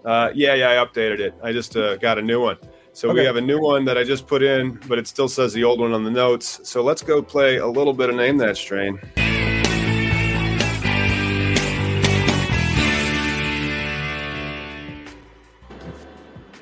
Uh, 0.06 0.30
yeah, 0.34 0.54
yeah, 0.54 0.70
I 0.70 0.86
updated 0.86 1.20
it. 1.20 1.34
I 1.42 1.52
just 1.52 1.78
uh, 1.78 1.96
got 1.98 2.18
a 2.18 2.22
new 2.22 2.42
one. 2.42 2.58
So 2.92 3.10
okay. 3.10 3.20
we 3.20 3.26
have 3.26 3.38
a 3.38 3.42
new 3.42 3.60
one 3.60 3.86
that 3.86 3.98
I 3.98 4.04
just 4.04 4.28
put 4.28 4.44
in, 4.44 4.80
but 4.88 5.00
it 5.00 5.08
still 5.08 5.28
says 5.28 5.54
the 5.54 5.64
old 5.64 5.80
one 5.80 5.94
on 5.94 6.04
the 6.04 6.12
notes. 6.12 6.60
So 6.64 6.84
let's 6.84 7.02
go 7.02 7.22
play 7.22 7.58
a 7.58 7.68
little 7.68 7.94
bit 7.94 8.10
of 8.10 8.16
Name 8.16 8.38
That 8.38 8.56
Strain. 8.58 9.00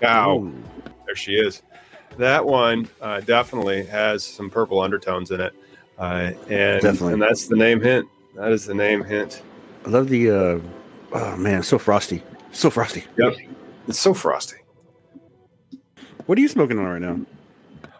Wow. 0.01 0.51
There 1.11 1.15
she 1.17 1.35
is. 1.35 1.61
That 2.17 2.45
one 2.45 2.87
uh, 3.01 3.19
definitely 3.19 3.83
has 3.87 4.23
some 4.23 4.49
purple 4.49 4.79
undertones 4.79 5.31
in 5.31 5.41
it. 5.41 5.53
Uh, 5.99 6.31
and, 6.49 6.81
definitely. 6.81 7.13
and 7.13 7.21
that's 7.21 7.47
the 7.47 7.57
name 7.57 7.81
hint. 7.81 8.07
That 8.37 8.53
is 8.53 8.65
the 8.65 8.73
name 8.73 9.03
hint. 9.03 9.41
I 9.85 9.89
love 9.89 10.07
the, 10.07 10.31
uh, 10.31 10.59
oh 11.11 11.35
man, 11.35 11.63
so 11.63 11.77
frosty. 11.77 12.23
So 12.53 12.69
frosty. 12.69 13.03
Yep. 13.17 13.35
It's 13.89 13.99
so 13.99 14.13
frosty. 14.13 14.55
What 16.27 16.37
are 16.37 16.41
you 16.41 16.47
smoking 16.47 16.79
on 16.79 16.85
right 16.85 17.01
now? 17.01 17.19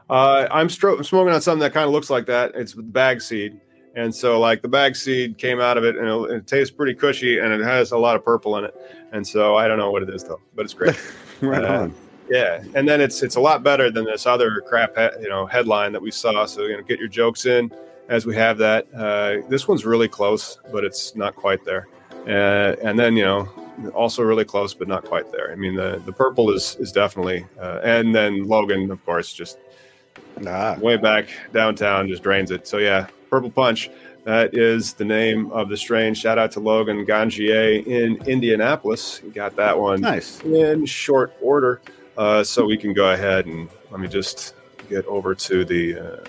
Uh, 0.10 0.48
I'm 0.50 0.70
stro- 0.70 1.04
smoking 1.04 1.34
on 1.34 1.42
something 1.42 1.60
that 1.60 1.74
kind 1.74 1.86
of 1.86 1.92
looks 1.92 2.10
like 2.10 2.28
that. 2.28 2.54
It's 2.56 2.74
bag 2.74 3.22
seed. 3.22 3.60
And 3.94 4.16
so, 4.16 4.40
like, 4.40 4.62
the 4.62 4.70
bag 4.70 4.96
seed 4.96 5.38
came 5.38 5.60
out 5.60 5.78
of 5.78 5.84
it 5.84 5.98
and 5.98 6.08
it, 6.08 6.32
it, 6.32 6.48
tastes 6.48 6.74
pretty 6.74 6.94
cushy 6.94 7.40
and 7.40 7.52
it 7.52 7.60
has 7.60 7.92
a 7.92 7.98
lot 7.98 8.16
of 8.16 8.24
purple 8.24 8.56
in 8.56 8.64
it. 8.64 8.74
And 9.12 9.28
so, 9.28 9.58
I 9.58 9.68
don't 9.68 9.78
know 9.78 9.92
what 9.92 10.02
it 10.02 10.10
is, 10.10 10.24
though, 10.24 10.40
but 10.56 10.64
it's 10.64 10.74
great. 10.74 10.98
right 11.42 11.66
uh, 11.66 11.82
on. 11.82 11.96
Yeah, 12.32 12.64
and 12.76 12.88
then 12.88 13.02
it's 13.02 13.22
it's 13.24 13.36
a 13.36 13.42
lot 13.42 13.62
better 13.62 13.92
than 13.92 14.06
this 14.06 14.26
other 14.26 14.62
crap, 14.62 14.96
he- 14.96 15.24
you 15.24 15.30
know, 15.30 15.46
headline 15.46 15.92
that 15.92 16.02
we 16.02 16.12
saw. 16.12 16.46
So 16.46 16.62
you 16.64 16.78
know, 16.78 16.82
get 16.82 16.98
your 16.98 17.10
jokes 17.10 17.46
in 17.46 17.70
as 18.08 18.26
we 18.26 18.34
have 18.38 18.58
that. 18.60 18.88
Uh, 18.96 19.46
this 19.50 19.68
one's 19.68 19.86
really 19.86 20.08
close, 20.08 20.58
but 20.72 20.86
it's 20.86 21.14
not 21.14 21.36
quite 21.36 21.66
there. 21.66 21.90
Uh, 22.26 22.78
and 22.82 22.98
then 22.98 23.18
you 23.18 23.26
know, 23.26 23.50
also 23.94 24.24
really 24.24 24.46
close, 24.46 24.74
but 24.74 24.88
not 24.88 25.04
quite 25.04 25.30
there. 25.34 25.52
I 25.52 25.56
mean, 25.56 25.76
the 25.76 26.02
the 26.06 26.14
purple 26.14 26.52
is 26.52 26.78
is 26.80 26.94
definitely, 26.94 27.46
uh, 27.60 27.82
and 27.84 28.16
then 28.16 28.48
Logan, 28.48 28.90
of 28.92 29.04
course, 29.06 29.34
just 29.34 29.58
ah. 30.48 30.78
way 30.80 30.96
back 30.96 31.28
downtown, 31.52 32.08
just 32.08 32.24
drains 32.24 32.50
it. 32.50 32.66
So 32.66 32.78
yeah, 32.78 33.08
purple 33.30 33.52
punch. 33.52 33.90
That 34.24 34.54
is 34.54 34.94
the 34.94 35.04
name 35.04 35.52
of 35.52 35.68
the 35.68 35.76
strain. 35.76 36.14
Shout 36.14 36.38
out 36.38 36.52
to 36.52 36.62
Logan 36.62 37.06
Gangier 37.06 37.86
in 37.86 38.24
Indianapolis. 38.26 39.20
You 39.22 39.32
got 39.32 39.58
that 39.58 39.78
one 39.78 40.00
nice 40.00 40.40
in 40.42 40.86
short 40.86 41.34
order. 41.42 41.82
Uh, 42.18 42.44
so 42.44 42.66
we 42.66 42.78
can 42.78 42.94
go 42.94 43.12
ahead 43.12 43.46
and 43.46 43.70
let 43.90 44.00
me 44.00 44.08
just 44.08 44.54
get 44.90 45.06
over 45.06 45.34
to 45.34 45.64
the 45.64 45.98
uh, 45.98 46.26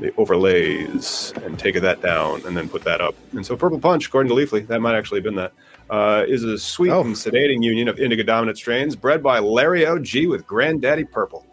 the 0.00 0.14
overlays 0.16 1.32
and 1.42 1.58
take 1.58 1.74
that 1.80 2.00
down 2.00 2.44
and 2.46 2.56
then 2.56 2.68
put 2.68 2.82
that 2.84 3.00
up. 3.00 3.14
And 3.32 3.44
so 3.44 3.56
Purple 3.56 3.80
Punch, 3.80 4.06
according 4.06 4.30
to 4.30 4.36
Leafly, 4.36 4.66
that 4.68 4.80
might 4.80 4.94
actually 4.96 5.18
have 5.18 5.24
been 5.24 5.34
that, 5.34 5.52
uh, 5.90 6.24
is 6.28 6.44
a 6.44 6.58
sweet 6.58 6.90
oh. 6.90 7.00
and 7.00 7.14
sedating 7.14 7.62
union 7.62 7.88
of 7.88 7.98
indica 7.98 8.22
dominant 8.22 8.58
strains 8.58 8.94
bred 8.94 9.22
by 9.22 9.38
Larry 9.38 9.86
O.G. 9.86 10.26
with 10.26 10.46
Granddaddy 10.46 11.04
Purple. 11.04 11.44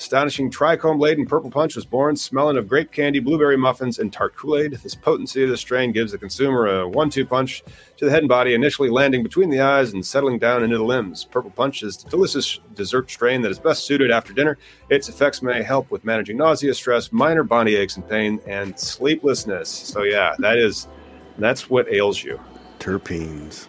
Astonishing 0.00 0.50
trichome 0.50 0.98
laden 0.98 1.26
purple 1.26 1.50
punch 1.50 1.76
was 1.76 1.84
born 1.84 2.16
smelling 2.16 2.56
of 2.56 2.66
grape 2.66 2.90
candy, 2.90 3.18
blueberry 3.18 3.58
muffins, 3.58 3.98
and 3.98 4.10
tart 4.10 4.34
Kool 4.34 4.56
Aid. 4.56 4.72
This 4.72 4.94
potency 4.94 5.44
of 5.44 5.50
the 5.50 5.58
strain 5.58 5.92
gives 5.92 6.12
the 6.12 6.16
consumer 6.16 6.66
a 6.80 6.88
one 6.88 7.10
two 7.10 7.26
punch 7.26 7.62
to 7.98 8.06
the 8.06 8.10
head 8.10 8.20
and 8.20 8.28
body, 8.28 8.54
initially 8.54 8.88
landing 8.88 9.22
between 9.22 9.50
the 9.50 9.60
eyes 9.60 9.92
and 9.92 10.04
settling 10.04 10.38
down 10.38 10.64
into 10.64 10.78
the 10.78 10.84
limbs. 10.84 11.26
Purple 11.26 11.50
punch 11.50 11.82
is 11.82 12.02
a 12.02 12.08
delicious 12.08 12.60
dessert 12.72 13.10
strain 13.10 13.42
that 13.42 13.50
is 13.50 13.58
best 13.58 13.84
suited 13.84 14.10
after 14.10 14.32
dinner. 14.32 14.56
Its 14.88 15.10
effects 15.10 15.42
may 15.42 15.62
help 15.62 15.90
with 15.90 16.02
managing 16.02 16.38
nausea, 16.38 16.72
stress, 16.72 17.12
minor 17.12 17.44
body 17.44 17.76
aches 17.76 17.96
and 17.96 18.08
pain, 18.08 18.40
and 18.46 18.78
sleeplessness. 18.78 19.68
So, 19.68 20.04
yeah, 20.04 20.34
that 20.38 20.56
is 20.56 20.88
that's 21.36 21.68
what 21.68 21.92
ails 21.92 22.24
you. 22.24 22.40
Terpenes. 22.78 23.68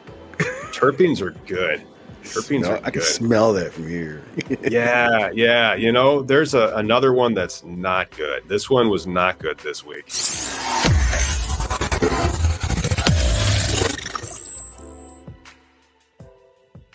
Terpenes 0.71 1.19
are 1.21 1.31
good. 1.45 1.85
Terpenes 2.23 2.65
smell, 2.65 2.81
I 2.83 2.91
can 2.91 3.01
smell 3.01 3.53
that 3.53 3.73
from 3.73 3.87
here. 3.87 4.23
yeah, 4.61 5.31
yeah. 5.33 5.75
You 5.75 5.91
know, 5.91 6.21
there's 6.21 6.53
a, 6.53 6.73
another 6.75 7.13
one 7.13 7.33
that's 7.33 7.63
not 7.63 8.11
good. 8.11 8.47
This 8.47 8.69
one 8.69 8.89
was 8.89 9.07
not 9.07 9.39
good 9.39 9.57
this 9.59 9.85
week. 9.85 10.05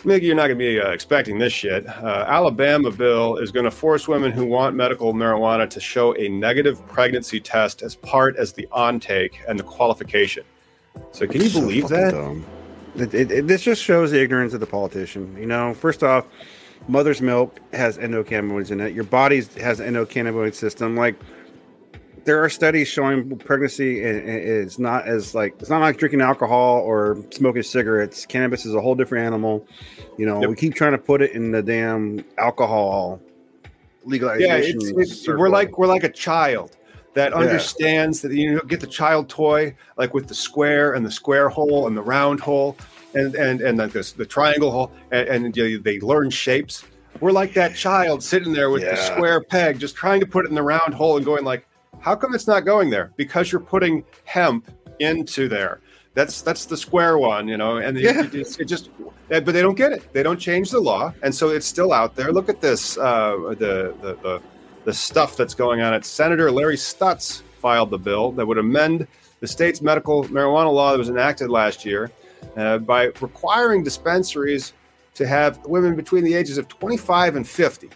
Maybe 0.05 0.27
you're 0.27 0.37
not 0.37 0.47
going 0.47 0.59
to 0.59 0.65
be 0.65 0.81
uh, 0.81 0.91
expecting 0.91 1.37
this 1.37 1.53
shit. 1.53 1.85
Uh, 1.85 2.25
Alabama 2.29 2.93
bill 2.93 3.39
is 3.39 3.51
going 3.51 3.65
to 3.65 3.73
force 3.73 4.07
women 4.07 4.31
who 4.31 4.45
want 4.45 4.77
medical 4.77 5.13
marijuana 5.13 5.69
to 5.69 5.81
show 5.81 6.15
a 6.17 6.29
negative 6.29 6.87
pregnancy 6.87 7.41
test 7.41 7.83
as 7.83 7.97
part 7.97 8.37
as 8.37 8.53
the 8.53 8.69
on 8.71 9.01
take 9.01 9.41
and 9.49 9.59
the 9.59 9.65
qualification. 9.65 10.45
So 11.11 11.27
can 11.27 11.43
you 11.43 11.49
so 11.49 11.61
believe 11.61 11.89
that? 11.89 12.13
Dumb. 12.13 12.47
It, 12.97 13.15
it, 13.15 13.31
it, 13.31 13.47
this 13.47 13.63
just 13.63 13.83
shows 13.83 14.11
the 14.11 14.23
ignorance 14.23 14.55
of 14.55 14.61
the 14.61 14.67
politician. 14.67 15.37
You 15.39 15.47
know, 15.47 15.75
first 15.75 16.03
off, 16.03 16.27
mother's 16.89 17.21
milk 17.21 17.61
has 17.73 17.99
endocannabinoids 17.99 18.71
in 18.71 18.81
it. 18.81 18.95
Your 18.95 19.05
body 19.05 19.43
has 19.61 19.81
an 19.81 19.95
endocannabinoid 19.95 20.55
system. 20.55 20.97
Like 20.97 21.17
there 22.25 22.43
are 22.43 22.49
studies 22.49 22.89
showing 22.89 23.39
pregnancy 23.39 24.01
is 24.01 24.79
not 24.79 25.07
as 25.07 25.35
like 25.35 25.55
it's 25.61 25.71
not 25.71 25.81
like 25.81 25.97
drinking 25.99 26.21
alcohol 26.21 26.81
or 26.81 27.23
smoking 27.31 27.63
cigarettes. 27.63 28.27
Cannabis 28.27 28.67
is 28.67 28.75
a 28.75 28.81
whole 28.81 28.95
different 28.95 29.27
animal. 29.27 29.67
You 30.19 30.27
know, 30.27 30.41
yep. 30.41 30.51
we 30.51 30.57
keep 30.57 30.75
trying 30.75 30.93
to 30.93 30.99
put 30.99 31.23
it 31.23 31.33
in 31.33 31.53
the 31.53 31.63
damn 31.63 32.25
alcohol 32.39 33.21
legalization. 34.05 34.81
Yeah, 34.81 34.93
it's, 35.03 35.13
it's, 35.13 35.29
we're 35.29 35.49
like 35.49 35.79
we're 35.79 35.87
like 35.87 36.05
a 36.05 36.13
child 36.13 36.77
that 37.17 37.33
understands 37.33 38.21
that 38.21 38.31
you 38.33 38.55
know 38.55 38.61
get 38.61 38.79
the 38.79 38.87
child 38.87 39.27
toy 39.27 39.75
like 39.97 40.13
with 40.13 40.29
the 40.29 40.35
square 40.35 40.93
and 40.93 41.05
the 41.05 41.11
square 41.11 41.49
hole 41.49 41.87
and 41.87 41.97
the 41.97 42.03
round 42.03 42.39
hole 42.39 42.77
and 43.15 43.35
and 43.35 43.63
and 43.63 43.81
the, 43.81 43.87
the, 43.87 44.15
the 44.19 44.27
triangle 44.27 44.71
hole 44.71 44.93
and, 45.11 45.29
and 45.29 45.57
you 45.57 45.79
know, 45.79 45.83
they 45.83 45.99
learn 46.01 46.29
shapes. 46.29 46.85
We're 47.21 47.33
like 47.33 47.55
that 47.55 47.75
child 47.75 48.23
sitting 48.23 48.53
there 48.53 48.69
with 48.69 48.83
yeah. 48.83 48.91
the 48.91 48.97
square 48.97 49.41
peg 49.41 49.79
just 49.79 49.97
trying 49.97 50.21
to 50.21 50.27
put 50.27 50.45
it 50.45 50.51
in 50.51 50.55
the 50.55 50.63
round 50.63 50.93
hole 50.93 51.17
and 51.17 51.25
going 51.25 51.43
like 51.43 51.67
how 52.01 52.15
come 52.15 52.35
it's 52.35 52.47
not 52.47 52.67
going 52.67 52.91
there? 52.91 53.13
Because 53.17 53.51
you're 53.51 53.63
putting 53.63 54.05
hemp 54.25 54.71
into 55.01 55.49
there. 55.49 55.81
That's 56.13 56.43
that's 56.43 56.67
the 56.67 56.77
square 56.77 57.17
one 57.17 57.49
you 57.49 57.57
know 57.57 57.79
and 57.79 57.97
yeah. 57.97 58.25
it, 58.25 58.35
it, 58.35 58.61
it 58.61 58.65
just 58.67 58.91
but 59.29 59.47
they 59.47 59.63
don't 59.63 59.75
get 59.75 59.93
it. 59.93 60.13
They 60.13 60.23
don't 60.23 60.39
change 60.39 60.71
the 60.71 60.81
law 60.81 61.15
and 61.23 61.35
so 61.35 61.49
it's 61.49 61.67
still 61.67 61.95
out 61.95 62.15
there. 62.15 62.31
Look 62.31 62.51
at 62.51 62.61
this 62.61 62.99
uh, 62.99 63.55
the, 63.59 63.95
the 64.03 64.19
the 64.23 64.43
the 64.87 64.95
stuff 64.95 65.37
that's 65.37 65.53
going 65.53 65.81
on. 65.83 65.93
It 65.93 66.05
Senator 66.05 66.51
Larry 66.51 66.77
Stutts 66.77 67.43
filed 67.59 67.91
the 67.91 67.99
bill 67.99 68.31
that 68.33 68.47
would 68.47 68.57
amend 68.57 69.09
the 69.41 69.47
state's 69.47 69.83
medical 69.83 70.25
marijuana 70.25 70.73
law 70.73 70.93
that 70.93 70.99
was 70.99 71.09
enacted 71.09 71.51
last 71.51 71.85
year 71.85 72.11
uh, 72.57 72.79
by 72.79 73.07
requiring 73.21 73.83
dispensaries 73.83 74.73
to 75.15 75.27
have 75.27 75.59
women 75.67 75.97
between 75.97 76.23
the 76.23 76.33
ages 76.35 76.57
of 76.57 76.69
25 76.69 77.35
and 77.35 77.49
50 77.49 77.91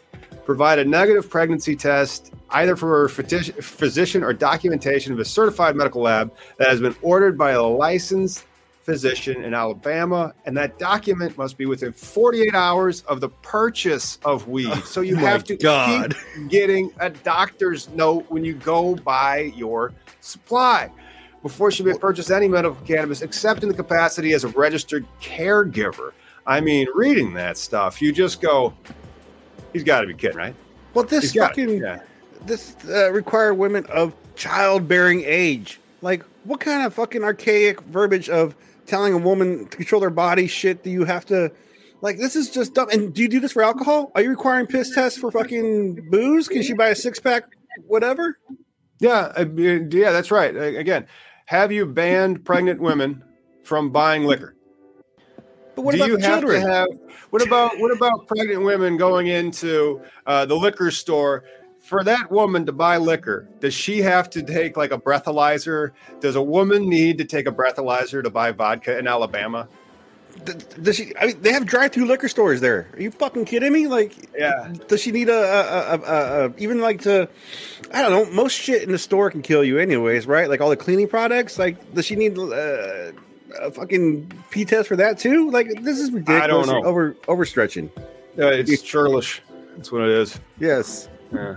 provide 0.44 0.80
a 0.80 0.84
negative 0.84 1.30
pregnancy 1.30 1.76
test 1.76 2.34
either 2.50 2.74
for 2.74 3.04
a 3.04 3.08
physician 3.08 4.24
or 4.24 4.32
documentation 4.32 5.12
of 5.12 5.20
a 5.20 5.24
certified 5.24 5.76
medical 5.76 6.02
lab 6.02 6.34
that 6.56 6.68
has 6.68 6.80
been 6.80 6.96
ordered 7.02 7.38
by 7.38 7.52
a 7.52 7.62
licensed 7.62 8.46
physician 8.90 9.44
in 9.44 9.54
Alabama, 9.54 10.34
and 10.46 10.56
that 10.56 10.78
document 10.78 11.38
must 11.38 11.56
be 11.56 11.66
within 11.66 11.92
48 11.92 12.54
hours 12.54 13.02
of 13.02 13.20
the 13.20 13.28
purchase 13.28 14.18
of 14.24 14.48
weed. 14.48 14.68
Oh 14.70 14.80
so 14.80 15.00
you 15.00 15.16
oh 15.16 15.20
have 15.20 15.44
to 15.44 15.56
God. 15.56 16.16
keep 16.34 16.48
getting 16.48 16.92
a 16.98 17.10
doctor's 17.10 17.88
note 17.90 18.26
when 18.28 18.44
you 18.44 18.54
go 18.54 18.96
buy 18.96 19.52
your 19.54 19.92
supply 20.20 20.90
before 21.42 21.70
she 21.70 21.82
may 21.82 21.96
purchase 21.96 22.30
any 22.30 22.48
medical 22.48 22.76
cannabis 22.84 23.22
except 23.22 23.62
in 23.62 23.68
the 23.68 23.74
capacity 23.74 24.32
as 24.32 24.44
a 24.44 24.48
registered 24.48 25.06
caregiver. 25.20 26.12
I 26.46 26.60
mean, 26.60 26.88
reading 26.94 27.34
that 27.34 27.56
stuff, 27.56 28.02
you 28.02 28.12
just 28.12 28.40
go, 28.40 28.74
he's 29.72 29.84
got 29.84 30.00
to 30.00 30.06
be 30.06 30.14
kidding, 30.14 30.36
right? 30.36 30.54
Well, 30.94 31.04
this 31.04 31.32
fucking 31.32 31.78
yeah. 31.78 32.00
this 32.44 32.74
uh, 32.88 33.12
require 33.12 33.54
women 33.54 33.86
of 33.86 34.14
childbearing 34.34 35.22
age. 35.24 35.80
Like, 36.02 36.24
what 36.44 36.60
kind 36.60 36.84
of 36.84 36.94
fucking 36.94 37.22
archaic 37.22 37.80
verbiage 37.82 38.28
of 38.28 38.56
telling 38.90 39.12
a 39.14 39.18
woman 39.18 39.66
to 39.68 39.76
control 39.76 40.00
their 40.00 40.10
body 40.10 40.46
shit 40.46 40.82
do 40.82 40.90
you 40.90 41.04
have 41.04 41.24
to 41.24 41.50
like 42.02 42.18
this 42.18 42.34
is 42.34 42.50
just 42.50 42.74
dumb. 42.74 42.88
And 42.90 43.14
do 43.14 43.22
you 43.22 43.28
do 43.28 43.40
this 43.40 43.52
for 43.52 43.62
alcohol? 43.62 44.10
Are 44.14 44.22
you 44.22 44.30
requiring 44.30 44.66
piss 44.66 44.94
tests 44.94 45.18
for 45.18 45.30
fucking 45.30 46.08
booze? 46.10 46.48
Can 46.48 46.62
she 46.62 46.72
buy 46.72 46.88
a 46.88 46.94
six-pack 46.94 47.44
whatever? 47.86 48.38
Yeah 48.98 49.38
yeah 49.38 50.10
that's 50.12 50.30
right. 50.30 50.54
Again 50.56 51.06
have 51.46 51.72
you 51.72 51.86
banned 51.86 52.44
pregnant 52.44 52.80
women 52.80 53.22
from 53.64 53.90
buying 53.90 54.24
liquor? 54.24 54.56
But 55.76 55.82
what 55.82 55.92
do 55.92 55.98
about 55.98 56.08
you 56.08 56.16
have 56.18 56.40
children? 56.40 56.62
to 56.62 56.68
have 56.68 56.88
what 57.30 57.46
about 57.46 57.78
what 57.78 57.92
about 57.92 58.26
pregnant 58.26 58.62
women 58.62 58.96
going 58.96 59.28
into 59.28 60.02
uh, 60.26 60.44
the 60.46 60.54
liquor 60.54 60.90
store 60.90 61.44
for 61.90 62.04
that 62.04 62.30
woman 62.30 62.64
to 62.66 62.72
buy 62.72 62.98
liquor, 62.98 63.48
does 63.58 63.74
she 63.74 63.98
have 63.98 64.30
to 64.30 64.44
take 64.44 64.76
like 64.76 64.92
a 64.92 64.98
breathalyzer? 64.98 65.90
Does 66.20 66.36
a 66.36 66.42
woman 66.42 66.88
need 66.88 67.18
to 67.18 67.24
take 67.24 67.48
a 67.48 67.50
breathalyzer 67.50 68.22
to 68.22 68.30
buy 68.30 68.52
vodka 68.52 68.96
in 68.96 69.08
Alabama? 69.08 69.66
Does 70.80 70.94
she? 70.94 71.12
I 71.20 71.26
mean, 71.26 71.42
they 71.42 71.52
have 71.52 71.66
drive-through 71.66 72.06
liquor 72.06 72.28
stores 72.28 72.60
there. 72.60 72.86
Are 72.94 73.02
you 73.02 73.10
fucking 73.10 73.44
kidding 73.44 73.72
me? 73.72 73.88
Like, 73.88 74.14
yeah. 74.38 74.72
Does 74.86 75.02
she 75.02 75.10
need 75.10 75.28
a, 75.28 75.32
a, 75.32 75.98
a, 75.98 76.46
a, 76.46 76.54
even 76.58 76.80
like 76.80 77.02
to? 77.02 77.28
I 77.92 78.02
don't 78.02 78.12
know. 78.12 78.32
Most 78.32 78.54
shit 78.54 78.84
in 78.84 78.92
the 78.92 78.98
store 78.98 79.28
can 79.32 79.42
kill 79.42 79.64
you, 79.64 79.78
anyways, 79.78 80.28
right? 80.28 80.48
Like 80.48 80.60
all 80.60 80.70
the 80.70 80.76
cleaning 80.76 81.08
products. 81.08 81.58
Like, 81.58 81.92
does 81.92 82.06
she 82.06 82.14
need? 82.14 82.38
Uh, 82.38 83.10
a 83.58 83.72
fucking 83.72 84.32
P 84.50 84.64
test 84.64 84.86
for 84.86 84.94
that 84.94 85.18
too? 85.18 85.50
Like 85.50 85.82
this 85.82 85.98
is 85.98 86.12
ridiculous. 86.12 86.44
I 86.44 86.46
don't 86.46 86.68
know. 86.68 86.84
Over 86.84 87.14
overstretching. 87.26 87.90
Yeah, 88.36 88.50
it's 88.50 88.80
churlish. 88.80 89.42
That's 89.76 89.90
what 89.90 90.02
it 90.02 90.10
is. 90.10 90.38
Yes. 90.60 91.08
Yeah. 91.32 91.56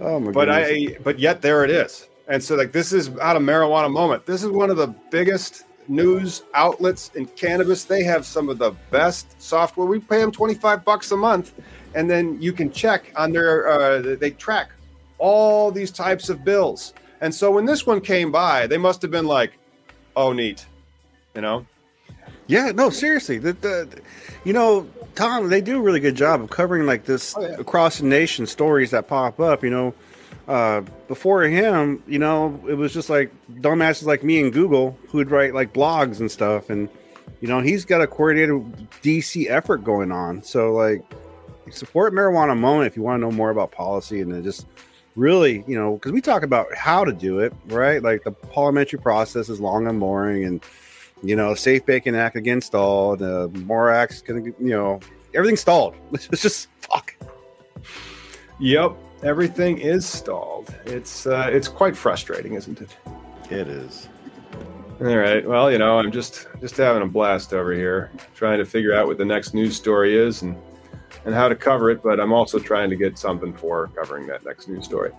Oh 0.00 0.20
my. 0.20 0.30
But 0.32 0.46
goodness. 0.46 0.96
I. 0.98 1.02
But 1.02 1.18
yet 1.18 1.42
there 1.42 1.64
it 1.64 1.70
is. 1.70 2.08
And 2.28 2.42
so 2.42 2.56
like 2.56 2.72
this 2.72 2.92
is 2.92 3.10
out 3.18 3.36
of 3.36 3.42
marijuana 3.42 3.90
moment. 3.90 4.26
This 4.26 4.42
is 4.42 4.50
one 4.50 4.70
of 4.70 4.76
the 4.76 4.88
biggest 5.10 5.64
news 5.88 6.42
outlets 6.54 7.10
in 7.14 7.26
cannabis. 7.26 7.84
They 7.84 8.02
have 8.04 8.26
some 8.26 8.48
of 8.48 8.58
the 8.58 8.72
best 8.90 9.40
software. 9.40 9.86
We 9.86 9.98
pay 9.98 10.20
them 10.20 10.30
25 10.30 10.84
bucks 10.84 11.10
a 11.12 11.16
month 11.16 11.54
and 11.94 12.08
then 12.08 12.40
you 12.40 12.52
can 12.52 12.70
check 12.70 13.12
on 13.16 13.32
their 13.32 13.68
uh, 13.68 14.16
they 14.16 14.30
track 14.30 14.70
all 15.18 15.70
these 15.70 15.90
types 15.90 16.28
of 16.28 16.44
bills. 16.44 16.94
And 17.20 17.34
so 17.34 17.50
when 17.50 17.64
this 17.64 17.86
one 17.86 18.00
came 18.00 18.30
by, 18.30 18.66
they 18.66 18.78
must 18.78 19.02
have 19.02 19.10
been 19.10 19.26
like, 19.26 19.58
"Oh, 20.14 20.32
neat," 20.32 20.66
you 21.34 21.40
know. 21.40 21.66
Yeah, 22.48 22.72
no, 22.74 22.88
seriously. 22.90 23.38
The, 23.38 23.52
the, 23.52 24.00
you 24.42 24.52
know, 24.52 24.88
Tom, 25.14 25.50
they 25.50 25.60
do 25.60 25.78
a 25.78 25.80
really 25.80 26.00
good 26.00 26.14
job 26.16 26.40
of 26.40 26.50
covering 26.50 26.86
like 26.86 27.04
this 27.04 27.36
oh, 27.36 27.42
yeah. 27.42 27.56
across 27.58 27.98
the 27.98 28.06
nation 28.06 28.46
stories 28.46 28.90
that 28.90 29.06
pop 29.06 29.38
up. 29.38 29.62
You 29.62 29.70
know, 29.70 29.94
uh, 30.48 30.80
before 31.08 31.42
him, 31.42 32.02
you 32.06 32.18
know, 32.18 32.58
it 32.66 32.74
was 32.74 32.94
just 32.94 33.10
like 33.10 33.30
dumbasses 33.60 34.04
like 34.06 34.24
me 34.24 34.40
and 34.40 34.52
Google 34.52 34.98
who'd 35.08 35.30
write 35.30 35.54
like 35.54 35.74
blogs 35.74 36.20
and 36.20 36.30
stuff, 36.30 36.70
and 36.70 36.88
you 37.40 37.48
know, 37.48 37.60
he's 37.60 37.84
got 37.84 38.00
a 38.00 38.06
coordinated 38.06 38.56
DC 39.02 39.48
effort 39.50 39.84
going 39.84 40.10
on. 40.10 40.42
So 40.42 40.72
like, 40.72 41.04
support 41.70 42.14
marijuana 42.14 42.56
moment 42.58 42.86
if 42.86 42.96
you 42.96 43.02
want 43.02 43.20
to 43.20 43.26
know 43.26 43.30
more 43.30 43.50
about 43.50 43.72
policy 43.72 44.22
and 44.22 44.42
just 44.42 44.66
really, 45.16 45.64
you 45.66 45.78
know, 45.78 45.94
because 45.94 46.12
we 46.12 46.22
talk 46.22 46.42
about 46.42 46.74
how 46.74 47.04
to 47.04 47.12
do 47.12 47.40
it, 47.40 47.52
right? 47.66 48.02
Like 48.02 48.24
the 48.24 48.30
parliamentary 48.30 49.00
process 49.00 49.50
is 49.50 49.60
long 49.60 49.86
and 49.86 50.00
boring, 50.00 50.44
and 50.44 50.62
you 51.22 51.36
know, 51.36 51.54
Safe 51.54 51.84
Banking 51.84 52.16
Act 52.16 52.36
again 52.36 52.60
stalled, 52.60 53.22
uh, 53.22 53.48
more 53.52 53.90
acts 53.90 54.22
gonna, 54.22 54.44
you 54.44 54.54
know, 54.58 55.00
everything's 55.34 55.60
stalled. 55.60 55.94
It's 56.12 56.42
just 56.42 56.68
fuck. 56.80 57.14
Yep, 58.60 58.96
everything 59.22 59.78
is 59.78 60.06
stalled. 60.06 60.74
It's 60.86 61.26
uh, 61.26 61.48
it's 61.52 61.68
quite 61.68 61.96
frustrating, 61.96 62.54
isn't 62.54 62.80
it? 62.80 62.96
It 63.50 63.68
is. 63.68 64.08
All 65.00 65.16
right. 65.16 65.46
Well, 65.46 65.70
you 65.70 65.78
know, 65.78 65.98
I'm 65.98 66.10
just 66.10 66.48
just 66.60 66.76
having 66.76 67.02
a 67.02 67.06
blast 67.06 67.52
over 67.52 67.72
here, 67.72 68.10
trying 68.34 68.58
to 68.58 68.64
figure 68.64 68.94
out 68.94 69.06
what 69.06 69.16
the 69.16 69.24
next 69.24 69.54
news 69.54 69.76
story 69.76 70.16
is 70.16 70.42
and 70.42 70.56
and 71.24 71.34
how 71.34 71.48
to 71.48 71.54
cover 71.54 71.90
it. 71.90 72.02
But 72.02 72.18
I'm 72.18 72.32
also 72.32 72.58
trying 72.58 72.90
to 72.90 72.96
get 72.96 73.16
something 73.16 73.52
for 73.52 73.88
covering 73.94 74.26
that 74.26 74.44
next 74.44 74.68
news 74.68 74.84
story 74.84 75.12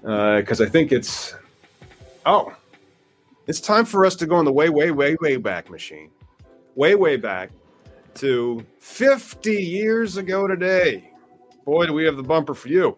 because 0.00 0.60
uh, 0.60 0.64
I 0.64 0.68
think 0.68 0.92
it's 0.92 1.34
oh, 2.24 2.54
it's 3.48 3.60
time 3.60 3.86
for 3.86 4.04
us 4.04 4.14
to 4.16 4.26
go 4.26 4.36
on 4.36 4.44
the 4.44 4.52
way, 4.52 4.68
way, 4.68 4.90
way, 4.90 5.16
way 5.22 5.36
back 5.36 5.70
machine, 5.70 6.10
way, 6.74 6.94
way 6.94 7.16
back 7.16 7.50
to 8.14 8.64
50 8.78 9.52
years 9.52 10.18
ago 10.18 10.46
today. 10.46 11.10
Boy, 11.64 11.86
do 11.86 11.94
we 11.94 12.04
have 12.04 12.18
the 12.18 12.22
bumper 12.22 12.54
for 12.54 12.68
you. 12.68 12.94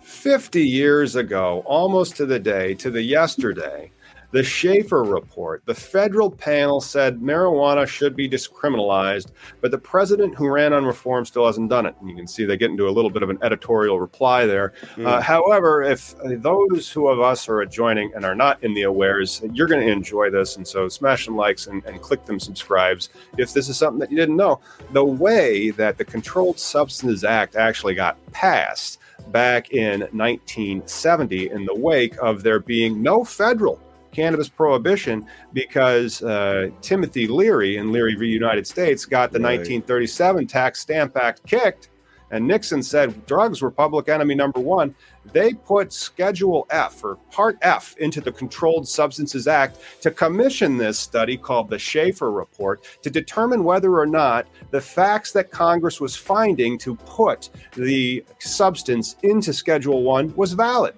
50 0.00 0.66
years 0.66 1.14
ago, 1.14 1.62
almost 1.66 2.16
to 2.16 2.26
the 2.26 2.38
day, 2.38 2.74
to 2.74 2.90
the 2.90 3.02
yesterday, 3.02 3.92
the 4.32 4.42
Shafer 4.42 5.02
report, 5.02 5.62
the 5.66 5.74
federal 5.74 6.30
panel 6.30 6.80
said 6.80 7.20
marijuana 7.20 7.86
should 7.86 8.14
be 8.14 8.28
discriminalized, 8.28 9.32
but 9.60 9.70
the 9.70 9.78
president 9.78 10.36
who 10.36 10.48
ran 10.48 10.72
on 10.72 10.84
reform 10.84 11.24
still 11.24 11.46
hasn't 11.46 11.68
done 11.68 11.86
it. 11.86 11.96
And 12.00 12.08
you 12.08 12.14
can 12.14 12.26
see 12.26 12.44
they 12.44 12.56
get 12.56 12.70
into 12.70 12.88
a 12.88 12.90
little 12.90 13.10
bit 13.10 13.22
of 13.22 13.30
an 13.30 13.38
editorial 13.42 13.98
reply 13.98 14.46
there. 14.46 14.72
Mm. 14.94 15.06
Uh, 15.06 15.20
however, 15.20 15.82
if 15.82 16.14
those 16.22 16.90
who 16.90 17.08
of 17.08 17.20
us 17.20 17.48
are 17.48 17.62
adjoining 17.62 18.12
and 18.14 18.24
are 18.24 18.34
not 18.34 18.62
in 18.62 18.72
the 18.74 18.82
awares, 18.82 19.48
you're 19.52 19.66
going 19.66 19.84
to 19.84 19.92
enjoy 19.92 20.30
this. 20.30 20.56
And 20.56 20.66
so 20.66 20.88
smash 20.88 21.24
some 21.24 21.36
likes 21.36 21.66
and, 21.66 21.84
and 21.84 22.00
click 22.00 22.24
them 22.24 22.38
subscribes 22.38 23.08
if 23.36 23.52
this 23.52 23.68
is 23.68 23.76
something 23.76 23.98
that 23.98 24.10
you 24.10 24.16
didn't 24.16 24.36
know. 24.36 24.60
The 24.92 25.04
way 25.04 25.70
that 25.70 25.98
the 25.98 26.04
Controlled 26.04 26.58
Substances 26.58 27.24
Act 27.24 27.56
actually 27.56 27.94
got 27.94 28.16
passed 28.32 29.00
back 29.28 29.72
in 29.72 30.00
1970 30.00 31.50
in 31.50 31.64
the 31.64 31.74
wake 31.74 32.16
of 32.22 32.42
there 32.42 32.60
being 32.60 33.02
no 33.02 33.24
federal 33.24 33.80
cannabis 34.12 34.48
prohibition 34.48 35.26
because 35.52 36.22
uh, 36.22 36.68
Timothy 36.80 37.26
Leary 37.26 37.76
in 37.76 37.92
Leary 37.92 38.14
v. 38.14 38.26
United 38.26 38.66
States 38.66 39.04
got 39.04 39.32
the 39.32 39.38
right. 39.38 39.58
1937 39.58 40.46
Tax 40.46 40.80
Stamp 40.80 41.16
Act 41.16 41.46
kicked 41.46 41.90
and 42.30 42.46
Nixon 42.46 42.82
said 42.82 43.26
drugs 43.26 43.60
were 43.60 43.70
public 43.70 44.08
enemy 44.08 44.34
number 44.34 44.60
one, 44.60 44.94
they 45.32 45.52
put 45.52 45.92
Schedule 45.92 46.66
F 46.70 47.02
or 47.04 47.16
Part 47.30 47.58
F 47.62 47.96
into 47.98 48.20
the 48.20 48.32
Controlled 48.32 48.86
Substances 48.86 49.46
Act 49.46 49.78
to 50.00 50.10
commission 50.10 50.76
this 50.76 50.98
study 50.98 51.36
called 51.36 51.68
the 51.68 51.78
Shafer 51.78 52.30
Report 52.30 52.84
to 53.02 53.10
determine 53.10 53.64
whether 53.64 53.98
or 53.98 54.06
not 54.06 54.46
the 54.70 54.80
facts 54.80 55.32
that 55.32 55.50
Congress 55.50 56.00
was 56.00 56.16
finding 56.16 56.78
to 56.78 56.94
put 56.96 57.50
the 57.76 58.24
substance 58.38 59.16
into 59.22 59.52
Schedule 59.52 60.02
1 60.02 60.34
was 60.36 60.52
valid. 60.52 60.94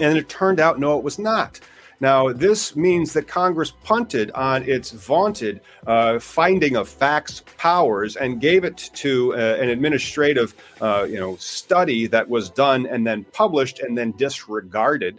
And 0.00 0.18
it 0.18 0.28
turned 0.28 0.58
out, 0.58 0.80
no, 0.80 0.98
it 0.98 1.04
was 1.04 1.20
not. 1.20 1.60
Now, 2.04 2.34
this 2.34 2.76
means 2.76 3.14
that 3.14 3.26
Congress 3.26 3.72
punted 3.82 4.30
on 4.32 4.62
its 4.68 4.90
vaunted 4.90 5.62
uh, 5.86 6.18
finding 6.18 6.76
of 6.76 6.86
facts 6.86 7.42
powers 7.56 8.16
and 8.16 8.42
gave 8.42 8.62
it 8.62 8.90
to 8.96 9.32
uh, 9.32 9.56
an 9.58 9.70
administrative, 9.70 10.54
uh, 10.82 11.06
you 11.08 11.18
know, 11.18 11.36
study 11.36 12.06
that 12.08 12.28
was 12.28 12.50
done 12.50 12.84
and 12.84 13.06
then 13.06 13.24
published 13.32 13.78
and 13.78 13.96
then 13.96 14.10
disregarded. 14.18 15.18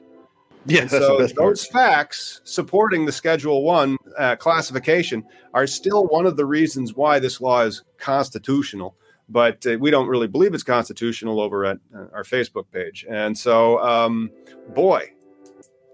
Yes, 0.68 0.92
so 0.92 1.26
those 1.26 1.66
facts 1.66 2.42
supporting 2.44 3.08
the 3.08 3.12
Schedule 3.12 3.64
One 3.64 3.98
uh, 4.16 4.36
classification 4.36 5.26
are 5.56 5.66
still 5.66 6.06
one 6.06 6.28
of 6.28 6.38
the 6.38 6.46
reasons 6.46 6.94
why 6.94 7.18
this 7.18 7.42
law 7.42 7.62
is 7.62 7.82
constitutional 7.98 8.96
but 9.28 9.66
uh, 9.66 9.76
we 9.80 9.90
don't 9.90 10.08
really 10.08 10.28
believe 10.28 10.54
it's 10.54 10.62
constitutional 10.62 11.42
over 11.42 11.66
at 11.66 11.80
uh, 11.96 12.06
our 12.14 12.24
Facebook 12.24 12.66
page. 12.72 13.08
And 13.10 13.36
so, 13.36 13.80
um, 13.80 14.30
boy, 14.76 15.15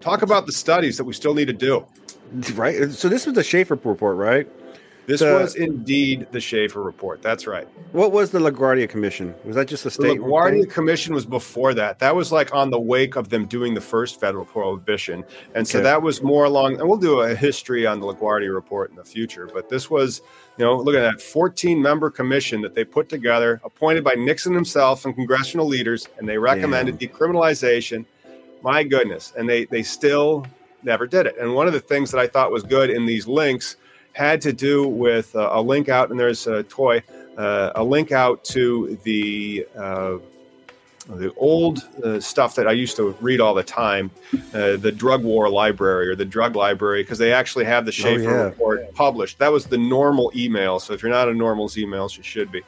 Talk 0.02 0.22
about 0.22 0.46
the 0.46 0.52
studies 0.52 0.96
that 0.96 1.04
we 1.04 1.12
still 1.12 1.32
need 1.32 1.46
to 1.46 1.52
do. 1.52 1.86
Right. 2.54 2.90
So 2.90 3.08
this 3.08 3.24
was 3.24 3.34
the 3.34 3.44
Shafer 3.44 3.74
report, 3.74 4.16
right? 4.16 4.48
This 5.06 5.20
the, 5.20 5.34
was 5.34 5.56
indeed 5.56 6.28
the 6.30 6.40
Shafer 6.40 6.80
report. 6.80 7.22
That's 7.22 7.46
right. 7.46 7.66
What 7.92 8.12
was 8.12 8.30
the 8.30 8.38
LaGuardia 8.38 8.88
Commission? 8.88 9.34
Was 9.44 9.56
that 9.56 9.66
just 9.66 9.84
a 9.84 9.90
state? 9.90 10.18
The 10.18 10.24
LaGuardia 10.24 10.70
Commission 10.70 11.12
was 11.12 11.26
before 11.26 11.74
that. 11.74 11.98
That 11.98 12.14
was 12.14 12.30
like 12.30 12.54
on 12.54 12.70
the 12.70 12.78
wake 12.78 13.16
of 13.16 13.28
them 13.28 13.46
doing 13.46 13.74
the 13.74 13.80
first 13.80 14.20
federal 14.20 14.44
prohibition, 14.44 15.24
and 15.54 15.66
so 15.66 15.78
okay. 15.78 15.84
that 15.84 16.02
was 16.02 16.22
more 16.22 16.44
along. 16.44 16.78
And 16.78 16.88
we'll 16.88 16.98
do 16.98 17.20
a 17.20 17.34
history 17.34 17.84
on 17.84 17.98
the 17.98 18.06
LaGuardia 18.06 18.54
report 18.54 18.90
in 18.90 18.96
the 18.96 19.04
future. 19.04 19.50
But 19.52 19.68
this 19.68 19.90
was, 19.90 20.22
you 20.56 20.64
know, 20.64 20.76
look 20.76 20.94
at 20.94 21.00
that 21.00 21.20
14 21.20 21.82
member 21.82 22.08
commission 22.08 22.60
that 22.60 22.74
they 22.74 22.84
put 22.84 23.08
together, 23.08 23.60
appointed 23.64 24.04
by 24.04 24.14
Nixon 24.14 24.54
himself 24.54 25.04
and 25.04 25.14
congressional 25.16 25.66
leaders, 25.66 26.08
and 26.18 26.28
they 26.28 26.38
recommended 26.38 26.98
Damn. 26.98 27.08
decriminalization 27.08 28.04
my 28.62 28.82
goodness. 28.82 29.32
And 29.36 29.48
they 29.48 29.64
they 29.66 29.82
still 29.82 30.46
never 30.82 31.06
did 31.06 31.26
it. 31.26 31.36
And 31.38 31.54
one 31.54 31.66
of 31.66 31.72
the 31.72 31.80
things 31.80 32.10
that 32.10 32.18
I 32.18 32.26
thought 32.26 32.50
was 32.50 32.62
good 32.62 32.90
in 32.90 33.06
these 33.06 33.26
links 33.26 33.76
had 34.12 34.40
to 34.42 34.52
do 34.52 34.86
with 34.86 35.34
uh, 35.34 35.50
a 35.52 35.62
link 35.62 35.88
out, 35.88 36.10
and 36.10 36.20
there's 36.20 36.46
a 36.46 36.62
toy, 36.64 37.02
uh, 37.38 37.72
a 37.74 37.84
link 37.84 38.12
out 38.12 38.44
to 38.44 38.98
the 39.04 39.66
uh, 39.76 40.18
the 41.08 41.32
old 41.34 41.88
uh, 42.04 42.20
stuff 42.20 42.54
that 42.54 42.68
I 42.68 42.72
used 42.72 42.96
to 42.96 43.16
read 43.20 43.40
all 43.40 43.54
the 43.54 43.64
time, 43.64 44.10
uh, 44.54 44.76
the 44.76 44.92
drug 44.92 45.24
war 45.24 45.48
library 45.48 46.08
or 46.08 46.14
the 46.14 46.24
drug 46.24 46.54
library, 46.54 47.02
because 47.02 47.18
they 47.18 47.32
actually 47.32 47.64
have 47.64 47.84
the 47.84 47.90
oh, 47.90 47.92
Shafer 47.92 48.30
oh, 48.30 48.36
yeah. 48.36 48.42
report 48.44 48.94
published. 48.94 49.38
That 49.38 49.50
was 49.50 49.66
the 49.66 49.78
NORML 49.78 50.34
email. 50.36 50.78
So 50.78 50.92
if 50.92 51.02
you're 51.02 51.10
not 51.10 51.28
a 51.28 51.32
NORML's 51.32 51.76
emails, 51.76 52.16
you 52.16 52.22
should 52.22 52.52
be. 52.52 52.62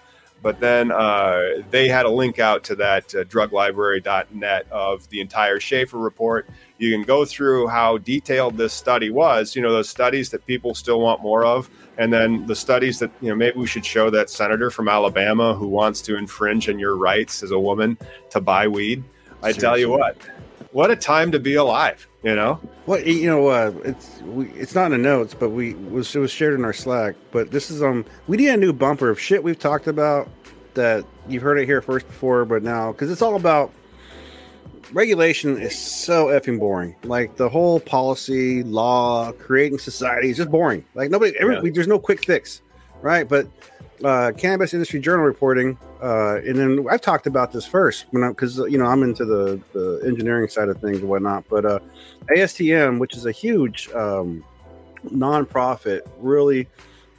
But 0.45 0.61
then 0.61 0.93
uh, 0.93 1.63
they 1.71 1.89
had 1.89 2.05
a 2.05 2.11
link 2.11 2.39
out 2.39 2.65
to 2.65 2.75
that 2.75 3.15
uh, 3.15 3.25
druglibrary.net 3.25 4.67
of 4.71 5.09
the 5.09 5.23
entire 5.23 5.59
Shafer 5.59 5.97
report. 5.97 6.47
You 6.77 6.91
can 6.91 7.03
go 7.03 7.25
through 7.25 7.69
how 7.69 7.97
detailed 7.97 8.59
this 8.59 8.75
study 8.75 9.09
was, 9.09 9.57
you 9.57 9.63
know, 9.63 9.73
those 9.73 9.89
studies 9.89 10.29
that 10.33 10.47
people 10.47 10.75
still 10.75 11.01
want 11.01 11.23
more 11.23 11.47
of. 11.47 11.71
And 11.97 12.13
then 12.13 12.47
the 12.47 12.55
studies 12.55 12.99
that, 12.99 13.11
you 13.23 13.31
know, 13.31 13.35
maybe 13.35 13.59
we 13.59 13.67
should 13.67 13.87
show 13.87 14.11
that 14.11 14.29
senator 14.29 14.69
from 14.69 14.87
Alabama 14.87 15.55
who 15.55 15.67
wants 15.67 16.03
to 16.03 16.17
infringe 16.19 16.69
on 16.69 16.79
your 16.79 16.95
rights 16.95 17.43
as 17.43 17.51
a 17.51 17.59
woman 17.59 17.97
to 18.29 18.43
buy 18.43 18.69
weed. 18.69 19.03
I 19.43 19.53
Seriously. 19.53 19.61
tell 19.63 19.79
you 19.79 19.89
what, 19.89 20.19
what 20.73 20.91
a 20.91 20.97
time 20.97 21.33
to 21.33 21.39
be 21.39 21.55
alive, 21.55 22.07
you 22.25 22.35
know? 22.35 22.59
Well, 22.87 23.01
you 23.01 23.27
know, 23.27 23.49
uh, 23.49 23.73
it's 23.85 24.21
we, 24.23 24.49
it's 24.51 24.75
not 24.75 24.87
in 24.87 24.93
the 24.93 24.99
notes, 24.99 25.35
but 25.35 25.51
we 25.51 25.75
was 25.75 26.15
it 26.17 26.19
was 26.19 26.31
shared 26.31 26.55
in 26.55 26.65
our 26.65 26.73
Slack. 26.73 27.15
But 27.31 27.51
this 27.51 27.71
is 27.71 27.83
um, 27.83 28.05
we 28.27 28.37
need 28.37 28.49
a 28.49 28.57
new 28.57 28.73
bumper 28.73 29.11
of 29.11 29.21
shit 29.21 29.45
we've 29.45 29.59
talked 29.59 29.87
about 29.87 30.29
that 30.73 31.05
you've 31.29 31.43
heard 31.43 31.59
it 31.59 31.67
here 31.67 31.81
first 31.81 32.07
before, 32.07 32.45
but 32.45 32.63
now 32.63 32.93
because 32.93 33.11
it's 33.11 33.23
all 33.23 33.37
about 33.37 33.73
regulation 34.93 35.59
is 35.59 35.79
so 35.79 36.27
effing 36.27 36.59
boring. 36.59 36.97
Like 37.05 37.37
the 37.37 37.49
whole 37.49 37.79
policy, 37.81 38.63
law, 38.63 39.33
creating 39.33 39.79
society 39.79 40.31
is 40.31 40.39
just 40.39 40.51
boring. 40.51 40.85
Like 40.95 41.11
nobody, 41.11 41.37
every, 41.39 41.57
yeah. 41.57 41.61
we, 41.61 41.71
there's 41.71 41.89
no 41.89 41.99
quick 41.99 42.25
fix, 42.25 42.63
right? 43.03 43.29
But 43.29 43.49
uh, 44.03 44.33
Cannabis 44.37 44.73
Industry 44.73 45.01
Journal 45.01 45.25
reporting 45.25 45.79
uh, 46.05 46.39
and 46.47 46.59
then 46.59 46.87
I've 46.91 47.01
talked 47.01 47.27
about 47.27 47.51
this 47.51 47.65
first 47.65 48.05
when 48.11 48.29
because 48.29 48.59
you 48.59 48.77
know 48.77 48.85
I'm 48.85 49.03
into 49.03 49.25
the 49.25 49.59
the 49.73 50.03
engineering 50.05 50.49
side 50.49 50.69
of 50.69 50.79
things 50.79 50.99
and 50.99 51.09
whatnot. 51.09 51.45
But 51.49 51.65
uh, 51.65 51.79
ASTM, 52.37 52.99
which 52.99 53.17
is 53.17 53.25
a 53.25 53.33
huge 53.33 53.89
um, 53.95 54.45
nonprofit, 55.07 56.03
really 56.19 56.69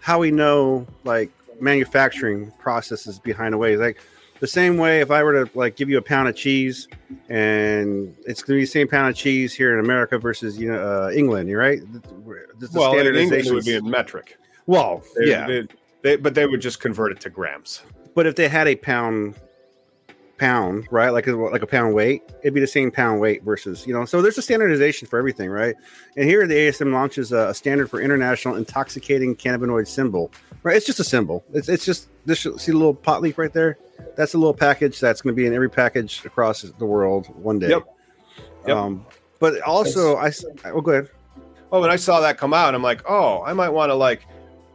how 0.01 0.19
we 0.19 0.29
know 0.29 0.85
like 1.03 1.31
manufacturing 1.59 2.51
processes 2.59 3.17
behind 3.17 3.55
a 3.55 3.57
way. 3.57 3.75
Like 3.75 3.99
the 4.39 4.45
same 4.45 4.77
way 4.77 5.01
if 5.01 5.09
I 5.09 5.23
were 5.23 5.45
to 5.45 5.57
like 5.57 5.75
give 5.75 5.89
you 5.89 5.97
a 5.97 6.03
pound 6.03 6.29
of 6.29 6.35
cheese 6.35 6.87
and 7.27 8.15
it's 8.27 8.43
going 8.43 8.57
to 8.57 8.61
be 8.61 8.65
the 8.65 8.71
same 8.71 8.87
pound 8.87 9.09
of 9.09 9.15
cheese 9.15 9.51
here 9.51 9.73
in 9.73 9.83
America 9.83 10.19
versus 10.19 10.59
you 10.59 10.71
know 10.71 10.77
uh, 10.79 11.09
England, 11.09 11.49
you're 11.49 11.59
right? 11.59 11.79
well, 12.71 12.99
in 12.99 13.15
England 13.15 13.47
it 13.47 13.51
would 13.51 13.65
be 13.65 13.73
in 13.73 13.89
metric. 13.89 14.37
Well, 14.67 15.03
they, 15.17 15.31
yeah, 15.31 15.47
they, 15.47 15.67
they, 16.03 16.15
but 16.17 16.35
they 16.35 16.45
would 16.45 16.61
just 16.61 16.79
convert 16.79 17.11
it 17.13 17.19
to 17.21 17.31
grams. 17.31 17.81
But 18.15 18.25
if 18.25 18.35
they 18.35 18.47
had 18.47 18.67
a 18.67 18.75
pound 18.75 19.35
pound, 20.37 20.87
right? 20.91 21.09
Like 21.09 21.27
a, 21.27 21.35
like 21.35 21.61
a 21.61 21.67
pound 21.67 21.93
weight, 21.93 22.23
it'd 22.41 22.53
be 22.53 22.59
the 22.59 22.67
same 22.67 22.91
pound 22.91 23.19
weight 23.19 23.43
versus, 23.43 23.85
you 23.87 23.93
know, 23.93 24.05
so 24.05 24.21
there's 24.21 24.37
a 24.37 24.41
standardization 24.41 25.07
for 25.07 25.17
everything, 25.17 25.49
right? 25.49 25.75
And 26.17 26.27
here 26.27 26.45
the 26.47 26.55
ASM 26.55 26.91
launches 26.91 27.31
a, 27.31 27.49
a 27.49 27.53
standard 27.53 27.89
for 27.89 28.01
international 28.01 28.55
intoxicating 28.55 29.35
cannabinoid 29.35 29.87
symbol, 29.87 30.31
right? 30.63 30.75
It's 30.75 30.85
just 30.85 30.99
a 30.99 31.03
symbol. 31.03 31.43
It's, 31.53 31.69
it's 31.69 31.85
just 31.85 32.09
this, 32.25 32.41
see 32.41 32.71
the 32.71 32.77
little 32.77 32.93
pot 32.93 33.21
leaf 33.21 33.37
right 33.37 33.53
there? 33.53 33.77
That's 34.15 34.33
a 34.33 34.37
little 34.37 34.53
package 34.53 34.99
that's 34.99 35.21
going 35.21 35.35
to 35.35 35.37
be 35.41 35.47
in 35.47 35.53
every 35.53 35.69
package 35.69 36.25
across 36.25 36.61
the 36.61 36.85
world 36.85 37.27
one 37.41 37.59
day. 37.59 37.69
Yep. 37.69 37.83
yep. 38.67 38.77
Um, 38.77 39.05
but 39.39 39.61
also, 39.61 40.17
I, 40.17 40.31
oh, 40.65 40.81
go 40.81 40.91
ahead. 40.91 41.09
Oh, 41.71 41.81
when 41.81 41.89
I 41.89 41.95
saw 41.95 42.19
that 42.21 42.37
come 42.37 42.53
out, 42.53 42.73
I'm 42.73 42.83
like, 42.83 43.01
oh, 43.09 43.43
I 43.43 43.53
might 43.53 43.69
want 43.69 43.89
to 43.89 43.95
like 43.95 44.25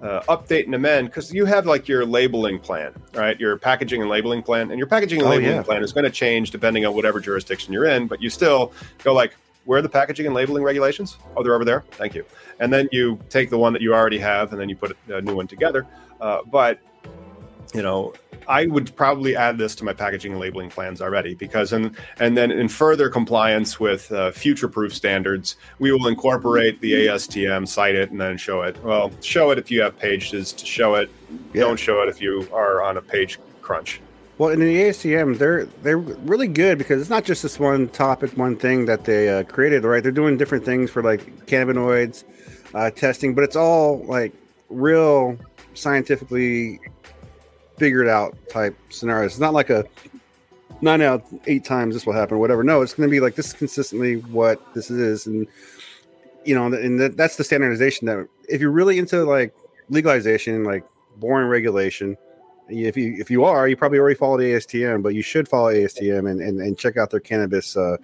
uh, 0.03 0.21
update 0.29 0.65
and 0.65 0.75
amend 0.75 1.09
because 1.09 1.33
you 1.33 1.45
have 1.45 1.67
like 1.67 1.89
your 1.89 2.05
labeling 2.05 2.59
plan, 2.59 2.93
right? 3.15 3.39
Your 3.39 3.57
packaging 3.57 4.01
and 4.01 4.11
labeling 4.11 4.43
plan, 4.43 4.71
and 4.71 4.79
your 4.79 4.87
packaging 4.87 5.21
and 5.21 5.29
oh, 5.29 5.31
labeling 5.31 5.57
yeah. 5.57 5.63
plan 5.63 5.83
is 5.83 5.93
going 5.93 6.05
to 6.05 6.11
change 6.11 6.51
depending 6.51 6.87
on 6.87 6.95
whatever 6.95 7.21
jurisdiction 7.21 7.73
you're 7.73 7.87
in. 7.87 8.07
But 8.07 8.23
you 8.23 8.31
still 8.31 8.73
go 9.05 9.13
like, 9.13 9.35
where 9.65 9.79
are 9.79 9.83
the 9.83 9.89
packaging 9.89 10.27
and 10.27 10.35
labeling 10.35 10.63
regulations? 10.63 11.19
Oh, 11.37 11.43
they're 11.43 11.55
over 11.55 11.65
there. 11.65 11.85
Thank 11.93 12.15
you. 12.15 12.25
And 12.61 12.73
then 12.73 12.89
you 12.93 13.19
take 13.29 13.51
the 13.51 13.59
one 13.59 13.73
that 13.73 13.83
you 13.83 13.95
already 13.95 14.19
have, 14.19 14.53
and 14.53 14.61
then 14.61 14.69
you 14.69 14.77
put 14.77 14.97
a 15.09 15.21
new 15.21 15.35
one 15.35 15.47
together. 15.47 15.87
Uh, 16.21 16.41
but 16.47 16.79
you 17.75 17.83
know, 17.83 18.15
I 18.49 18.67
would 18.67 18.95
probably 18.97 19.37
add 19.37 19.59
this 19.59 19.75
to 19.77 19.85
my 19.85 19.93
packaging 19.93 20.33
and 20.33 20.41
labeling 20.41 20.71
plans 20.71 21.01
already 21.01 21.35
because, 21.35 21.73
and 21.73 21.97
and 22.19 22.37
then 22.37 22.51
in 22.51 22.69
further 22.69 23.09
compliance 23.09 23.79
with 23.79 24.11
uh, 24.13 24.33
future-proof 24.33 24.95
standards, 24.95 25.57
we 25.79 25.93
will 25.93 26.09
incorporate 26.09 26.81
the 26.81 26.93
ASTM, 27.07 27.69
cite 27.69 27.95
it, 27.95 28.11
and 28.11 28.21
then 28.21 28.37
show 28.37 28.63
it. 28.63 28.83
Well, 28.83 29.13
show 29.21 29.51
it 29.51 29.59
if 29.59 29.71
you 29.71 29.83
have 29.83 29.99
pages 29.99 30.53
to 30.53 30.67
show 30.67 30.95
it. 30.97 31.11
Yeah. 31.53 31.63
Don't 31.63 31.79
show 31.79 32.03
it 32.03 32.09
if 32.09 32.21
you 32.21 32.49
are 32.53 32.83
on 32.83 32.97
a 32.97 33.03
page 33.03 33.39
crunch. 33.63 34.01
Well, 34.39 34.51
in 34.51 34.61
the 34.61 34.75
ASTM, 34.75 35.39
they're 35.39 35.67
they're 35.83 35.99
really 35.99 36.49
good 36.49 36.79
because 36.79 37.01
it's 37.01 37.11
not 37.11 37.25
just 37.25 37.43
this 37.43 37.61
one 37.61 37.89
topic, 37.89 38.37
one 38.37 38.57
thing 38.57 38.87
that 38.87 39.05
they 39.05 39.29
uh, 39.29 39.45
created. 39.45 39.85
Right, 39.85 40.03
they're 40.03 40.13
doing 40.13 40.37
different 40.37 40.65
things 40.65 40.91
for 40.91 41.03
like 41.03 41.47
cannabinoids 41.47 42.25
uh, 42.75 42.91
testing, 42.91 43.35
but 43.35 43.45
it's 43.45 43.57
all 43.57 44.03
like 44.07 44.33
real 44.71 45.37
scientifically 45.75 46.81
figured 47.81 48.09
out 48.09 48.37
type 48.51 48.77
scenarios. 48.91 49.33
It's 49.33 49.41
not 49.41 49.55
like 49.55 49.71
a 49.71 49.87
nine 50.83 51.01
out 51.01 51.25
eight 51.47 51.65
times 51.65 51.95
this 51.95 52.05
will 52.05 52.13
happen 52.13 52.37
or 52.37 52.39
whatever. 52.39 52.63
No, 52.63 52.83
it's 52.83 52.93
going 52.93 53.09
to 53.09 53.11
be 53.11 53.21
like 53.21 53.35
this 53.35 53.49
is 53.49 53.53
consistently 53.55 54.17
what 54.17 54.63
this 54.75 54.91
is, 54.91 55.27
and 55.27 55.47
you 56.45 56.55
know, 56.55 56.67
and 56.67 57.01
that's 57.01 57.37
the 57.37 57.43
standardization. 57.43 58.07
That 58.07 58.29
if 58.51 58.61
you're 58.61 58.71
really 58.71 58.99
into 58.99 59.25
like 59.25 59.55
legalization, 59.89 60.63
like 60.63 60.85
boring 61.17 61.49
regulation, 61.49 62.19
if 62.69 62.99
you 62.99 63.17
if 63.19 63.31
you 63.31 63.45
are, 63.45 63.67
you 63.67 63.77
probably 63.77 63.99
already 63.99 64.15
follow 64.15 64.37
the 64.37 64.45
ASTM, 64.45 65.03
but 65.03 65.15
you 65.15 65.23
should 65.23 65.49
follow 65.49 65.73
ASTM 65.73 66.31
and 66.31 66.41
and, 66.43 66.61
and 66.61 66.79
check 66.79 66.99
out 66.99 67.11
their 67.11 67.21
cannabis 67.21 67.79
uh, 67.79 67.97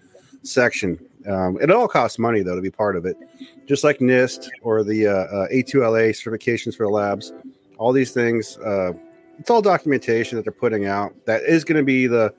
section. 0.43 0.99
Um, 1.29 1.59
it 1.61 1.71
all 1.71 1.87
costs 1.87 2.19
money 2.19 2.43
though 2.43 2.57
to 2.57 2.63
be 2.63 2.71
part 2.71 2.97
of 2.97 3.05
it, 3.05 3.19
just 3.67 3.85
like 3.85 3.99
NIST 3.99 4.49
or 4.63 4.83
the 4.85 5.07
uh, 5.07 5.13
uh, 5.13 5.49
A2LA 5.49 6.11
certifications 6.11 6.75
for 6.75 6.91
labs. 6.91 7.35
All 7.79 7.93
these 7.93 8.13
things 8.13 8.57
uh, 8.59 8.95
it's 9.39 9.51
all 9.51 9.63
documentation 9.63 10.37
that 10.37 10.45
they're 10.45 10.53
putting 10.53 10.87
out 10.87 11.15
that 11.27 11.43
is 11.43 11.65
going 11.65 11.77
to 11.77 11.85
be 11.85 12.07
the 12.07 12.33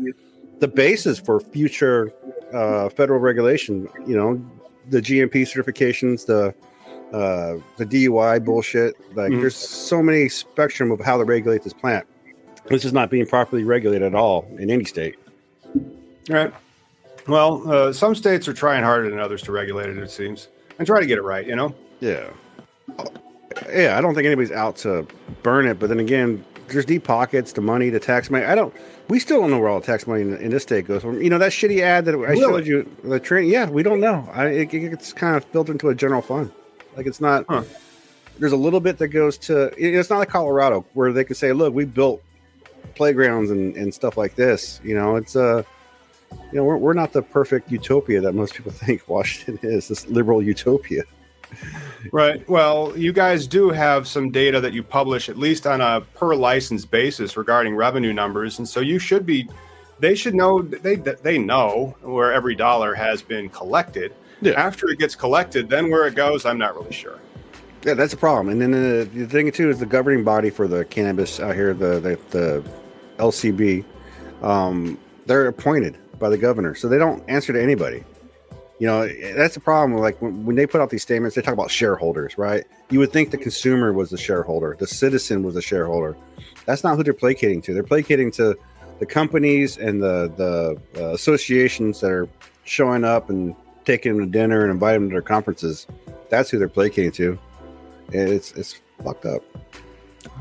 the 0.60 0.68
basis 0.68 1.20
for 1.20 1.40
future 1.40 2.12
uh, 2.54 2.90
federal 2.90 3.20
regulation. 3.20 3.88
You 4.06 4.18
know, 4.18 4.52
the 4.90 5.02
GMP 5.02 5.44
certifications, 5.44 6.26
the 6.26 6.54
uh, 7.16 7.62
the 7.78 7.86
DUI 7.86 8.44
bullshit. 8.44 8.96
Like, 9.16 9.32
mm-hmm. 9.32 9.42
there's 9.42 9.56
so 9.56 10.02
many 10.04 10.30
spectrum 10.30 10.92
of 10.92 11.00
how 11.00 11.18
to 11.18 11.24
regulate 11.24 11.64
this 11.64 11.74
plant. 11.74 12.06
This 12.68 12.84
is 12.84 12.92
not 12.92 13.10
being 13.10 13.26
properly 13.26 13.64
regulated 13.64 14.08
at 14.08 14.16
all 14.16 14.46
in 14.58 14.70
any 14.70 14.84
state. 14.84 15.16
Right. 16.30 16.54
Well, 17.28 17.70
uh, 17.72 17.94
some 17.94 18.14
states 18.16 18.48
are 18.48 18.54
trying 18.54 18.84
harder 18.84 19.10
than 19.10 19.20
others 19.20 19.42
to 19.44 19.52
regulate 19.52 19.90
it. 19.90 19.98
It 19.98 20.12
seems, 20.12 20.50
and 20.78 20.86
try 20.86 21.00
to 21.00 21.06
get 21.06 21.18
it 21.18 21.24
right. 21.24 21.46
You 21.46 21.56
know. 21.56 21.76
Yeah. 22.00 22.30
Yeah, 23.74 23.98
I 23.98 24.02
don't 24.02 24.14
think 24.14 24.26
anybody's 24.26 24.52
out 24.52 24.76
to 24.78 25.08
burn 25.42 25.66
it, 25.68 25.80
but 25.80 25.90
then 25.90 26.00
again, 26.00 26.46
there's 26.68 26.86
deep 26.86 27.04
pockets, 27.04 27.54
the 27.54 27.62
money, 27.62 27.90
the 27.90 28.00
tax 28.00 28.30
money. 28.30 28.46
I 28.46 28.56
don't. 28.56 28.74
We 29.10 29.20
still 29.20 29.42
don't 29.42 29.52
know 29.52 29.60
where 29.60 29.70
all 29.70 29.80
the 29.80 29.86
tax 29.86 30.06
money 30.06 30.22
in, 30.22 30.36
in 30.38 30.52
this 30.52 30.64
state 30.64 30.86
goes. 30.86 31.04
You 31.04 31.30
know 31.30 31.38
that 31.38 31.52
shitty 31.52 31.82
ad 31.82 32.06
that 32.06 32.16
I 32.16 32.18
really? 32.18 32.42
showed 32.42 32.68
you, 32.68 32.96
the 33.04 33.20
train. 33.20 33.50
Yeah, 33.50 33.70
we 33.70 33.84
don't 33.84 34.00
know. 34.00 34.28
I, 34.34 34.48
it, 34.48 34.74
it's 34.74 35.14
kind 35.14 35.36
of 35.36 35.50
built 35.52 35.70
into 35.70 35.90
a 35.90 35.96
general 35.96 36.22
fund. 36.22 36.52
Like 36.96 37.06
it's 37.06 37.22
not. 37.22 37.46
Huh. 37.48 37.64
There's 38.40 38.52
a 38.52 38.58
little 38.58 38.80
bit 38.80 38.98
that 39.00 39.08
goes 39.08 39.38
to. 39.40 39.74
It's 39.78 40.10
not 40.10 40.20
like 40.20 40.30
Colorado 40.30 40.86
where 40.94 41.12
they 41.12 41.24
can 41.24 41.36
say, 41.36 41.54
"Look, 41.54 41.74
we 41.74 41.86
built 41.86 42.22
playgrounds 42.96 43.52
and, 43.52 43.76
and 43.76 43.94
stuff 43.94 44.18
like 44.18 44.36
this." 44.36 44.82
You 44.84 44.96
know, 44.96 45.16
it's 45.16 45.36
uh 45.36 45.64
you 46.32 46.58
know, 46.58 46.64
we're, 46.64 46.78
we're 46.78 46.94
not 46.94 47.14
the 47.14 47.22
perfect 47.22 47.72
utopia 47.72 48.22
that 48.22 48.34
most 48.34 48.54
people 48.54 48.72
think 48.74 49.08
Washington 49.08 49.60
is. 49.64 49.88
This 49.88 50.08
liberal 50.08 50.42
utopia. 50.42 51.04
Right. 52.12 52.48
Well, 52.50 52.94
you 52.98 53.14
guys 53.14 53.48
do 53.48 53.70
have 53.70 54.08
some 54.08 54.32
data 54.32 54.62
that 54.62 54.74
you 54.74 54.84
publish 54.84 55.30
at 55.30 55.38
least 55.38 55.66
on 55.68 55.82
a 55.82 56.02
per 56.16 56.36
license 56.36 56.86
basis 56.86 57.38
regarding 57.38 57.76
revenue 57.76 58.14
numbers, 58.14 58.60
and 58.60 58.68
so 58.68 58.80
you 58.80 59.00
should 59.00 59.26
be. 59.26 59.50
They 60.00 60.14
should 60.14 60.36
know. 60.36 60.62
They 60.62 60.96
they 60.96 61.40
know 61.40 61.96
where 62.02 62.32
every 62.32 62.56
dollar 62.56 62.94
has 62.94 63.22
been 63.22 63.50
collected. 63.50 64.14
Yeah. 64.42 64.54
After 64.54 64.90
it 64.90 65.00
gets 65.00 65.16
collected, 65.16 65.70
then 65.70 65.90
where 65.90 66.06
it 66.06 66.14
goes, 66.14 66.46
I'm 66.46 66.60
not 66.60 66.76
really 66.76 66.94
sure. 66.94 67.20
Yeah, 67.84 67.96
that's 67.96 68.14
a 68.14 68.18
problem. 68.18 68.50
And 68.50 68.62
then 68.62 68.72
the, 68.72 69.10
the 69.12 69.26
thing 69.26 69.52
too 69.52 69.70
is 69.70 69.80
the 69.80 69.86
governing 69.86 70.24
body 70.24 70.52
for 70.52 70.68
the 70.68 70.86
cannabis 70.86 71.40
out 71.40 71.56
here, 71.56 71.74
the 71.74 72.00
the, 72.00 72.20
the 72.30 72.64
LCB, 73.18 73.84
um, 74.44 75.00
they're 75.26 75.48
appointed 75.48 75.98
by 76.20 76.30
the 76.30 76.38
governor, 76.38 76.76
so 76.76 76.88
they 76.88 76.98
don't 76.98 77.24
answer 77.28 77.54
to 77.54 77.62
anybody. 77.62 78.04
You 78.80 78.88
know, 78.88 79.08
that's 79.36 79.56
the 79.56 79.60
problem. 79.60 80.00
Like 80.00 80.22
when, 80.22 80.46
when, 80.46 80.56
they 80.56 80.68
put 80.68 80.82
out 80.82 80.92
these 80.92 81.02
statements, 81.02 81.36
they 81.36 81.42
talk 81.42 81.54
about 81.54 81.72
shareholders, 81.72 82.38
right? 82.38 82.64
You 82.92 83.00
would 83.00 83.12
think 83.12 83.32
the 83.32 83.38
consumer 83.38 83.92
was 83.92 84.12
the 84.12 84.18
shareholder, 84.18 84.76
the 84.78 84.86
citizen 84.88 85.42
was 85.42 85.56
the 85.56 85.62
shareholder. 85.62 86.16
That's 86.66 86.84
not 86.84 86.96
who 86.96 87.04
they're 87.04 87.14
placating 87.14 87.62
to. 87.64 87.74
They're 87.74 87.82
placating 87.82 88.30
to 88.32 88.56
the 89.00 89.06
companies 89.06 89.78
and 89.78 90.02
the 90.02 90.32
the 90.38 91.02
uh, 91.02 91.14
associations 91.14 92.02
that 92.02 92.12
are 92.12 92.30
showing 92.66 93.04
up 93.04 93.30
and 93.30 93.56
taking 93.86 94.16
them 94.16 94.26
to 94.26 94.32
dinner 94.32 94.62
and 94.64 94.72
inviting 94.72 95.02
them 95.02 95.10
to 95.10 95.14
their 95.16 95.22
conferences. 95.22 95.88
That's 96.30 96.50
who 96.50 96.60
they're 96.60 96.68
placating 96.68 97.12
to. 97.14 97.40
It's 98.12 98.52
it's 98.52 98.80
fucked 99.04 99.26
up. 99.26 99.42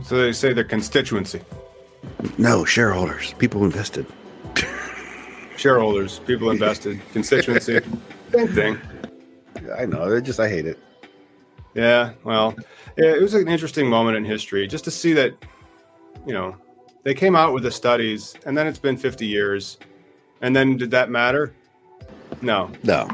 So 0.03 0.19
they 0.19 0.33
say 0.33 0.53
their 0.53 0.65
constituency. 0.65 1.41
No, 2.39 2.65
shareholders, 2.65 3.35
people 3.35 3.65
invested. 3.65 4.07
shareholders, 5.57 6.19
people 6.21 6.51
invested, 6.51 7.01
constituency. 7.13 7.81
Same 8.37 8.49
thing. 8.49 8.79
I 9.79 9.87
know. 9.87 10.13
It 10.13 10.23
just 10.23 10.39
I 10.39 10.49
hate 10.51 10.67
it. 10.67 10.79
Yeah. 11.75 12.13
Well, 12.23 12.55
it 12.99 13.23
was 13.23 13.33
an 13.33 13.49
interesting 13.49 13.89
moment 13.89 14.19
in 14.19 14.27
history 14.27 14.67
just 14.67 14.85
to 14.85 14.91
see 14.91 15.15
that, 15.15 15.33
you 16.27 16.35
know, 16.35 16.55
they 17.03 17.15
came 17.15 17.35
out 17.35 17.55
with 17.55 17.63
the 17.63 17.71
studies, 17.71 18.35
and 18.45 18.59
then 18.59 18.67
it's 18.67 18.79
been 18.79 18.99
50 18.99 19.27
years, 19.27 19.79
and 20.43 20.55
then 20.55 20.77
did 20.77 20.91
that 20.91 21.09
matter? 21.09 21.55
No. 22.43 22.71
No. 22.83 23.09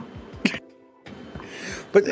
But 1.93 2.05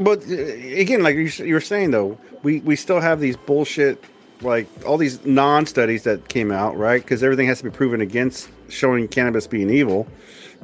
but 0.00 0.28
uh, 0.28 0.34
again, 0.34 1.02
like 1.02 1.16
you 1.16 1.54
were 1.54 1.60
saying 1.62 1.92
though, 1.92 2.18
we 2.42 2.60
we 2.60 2.76
still 2.76 3.00
have 3.00 3.20
these 3.20 3.38
bullshit, 3.38 4.04
like 4.42 4.66
all 4.84 4.98
these 4.98 5.24
non-studies 5.24 6.02
that 6.02 6.28
came 6.28 6.52
out, 6.52 6.76
right? 6.76 7.00
Because 7.00 7.22
everything 7.22 7.46
has 7.46 7.58
to 7.58 7.64
be 7.64 7.70
proven 7.70 8.02
against 8.02 8.50
showing 8.68 9.08
cannabis 9.08 9.46
being 9.46 9.70
evil 9.70 10.06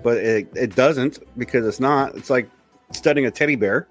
but 0.02 0.16
it, 0.18 0.48
it 0.54 0.74
doesn't 0.74 1.18
because 1.38 1.66
it's 1.66 1.80
not. 1.80 2.14
It's 2.14 2.30
like 2.30 2.48
studying 2.92 3.26
a 3.26 3.30
teddy 3.30 3.56
bear. 3.56 3.88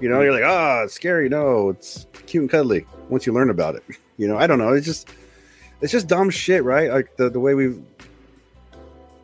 You 0.00 0.08
know, 0.08 0.20
you're 0.20 0.32
like, 0.32 0.44
ah, 0.44 0.80
oh, 0.80 0.84
it's 0.84 0.94
scary. 0.94 1.28
No, 1.28 1.70
it's 1.70 2.06
cute 2.26 2.42
and 2.42 2.50
cuddly 2.50 2.86
once 3.08 3.26
you 3.26 3.32
learn 3.32 3.50
about 3.50 3.76
it. 3.76 3.84
You 4.20 4.26
know, 4.26 4.36
I 4.36 4.48
don't 4.48 4.58
know. 4.58 4.72
It's 4.72 4.84
just 4.84 5.10
it's 5.80 5.92
just 5.92 6.08
dumb 6.08 6.28
shit, 6.28 6.64
right? 6.64 6.90
Like 6.90 7.16
the, 7.18 7.30
the 7.30 7.38
way 7.38 7.54
we've 7.54 7.80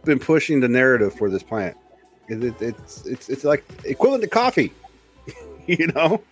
been 0.05 0.21
pushing 0.21 0.61
the 0.61 0.69
narrative 0.69 1.13
for 1.15 1.29
this 1.29 1.43
plant. 1.43 1.77
It, 2.29 2.45
it, 2.45 2.63
it's 2.63 3.05
it's 3.05 3.29
it's 3.29 3.43
like 3.43 3.65
equivalent 3.85 4.23
to 4.23 4.31
coffee. 4.31 4.73
you 5.67 5.89
know, 5.89 6.23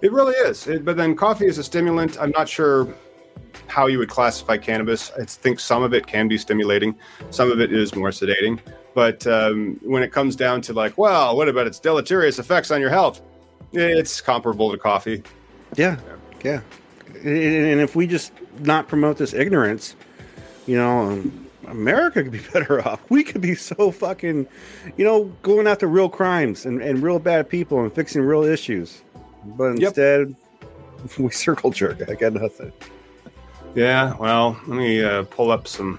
it 0.00 0.10
really 0.10 0.34
is. 0.34 0.66
It, 0.66 0.84
but 0.84 0.96
then 0.96 1.14
coffee 1.14 1.46
is 1.46 1.58
a 1.58 1.62
stimulant. 1.62 2.20
I'm 2.20 2.32
not 2.32 2.48
sure 2.48 2.92
how 3.68 3.86
you 3.86 3.98
would 3.98 4.08
classify 4.10 4.56
cannabis. 4.56 5.12
I 5.18 5.24
think 5.24 5.60
some 5.60 5.82
of 5.82 5.94
it 5.94 6.06
can 6.06 6.28
be 6.28 6.38
stimulating, 6.38 6.94
some 7.30 7.50
of 7.50 7.60
it 7.60 7.72
is 7.72 7.94
more 7.94 8.10
sedating. 8.10 8.58
But 8.94 9.26
um, 9.26 9.78
when 9.82 10.02
it 10.02 10.12
comes 10.12 10.36
down 10.36 10.60
to 10.62 10.72
like, 10.72 10.98
well, 10.98 11.36
what 11.36 11.48
about 11.48 11.66
its 11.66 11.78
deleterious 11.78 12.38
effects 12.38 12.70
on 12.70 12.80
your 12.80 12.90
health? 12.90 13.22
It's 13.72 14.20
comparable 14.20 14.70
to 14.70 14.78
coffee. 14.78 15.22
Yeah, 15.76 15.98
yeah. 16.44 16.60
And 17.24 17.80
if 17.80 17.96
we 17.96 18.06
just 18.06 18.32
not 18.58 18.88
promote 18.88 19.16
this 19.16 19.32
ignorance, 19.32 19.96
you 20.66 20.76
know, 20.76 21.12
um, 21.12 21.48
America 21.66 22.22
could 22.22 22.32
be 22.32 22.40
better 22.52 22.86
off. 22.86 23.00
We 23.10 23.24
could 23.24 23.40
be 23.40 23.54
so 23.54 23.90
fucking, 23.90 24.46
you 24.96 25.04
know, 25.04 25.24
going 25.42 25.66
after 25.66 25.86
real 25.86 26.08
crimes 26.08 26.66
and, 26.66 26.82
and 26.82 27.02
real 27.02 27.18
bad 27.18 27.48
people 27.48 27.80
and 27.80 27.92
fixing 27.92 28.22
real 28.22 28.42
issues. 28.42 29.02
But 29.44 29.76
instead, 29.76 30.34
yep. 31.00 31.18
we 31.18 31.30
circle 31.30 31.70
jerk. 31.70 32.08
I 32.08 32.14
got 32.14 32.34
nothing. 32.34 32.72
Yeah, 33.74 34.14
well, 34.18 34.60
let 34.66 34.76
me 34.76 35.02
uh, 35.02 35.22
pull 35.24 35.50
up 35.50 35.66
some 35.66 35.98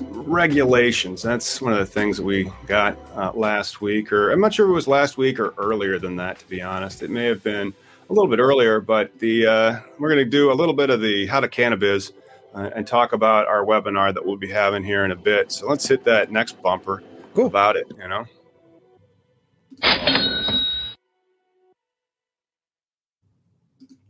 regulations. 0.00 1.22
That's 1.22 1.60
one 1.60 1.72
of 1.72 1.78
the 1.78 1.86
things 1.86 2.16
that 2.16 2.22
we 2.22 2.50
got 2.66 2.96
uh, 3.14 3.32
last 3.34 3.80
week, 3.80 4.12
or 4.12 4.30
I'm 4.30 4.40
not 4.40 4.54
sure 4.54 4.66
if 4.66 4.70
it 4.70 4.74
was 4.74 4.88
last 4.88 5.16
week 5.16 5.38
or 5.38 5.54
earlier 5.58 5.98
than 5.98 6.16
that. 6.16 6.38
To 6.38 6.48
be 6.48 6.62
honest, 6.62 7.02
it 7.02 7.10
may 7.10 7.26
have 7.26 7.42
been 7.42 7.74
a 8.08 8.12
little 8.12 8.28
bit 8.28 8.38
earlier. 8.38 8.80
But 8.80 9.18
the 9.18 9.46
uh, 9.46 9.80
we're 9.98 10.08
going 10.08 10.24
to 10.24 10.30
do 10.30 10.52
a 10.52 10.54
little 10.54 10.74
bit 10.74 10.90
of 10.90 11.00
the 11.00 11.26
how 11.26 11.40
to 11.40 11.48
cannabis 11.48 12.12
uh, 12.54 12.70
and 12.74 12.86
talk 12.86 13.12
about 13.12 13.46
our 13.46 13.64
webinar 13.64 14.12
that 14.14 14.24
we'll 14.24 14.36
be 14.36 14.50
having 14.50 14.84
here 14.84 15.04
in 15.04 15.10
a 15.10 15.16
bit. 15.16 15.52
So 15.52 15.68
let's 15.68 15.86
hit 15.86 16.04
that 16.04 16.30
next 16.30 16.60
bumper 16.62 17.02
cool. 17.34 17.46
about 17.46 17.76
it. 17.76 17.86
You 17.98 18.08
know. 18.08 18.24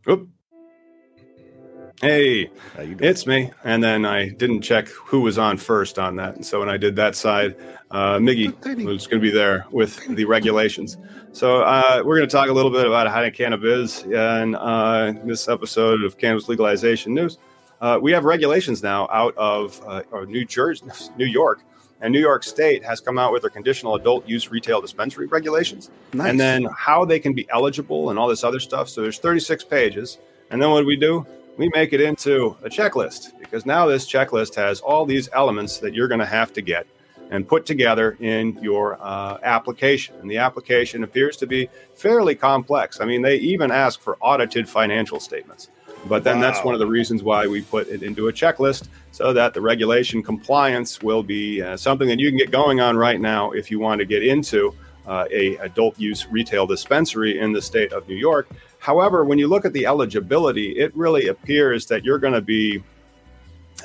Oop. 0.08 0.28
Hey, 2.02 2.50
it's 2.76 3.28
me. 3.28 3.52
And 3.62 3.80
then 3.80 4.04
I 4.04 4.30
didn't 4.30 4.62
check 4.62 4.88
who 4.88 5.20
was 5.20 5.38
on 5.38 5.56
first 5.56 6.00
on 6.00 6.16
that. 6.16 6.34
And 6.34 6.44
so 6.44 6.58
when 6.58 6.68
I 6.68 6.76
did 6.76 6.96
that 6.96 7.14
side, 7.14 7.54
uh, 7.92 8.16
Miggy 8.18 8.52
was 8.84 9.06
going 9.06 9.22
to 9.22 9.24
be 9.24 9.30
there 9.30 9.66
with 9.70 10.04
the 10.08 10.24
regulations. 10.24 10.96
So 11.30 11.62
uh, 11.62 12.02
we're 12.04 12.16
going 12.16 12.28
to 12.28 12.32
talk 12.32 12.48
a 12.48 12.52
little 12.52 12.72
bit 12.72 12.88
about 12.88 13.06
how 13.06 13.30
cannabis 13.30 14.02
in 14.02 14.56
uh, 14.56 15.12
this 15.24 15.48
episode 15.48 16.02
of 16.02 16.18
Cannabis 16.18 16.48
Legalization 16.48 17.14
News. 17.14 17.38
Uh, 17.80 18.00
we 18.02 18.10
have 18.10 18.24
regulations 18.24 18.82
now 18.82 19.08
out 19.12 19.36
of 19.36 19.80
uh, 19.86 20.02
New 20.26 20.44
Jersey, 20.44 20.86
New 21.16 21.26
York, 21.26 21.60
and 22.00 22.12
New 22.12 22.20
York 22.20 22.42
State 22.42 22.82
has 22.84 23.00
come 23.00 23.16
out 23.16 23.32
with 23.32 23.42
their 23.42 23.50
conditional 23.50 23.94
adult 23.94 24.28
use 24.28 24.50
retail 24.50 24.80
dispensary 24.80 25.28
regulations, 25.28 25.88
nice. 26.12 26.30
and 26.30 26.40
then 26.40 26.66
how 26.76 27.04
they 27.04 27.20
can 27.20 27.32
be 27.32 27.48
eligible 27.50 28.10
and 28.10 28.18
all 28.18 28.26
this 28.26 28.42
other 28.42 28.58
stuff. 28.58 28.88
So 28.88 29.02
there's 29.02 29.18
36 29.18 29.62
pages, 29.62 30.18
and 30.50 30.60
then 30.60 30.68
what 30.70 30.80
do 30.80 30.86
we 30.86 30.96
do? 30.96 31.24
We 31.56 31.68
make 31.74 31.92
it 31.92 32.00
into 32.00 32.56
a 32.62 32.68
checklist 32.68 33.38
because 33.38 33.66
now 33.66 33.86
this 33.86 34.06
checklist 34.10 34.54
has 34.54 34.80
all 34.80 35.04
these 35.04 35.28
elements 35.32 35.78
that 35.78 35.94
you're 35.94 36.08
going 36.08 36.20
to 36.20 36.26
have 36.26 36.52
to 36.54 36.62
get 36.62 36.86
and 37.30 37.48
put 37.48 37.64
together 37.64 38.16
in 38.20 38.58
your 38.62 38.98
uh, 39.00 39.38
application. 39.42 40.14
And 40.20 40.30
the 40.30 40.38
application 40.38 41.02
appears 41.02 41.36
to 41.38 41.46
be 41.46 41.68
fairly 41.94 42.34
complex. 42.34 43.00
I 43.00 43.06
mean, 43.06 43.22
they 43.22 43.36
even 43.36 43.70
ask 43.70 44.00
for 44.00 44.18
audited 44.20 44.68
financial 44.68 45.18
statements. 45.18 45.68
But 46.06 46.24
then 46.24 46.36
wow. 46.36 46.42
that's 46.42 46.64
one 46.64 46.74
of 46.74 46.80
the 46.80 46.86
reasons 46.86 47.22
why 47.22 47.46
we 47.46 47.62
put 47.62 47.88
it 47.88 48.02
into 48.02 48.28
a 48.28 48.32
checklist 48.32 48.88
so 49.12 49.32
that 49.32 49.54
the 49.54 49.60
regulation 49.60 50.22
compliance 50.22 51.00
will 51.00 51.22
be 51.22 51.62
uh, 51.62 51.76
something 51.76 52.08
that 52.08 52.18
you 52.18 52.28
can 52.28 52.38
get 52.38 52.50
going 52.50 52.80
on 52.80 52.96
right 52.96 53.20
now 53.20 53.52
if 53.52 53.70
you 53.70 53.78
want 53.78 54.00
to 54.00 54.04
get 54.04 54.22
into 54.22 54.74
uh, 55.06 55.26
a 55.30 55.56
adult 55.58 55.98
use 55.98 56.26
retail 56.28 56.66
dispensary 56.66 57.38
in 57.38 57.52
the 57.52 57.62
state 57.62 57.92
of 57.92 58.06
New 58.08 58.16
York. 58.16 58.48
However, 58.82 59.24
when 59.24 59.38
you 59.38 59.46
look 59.46 59.64
at 59.64 59.72
the 59.72 59.86
eligibility, 59.86 60.72
it 60.72 60.92
really 60.96 61.28
appears 61.28 61.86
that 61.86 62.04
you're 62.04 62.18
going 62.18 62.32
to 62.32 62.40
be 62.40 62.82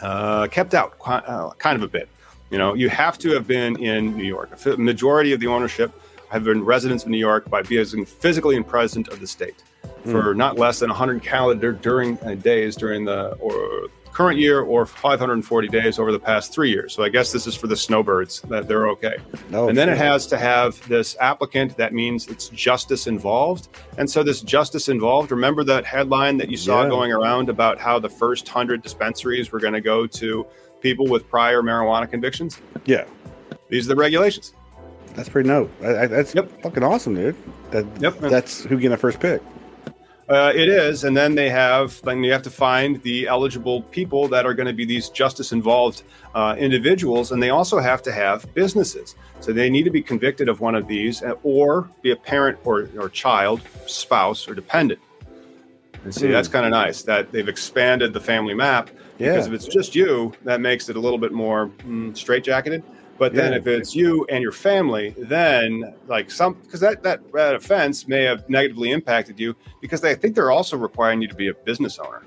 uh, 0.01 0.47
kept 0.47 0.73
out 0.73 0.95
uh, 1.05 1.51
kind 1.59 1.75
of 1.75 1.83
a 1.83 1.87
bit. 1.87 2.09
You 2.49 2.57
know, 2.57 2.73
you 2.73 2.89
have 2.89 3.19
to 3.19 3.29
have 3.33 3.45
been 3.45 3.75
in 3.77 4.17
New 4.17 4.23
York. 4.23 4.49
A 4.65 4.75
majority 4.75 5.33
of 5.33 5.39
the 5.39 5.45
ownership 5.45 5.91
have 6.29 6.45
been 6.45 6.63
residents 6.65 7.03
of 7.03 7.09
New 7.09 7.19
York 7.19 7.47
by 7.47 7.61
being 7.61 8.05
physically 8.05 8.55
and 8.55 8.67
present 8.67 9.07
of 9.09 9.19
the 9.19 9.27
state 9.27 9.61
mm. 10.03 10.11
for 10.11 10.33
not 10.33 10.57
less 10.57 10.79
than 10.79 10.89
100 10.89 11.21
calendar 11.21 11.73
during 11.73 12.17
uh, 12.23 12.33
days 12.33 12.75
during 12.75 13.05
the 13.05 13.33
or 13.33 13.89
current 14.18 14.39
year 14.39 14.61
or 14.61 14.84
540 14.84 15.68
days 15.68 15.99
over 15.99 16.11
the 16.11 16.18
past 16.18 16.51
three 16.51 16.72
years. 16.72 16.91
So 16.91 17.03
I 17.03 17.09
guess 17.09 17.32
this 17.32 17.45
is 17.45 17.55
for 17.55 17.68
the 17.68 17.78
snowbirds 17.78 18.41
that 18.49 18.68
they're 18.68 18.88
okay. 18.88 19.18
No, 19.51 19.70
and 19.70 19.78
then 19.78 19.89
it 19.89 19.97
has 19.99 20.26
to 20.28 20.39
have 20.39 20.86
this 20.88 21.15
applicant. 21.20 21.78
That 21.78 21.93
means 21.93 22.28
it's 22.28 22.49
justice 22.49 23.05
involved. 23.05 23.68
And 23.99 24.09
so 24.09 24.24
this 24.24 24.41
justice 24.41 24.89
involved. 24.89 25.30
Remember 25.30 25.63
that 25.65 25.86
headline 25.86 26.38
that 26.38 26.49
you 26.49 26.57
saw 26.57 26.82
yeah. 26.82 26.89
going 26.89 27.11
around 27.11 27.47
about 27.47 27.78
how 27.78 27.99
the 27.99 28.09
first 28.09 28.47
hundred 28.47 28.82
dispensaries 28.82 29.51
were 29.51 29.59
going 29.59 29.74
to 29.74 29.82
go 29.82 30.07
to 30.07 30.47
people 30.82 31.07
with 31.07 31.30
prior 31.30 31.61
marijuana 31.61 32.09
convictions? 32.09 32.59
Yeah. 32.86 33.05
These 33.70 33.86
are 33.86 33.89
the 33.89 33.97
regulations. 33.97 34.55
That's 35.13 35.30
pretty. 35.30 35.51
I, 35.51 35.59
I, 35.84 36.07
that's 36.07 36.34
yep. 36.34 36.49
fucking 36.63 36.84
awesome, 36.84 37.13
dude. 37.13 37.36
That, 37.70 37.86
yep. 38.01 38.18
That's 38.18 38.63
who 38.63 38.78
getting 38.78 38.89
the 38.89 38.97
first 38.97 39.20
pick. 39.20 39.43
Uh, 40.30 40.51
it 40.53 40.67
is, 40.67 41.05
and 41.05 41.15
then 41.15 41.36
they 41.36 41.49
have. 41.49 42.01
Then 42.01 42.21
you 42.21 42.34
have 42.34 42.41
to 42.41 42.49
find 42.49 43.01
the 43.01 43.28
eligible 43.28 43.84
people 43.84 44.28
that 44.28 44.45
are 44.45 44.53
going 44.53 44.67
to 44.67 44.73
be 44.73 44.84
these 44.84 45.07
justice-involved 45.07 46.03
uh, 46.36 46.55
individuals, 46.59 47.32
and 47.32 47.41
they 47.41 47.49
also 47.49 47.80
have 47.80 48.01
to 48.03 48.11
have 48.11 48.53
businesses. 48.53 49.15
So 49.39 49.53
they 49.53 49.69
need 49.69 49.84
to 49.84 49.89
be 49.89 50.01
convicted 50.01 50.49
of 50.49 50.59
one 50.59 50.75
of 50.75 50.86
these, 50.86 51.23
uh, 51.23 51.36
or 51.43 51.89
be 52.01 52.11
a 52.11 52.15
parent 52.17 52.57
or, 52.65 52.89
or 52.99 53.07
child, 53.07 53.61
spouse, 53.86 54.49
or 54.49 54.53
dependent. 54.53 54.99
And 56.03 56.13
see, 56.13 56.28
mm. 56.28 56.32
that's 56.32 56.49
kind 56.49 56.65
of 56.65 56.71
nice 56.71 57.03
that 57.03 57.32
they've 57.32 57.47
expanded 57.47 58.11
the 58.11 58.21
family 58.21 58.53
map. 58.53 58.89
Yeah. 59.19 59.32
Because 59.32 59.47
if 59.47 59.53
it's 59.53 59.65
just 59.65 59.95
you, 59.95 60.34
that 60.43 60.59
makes 60.59 60.89
it 60.89 60.97
a 60.97 60.99
little 60.99 61.17
bit 61.17 61.32
more 61.32 61.67
mm, 61.67 62.11
straitjacketed. 62.11 62.84
But 63.18 63.34
then 63.34 63.53
if 63.53 63.65
it's 63.68 63.95
you 63.95 64.26
and 64.30 64.41
your 64.41 64.51
family, 64.51 65.15
then 65.18 65.93
like 66.07 66.30
some 66.30 66.53
because 66.53 66.80
that, 66.82 67.03
that 67.03 67.32
that 67.34 67.55
offense 67.55 68.07
may 68.07 68.24
have 68.24 68.47
negatively 68.49 68.91
impacted 68.91 69.39
you 69.39 69.55
because 69.82 70.01
they 70.01 70.15
think 70.15 70.36
they're 70.36 70.51
also 70.51 70.78
requiring 70.78 71.22
you 71.22 71.28
to 71.28 71.36
be 71.36 71.47
a 71.47 71.53
business 71.53 71.97
owner. 71.99 72.22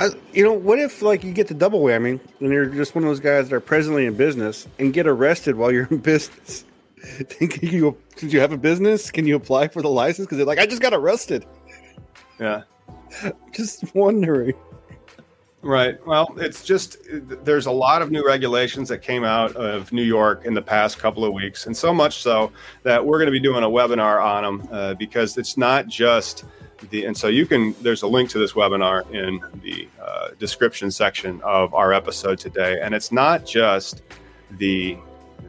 Uh, 0.00 0.10
you 0.32 0.42
know, 0.42 0.52
what 0.52 0.78
if 0.78 1.00
like 1.00 1.22
you 1.22 1.32
get 1.32 1.48
the 1.48 1.54
double 1.54 1.80
whammy 1.80 2.18
and 2.40 2.52
you're 2.52 2.66
just 2.66 2.94
one 2.94 3.04
of 3.04 3.10
those 3.10 3.20
guys 3.20 3.48
that 3.48 3.54
are 3.54 3.60
presently 3.60 4.06
in 4.06 4.14
business 4.14 4.66
and 4.78 4.92
get 4.92 5.06
arrested 5.06 5.54
while 5.54 5.72
you're 5.72 5.86
in 5.90 5.98
business? 5.98 6.64
Think 7.02 7.62
you 7.62 7.96
did 8.16 8.32
you 8.32 8.40
have 8.40 8.52
a 8.52 8.58
business? 8.58 9.10
Can 9.10 9.26
you 9.26 9.36
apply 9.36 9.68
for 9.68 9.82
the 9.82 9.88
license? 9.88 10.26
Because 10.26 10.38
they're 10.38 10.46
like, 10.46 10.58
I 10.58 10.66
just 10.66 10.82
got 10.82 10.92
arrested. 10.94 11.46
Yeah, 12.38 12.62
just 13.52 13.94
wondering. 13.94 14.54
Right. 15.62 16.04
Well, 16.04 16.34
it's 16.38 16.64
just 16.64 16.98
there's 17.44 17.66
a 17.66 17.70
lot 17.70 18.02
of 18.02 18.10
new 18.10 18.26
regulations 18.26 18.88
that 18.88 18.98
came 18.98 19.22
out 19.22 19.54
of 19.54 19.92
New 19.92 20.02
York 20.02 20.44
in 20.44 20.54
the 20.54 20.62
past 20.62 20.98
couple 20.98 21.24
of 21.24 21.32
weeks, 21.32 21.66
and 21.66 21.76
so 21.76 21.94
much 21.94 22.20
so 22.20 22.50
that 22.82 23.04
we're 23.04 23.18
going 23.18 23.26
to 23.26 23.32
be 23.32 23.38
doing 23.38 23.62
a 23.62 23.68
webinar 23.68 24.20
on 24.20 24.42
them 24.42 24.68
uh, 24.72 24.94
because 24.94 25.38
it's 25.38 25.56
not 25.56 25.86
just 25.86 26.44
the. 26.90 27.04
And 27.04 27.16
so 27.16 27.28
you 27.28 27.46
can. 27.46 27.76
There's 27.80 28.02
a 28.02 28.08
link 28.08 28.28
to 28.30 28.40
this 28.40 28.54
webinar 28.54 29.08
in 29.12 29.40
the 29.62 29.88
uh, 30.02 30.30
description 30.40 30.90
section 30.90 31.40
of 31.42 31.72
our 31.74 31.92
episode 31.92 32.40
today, 32.40 32.80
and 32.82 32.92
it's 32.92 33.12
not 33.12 33.46
just 33.46 34.02
the 34.58 34.98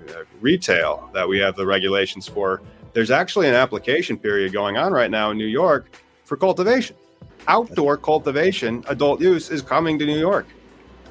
uh, 0.09 0.25
retail 0.41 1.09
that 1.15 1.27
we 1.27 1.39
have 1.39 1.55
the 1.55 1.65
regulations 1.65 2.27
for. 2.27 2.61
There's 2.93 3.09
actually 3.09 3.47
an 3.47 3.55
application 3.55 4.19
period 4.19 4.53
going 4.53 4.77
on 4.77 4.93
right 4.93 5.09
now 5.09 5.31
in 5.31 5.39
New 5.39 5.47
York 5.47 5.97
for 6.23 6.37
cultivation 6.37 6.95
outdoor 7.47 7.97
cultivation, 7.97 8.83
adult 8.87 9.21
use, 9.21 9.49
is 9.49 9.61
coming 9.61 9.99
to 9.99 10.05
New 10.05 10.19
York. 10.19 10.47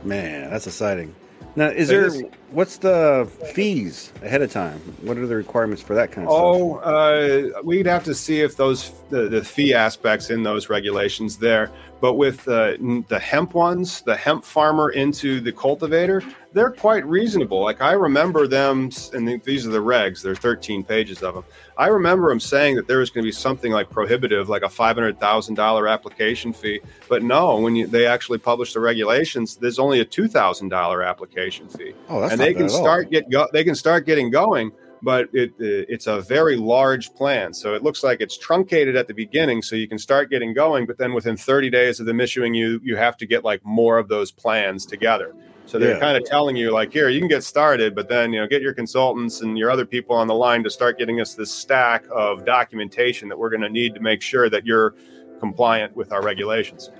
Man, 0.04 0.50
that's 0.50 0.66
exciting. 0.66 1.14
Now, 1.54 1.66
is 1.68 1.88
there 1.88 2.10
what's 2.50 2.78
the 2.78 3.28
fees 3.54 4.12
ahead 4.22 4.40
of 4.40 4.50
time? 4.50 4.78
What 5.02 5.18
are 5.18 5.26
the 5.26 5.36
requirements 5.36 5.82
for 5.82 5.94
that 5.94 6.10
kind 6.10 6.26
of 6.26 6.32
oh, 6.32 6.78
stuff? 6.78 6.86
Oh, 6.86 7.58
uh, 7.58 7.62
we'd 7.62 7.86
have 7.86 8.04
to 8.04 8.14
see 8.14 8.40
if 8.40 8.56
those 8.56 8.92
the, 9.10 9.28
the, 9.28 9.44
fee 9.44 9.74
aspects 9.74 10.30
in 10.30 10.42
those 10.42 10.70
regulations 10.70 11.36
there. 11.36 11.70
But 12.02 12.14
with 12.14 12.48
uh, 12.48 12.78
the 13.06 13.20
hemp 13.22 13.54
ones, 13.54 14.02
the 14.02 14.16
hemp 14.16 14.44
farmer 14.44 14.90
into 14.90 15.40
the 15.40 15.52
cultivator, 15.52 16.20
they're 16.52 16.72
quite 16.72 17.06
reasonable. 17.06 17.62
Like 17.62 17.80
I 17.80 17.92
remember 17.92 18.48
them, 18.48 18.90
and 19.12 19.40
these 19.44 19.68
are 19.68 19.70
the 19.70 19.78
regs. 19.78 20.20
There 20.20 20.32
are 20.32 20.34
13 20.34 20.82
pages 20.82 21.22
of 21.22 21.34
them. 21.34 21.44
I 21.78 21.86
remember 21.86 22.28
them 22.30 22.40
saying 22.40 22.74
that 22.74 22.88
there 22.88 22.98
was 22.98 23.10
going 23.10 23.22
to 23.22 23.28
be 23.28 23.32
something 23.32 23.70
like 23.70 23.88
prohibitive, 23.88 24.48
like 24.48 24.62
a 24.62 24.68
$500,000 24.68 25.88
application 25.88 26.52
fee. 26.52 26.80
But 27.08 27.22
no, 27.22 27.60
when 27.60 27.76
you, 27.76 27.86
they 27.86 28.04
actually 28.04 28.38
publish 28.38 28.72
the 28.72 28.80
regulations, 28.80 29.54
there's 29.54 29.78
only 29.78 30.00
a 30.00 30.04
$2,000 30.04 31.08
application 31.08 31.68
fee. 31.68 31.94
Oh, 32.08 32.20
that's 32.20 32.32
and 32.32 32.40
they 32.40 32.52
can 32.52 32.68
start 32.68 33.12
get 33.12 33.30
go, 33.30 33.46
they 33.52 33.62
can 33.62 33.76
start 33.76 34.06
getting 34.06 34.28
going. 34.28 34.72
But 35.04 35.28
it, 35.32 35.52
it's 35.58 36.06
a 36.06 36.20
very 36.20 36.56
large 36.56 37.12
plan, 37.14 37.52
so 37.52 37.74
it 37.74 37.82
looks 37.82 38.04
like 38.04 38.20
it's 38.20 38.38
truncated 38.38 38.94
at 38.94 39.08
the 39.08 39.14
beginning, 39.14 39.60
so 39.60 39.74
you 39.74 39.88
can 39.88 39.98
start 39.98 40.30
getting 40.30 40.54
going. 40.54 40.86
But 40.86 40.96
then 40.96 41.12
within 41.12 41.36
30 41.36 41.70
days 41.70 41.98
of 41.98 42.06
them 42.06 42.20
issuing 42.20 42.54
you, 42.54 42.80
you 42.84 42.96
have 42.96 43.16
to 43.16 43.26
get 43.26 43.42
like 43.42 43.64
more 43.64 43.98
of 43.98 44.06
those 44.08 44.30
plans 44.30 44.86
together. 44.86 45.34
So 45.66 45.78
they're 45.78 45.94
yeah. 45.94 46.00
kind 46.00 46.16
of 46.16 46.24
telling 46.24 46.56
you, 46.56 46.70
like, 46.72 46.92
here, 46.92 47.08
you 47.08 47.18
can 47.20 47.28
get 47.28 47.44
started, 47.44 47.94
but 47.94 48.08
then, 48.08 48.32
you 48.32 48.40
know, 48.40 48.46
get 48.46 48.62
your 48.62 48.74
consultants 48.74 49.40
and 49.42 49.56
your 49.56 49.70
other 49.70 49.86
people 49.86 50.14
on 50.14 50.26
the 50.26 50.34
line 50.34 50.62
to 50.64 50.70
start 50.70 50.98
getting 50.98 51.20
us 51.20 51.34
this 51.34 51.52
stack 51.52 52.04
of 52.10 52.44
documentation 52.44 53.28
that 53.28 53.38
we're 53.38 53.50
going 53.50 53.62
to 53.62 53.68
need 53.68 53.94
to 53.94 54.00
make 54.00 54.22
sure 54.22 54.50
that 54.50 54.66
you're 54.66 54.94
compliant 55.40 55.96
with 55.96 56.12
our 56.12 56.22
regulations. 56.22 56.90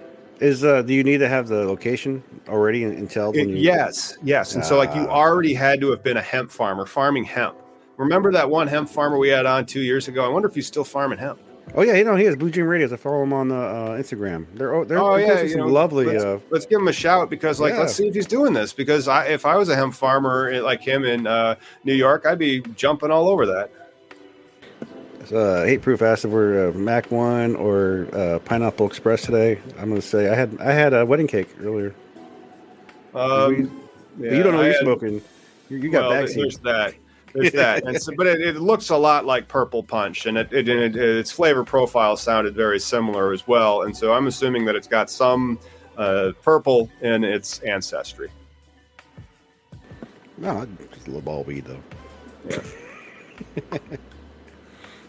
Is 0.41 0.65
uh, 0.65 0.83
do 0.83 0.93
you 0.95 1.05
need 1.05 1.19
to 1.19 1.29
have 1.29 1.47
the 1.47 1.65
location 1.65 2.23
already 2.49 2.83
until? 2.83 3.31
It, 3.33 3.49
yes, 3.49 4.17
yes, 4.25 4.57
and 4.57 4.65
so 4.65 4.77
like 4.77 4.93
you 4.95 5.03
Ah. 5.03 5.15
already 5.15 5.55
had 5.55 5.81
to 5.83 5.91
have 5.91 6.03
been 6.03 6.17
a 6.17 6.23
hemp 6.23 6.51
farmer 6.51 6.85
farming 6.85 7.25
hemp. 7.25 7.57
Remember 8.03 8.33
that 8.33 8.51
one 8.51 8.67
hemp 8.67 8.89
farmer 8.89 9.17
we 9.19 9.29
had 9.29 9.47
on 9.47 9.65
two 9.67 9.81
years 9.81 10.09
ago? 10.09 10.25
I 10.25 10.29
wonder 10.29 10.49
if 10.49 10.55
he's 10.55 10.67
still 10.67 10.85
farming 10.85 11.19
hemp. 11.19 11.39
Oh 11.75 11.83
yeah, 11.83 11.95
you 11.95 12.05
know 12.05 12.17
he 12.17 12.25
has 12.25 12.35
Blue 12.37 12.51
Dream 12.51 12.67
Radios. 12.67 12.93
I 12.93 12.97
follow 12.97 13.23
him 13.23 13.33
on 13.33 13.47
the 13.49 13.55
uh, 13.57 13.91
Instagram. 13.99 14.47
They're 14.55 14.75
oh, 14.75 14.85
they're 14.85 14.99
Oh 14.99 15.15
yeah, 15.17 15.43
you 15.43 15.57
know, 15.57 15.69
lovely. 15.69 16.05
Let's, 16.07 16.25
Uh, 16.25 16.41
let's 16.51 16.67
give 16.67 16.81
him 16.81 16.89
a 16.89 16.93
shout 16.93 17.31
because, 17.31 17.61
like, 17.61 17.75
Yeah. 17.75 17.81
let's 17.81 17.95
see 17.95 18.09
if 18.09 18.15
he's 18.15 18.27
doing 18.27 18.53
this. 18.53 18.73
Because 18.73 19.07
I, 19.07 19.27
if 19.27 19.47
I 19.47 19.57
was 19.57 19.69
a 19.69 19.77
hemp 19.77 19.95
farmer 19.95 20.51
eh, 20.51 20.61
like 20.61 20.83
him 20.83 21.05
in 21.05 21.27
uh, 21.29 21.55
New 21.85 21.95
York, 21.95 22.27
I'd 22.27 22.39
be 22.41 22.61
jumping 22.75 23.11
all 23.13 23.29
over 23.29 23.47
that. 23.47 23.71
uh, 25.33 25.65
hate 25.65 25.81
proof 25.83 26.03
asked 26.03 26.25
if 26.25 26.33
we're 26.33 26.69
uh, 26.71 26.73
Mac 26.73 27.11
One 27.13 27.55
or 27.57 28.09
uh, 28.13 28.39
Pineapple 28.41 28.87
Express 28.87 29.23
today. 29.23 29.61
I'm 29.79 29.89
gonna 29.89 30.03
say 30.03 30.29
I 30.29 30.35
had 30.35 30.57
I 30.61 30.73
had 30.73 30.93
a 30.93 31.07
wedding 31.07 31.29
cake 31.29 31.49
earlier. 31.63 31.95
Um, 33.15 33.85
But 34.19 34.25
yeah, 34.27 34.35
you 34.37 34.43
don't 34.43 34.53
know 34.55 34.61
I 34.63 34.65
you're 34.65 34.73
had- 34.75 34.83
smoking. 34.83 35.23
You, 35.71 35.79
you 35.79 35.91
got 35.91 36.11
well, 36.11 36.23
back 36.27 36.35
there's 36.35 36.59
that. 36.59 36.95
There's 37.35 37.53
that. 37.53 37.87
And 37.87 38.01
so, 38.01 38.13
but 38.17 38.27
it, 38.27 38.41
it 38.41 38.57
looks 38.57 38.91
a 38.91 38.97
lot 38.97 39.25
like 39.27 39.49
Purple 39.49 39.83
Punch, 39.83 40.27
and 40.27 40.37
it, 40.39 40.53
it, 40.53 40.69
it, 40.69 40.97
its 40.97 41.31
flavor 41.31 41.65
profile 41.65 42.17
sounded 42.17 42.55
very 42.55 42.79
similar 42.81 43.33
as 43.33 43.47
well. 43.47 43.83
And 43.83 43.97
so 43.97 44.13
I'm 44.13 44.27
assuming 44.27 44.65
that 44.67 44.77
it's 44.77 44.89
got 44.89 45.11
some 45.11 45.59
uh, 45.97 46.33
purple 46.43 46.91
in 47.01 47.25
its 47.25 47.59
ancestry. 47.61 48.31
No, 50.39 50.67
just 50.93 51.07
a 51.07 51.11
little 51.11 51.21
ball 51.23 51.43
of 51.43 51.47
weed 51.47 51.65
though. 51.65 51.83
Yeah. 52.49 52.59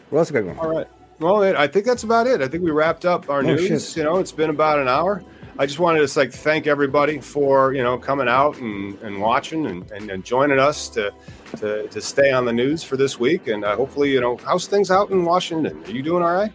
what 0.09 0.19
else 0.19 0.31
we 0.31 0.41
got 0.41 0.45
going? 0.45 0.59
All 0.59 0.69
right. 0.75 0.87
Well, 1.19 1.43
it, 1.43 1.55
I 1.55 1.67
think 1.67 1.85
that's 1.85 2.03
about 2.03 2.27
it. 2.27 2.41
I 2.41 2.47
think 2.47 2.63
we 2.63 2.71
wrapped 2.71 3.05
up 3.05 3.29
our 3.29 3.39
Oh, 3.39 3.41
news. 3.41 3.89
shit. 3.89 3.97
You 3.97 4.03
know, 4.03 4.17
it's 4.17 4.31
been 4.31 4.49
about 4.49 4.79
an 4.79 4.87
hour. 4.87 5.23
I 5.59 5.65
just 5.67 5.79
wanted 5.79 6.07
to 6.07 6.19
like 6.19 6.31
thank 6.33 6.65
everybody 6.65 7.19
for 7.19 7.73
you 7.73 7.83
know 7.83 7.97
coming 7.97 8.27
out 8.27 8.57
and, 8.57 8.99
and 9.01 9.21
watching 9.21 9.67
and, 9.67 9.89
and, 9.91 10.09
and 10.09 10.25
joining 10.25 10.59
us 10.59 10.89
to, 10.89 11.13
to 11.57 11.87
to 11.87 12.01
stay 12.01 12.31
on 12.31 12.45
the 12.45 12.53
news 12.53 12.83
for 12.83 12.97
this 12.97 13.19
week. 13.19 13.47
And 13.47 13.63
uh, 13.63 13.75
hopefully, 13.75 14.11
you 14.11 14.19
know, 14.19 14.37
how's 14.37 14.65
things 14.67 14.89
out 14.89 15.11
in 15.11 15.25
Washington? 15.25 15.83
Are 15.83 15.91
you 15.91 16.01
doing 16.01 16.23
all 16.23 16.33
right? 16.33 16.51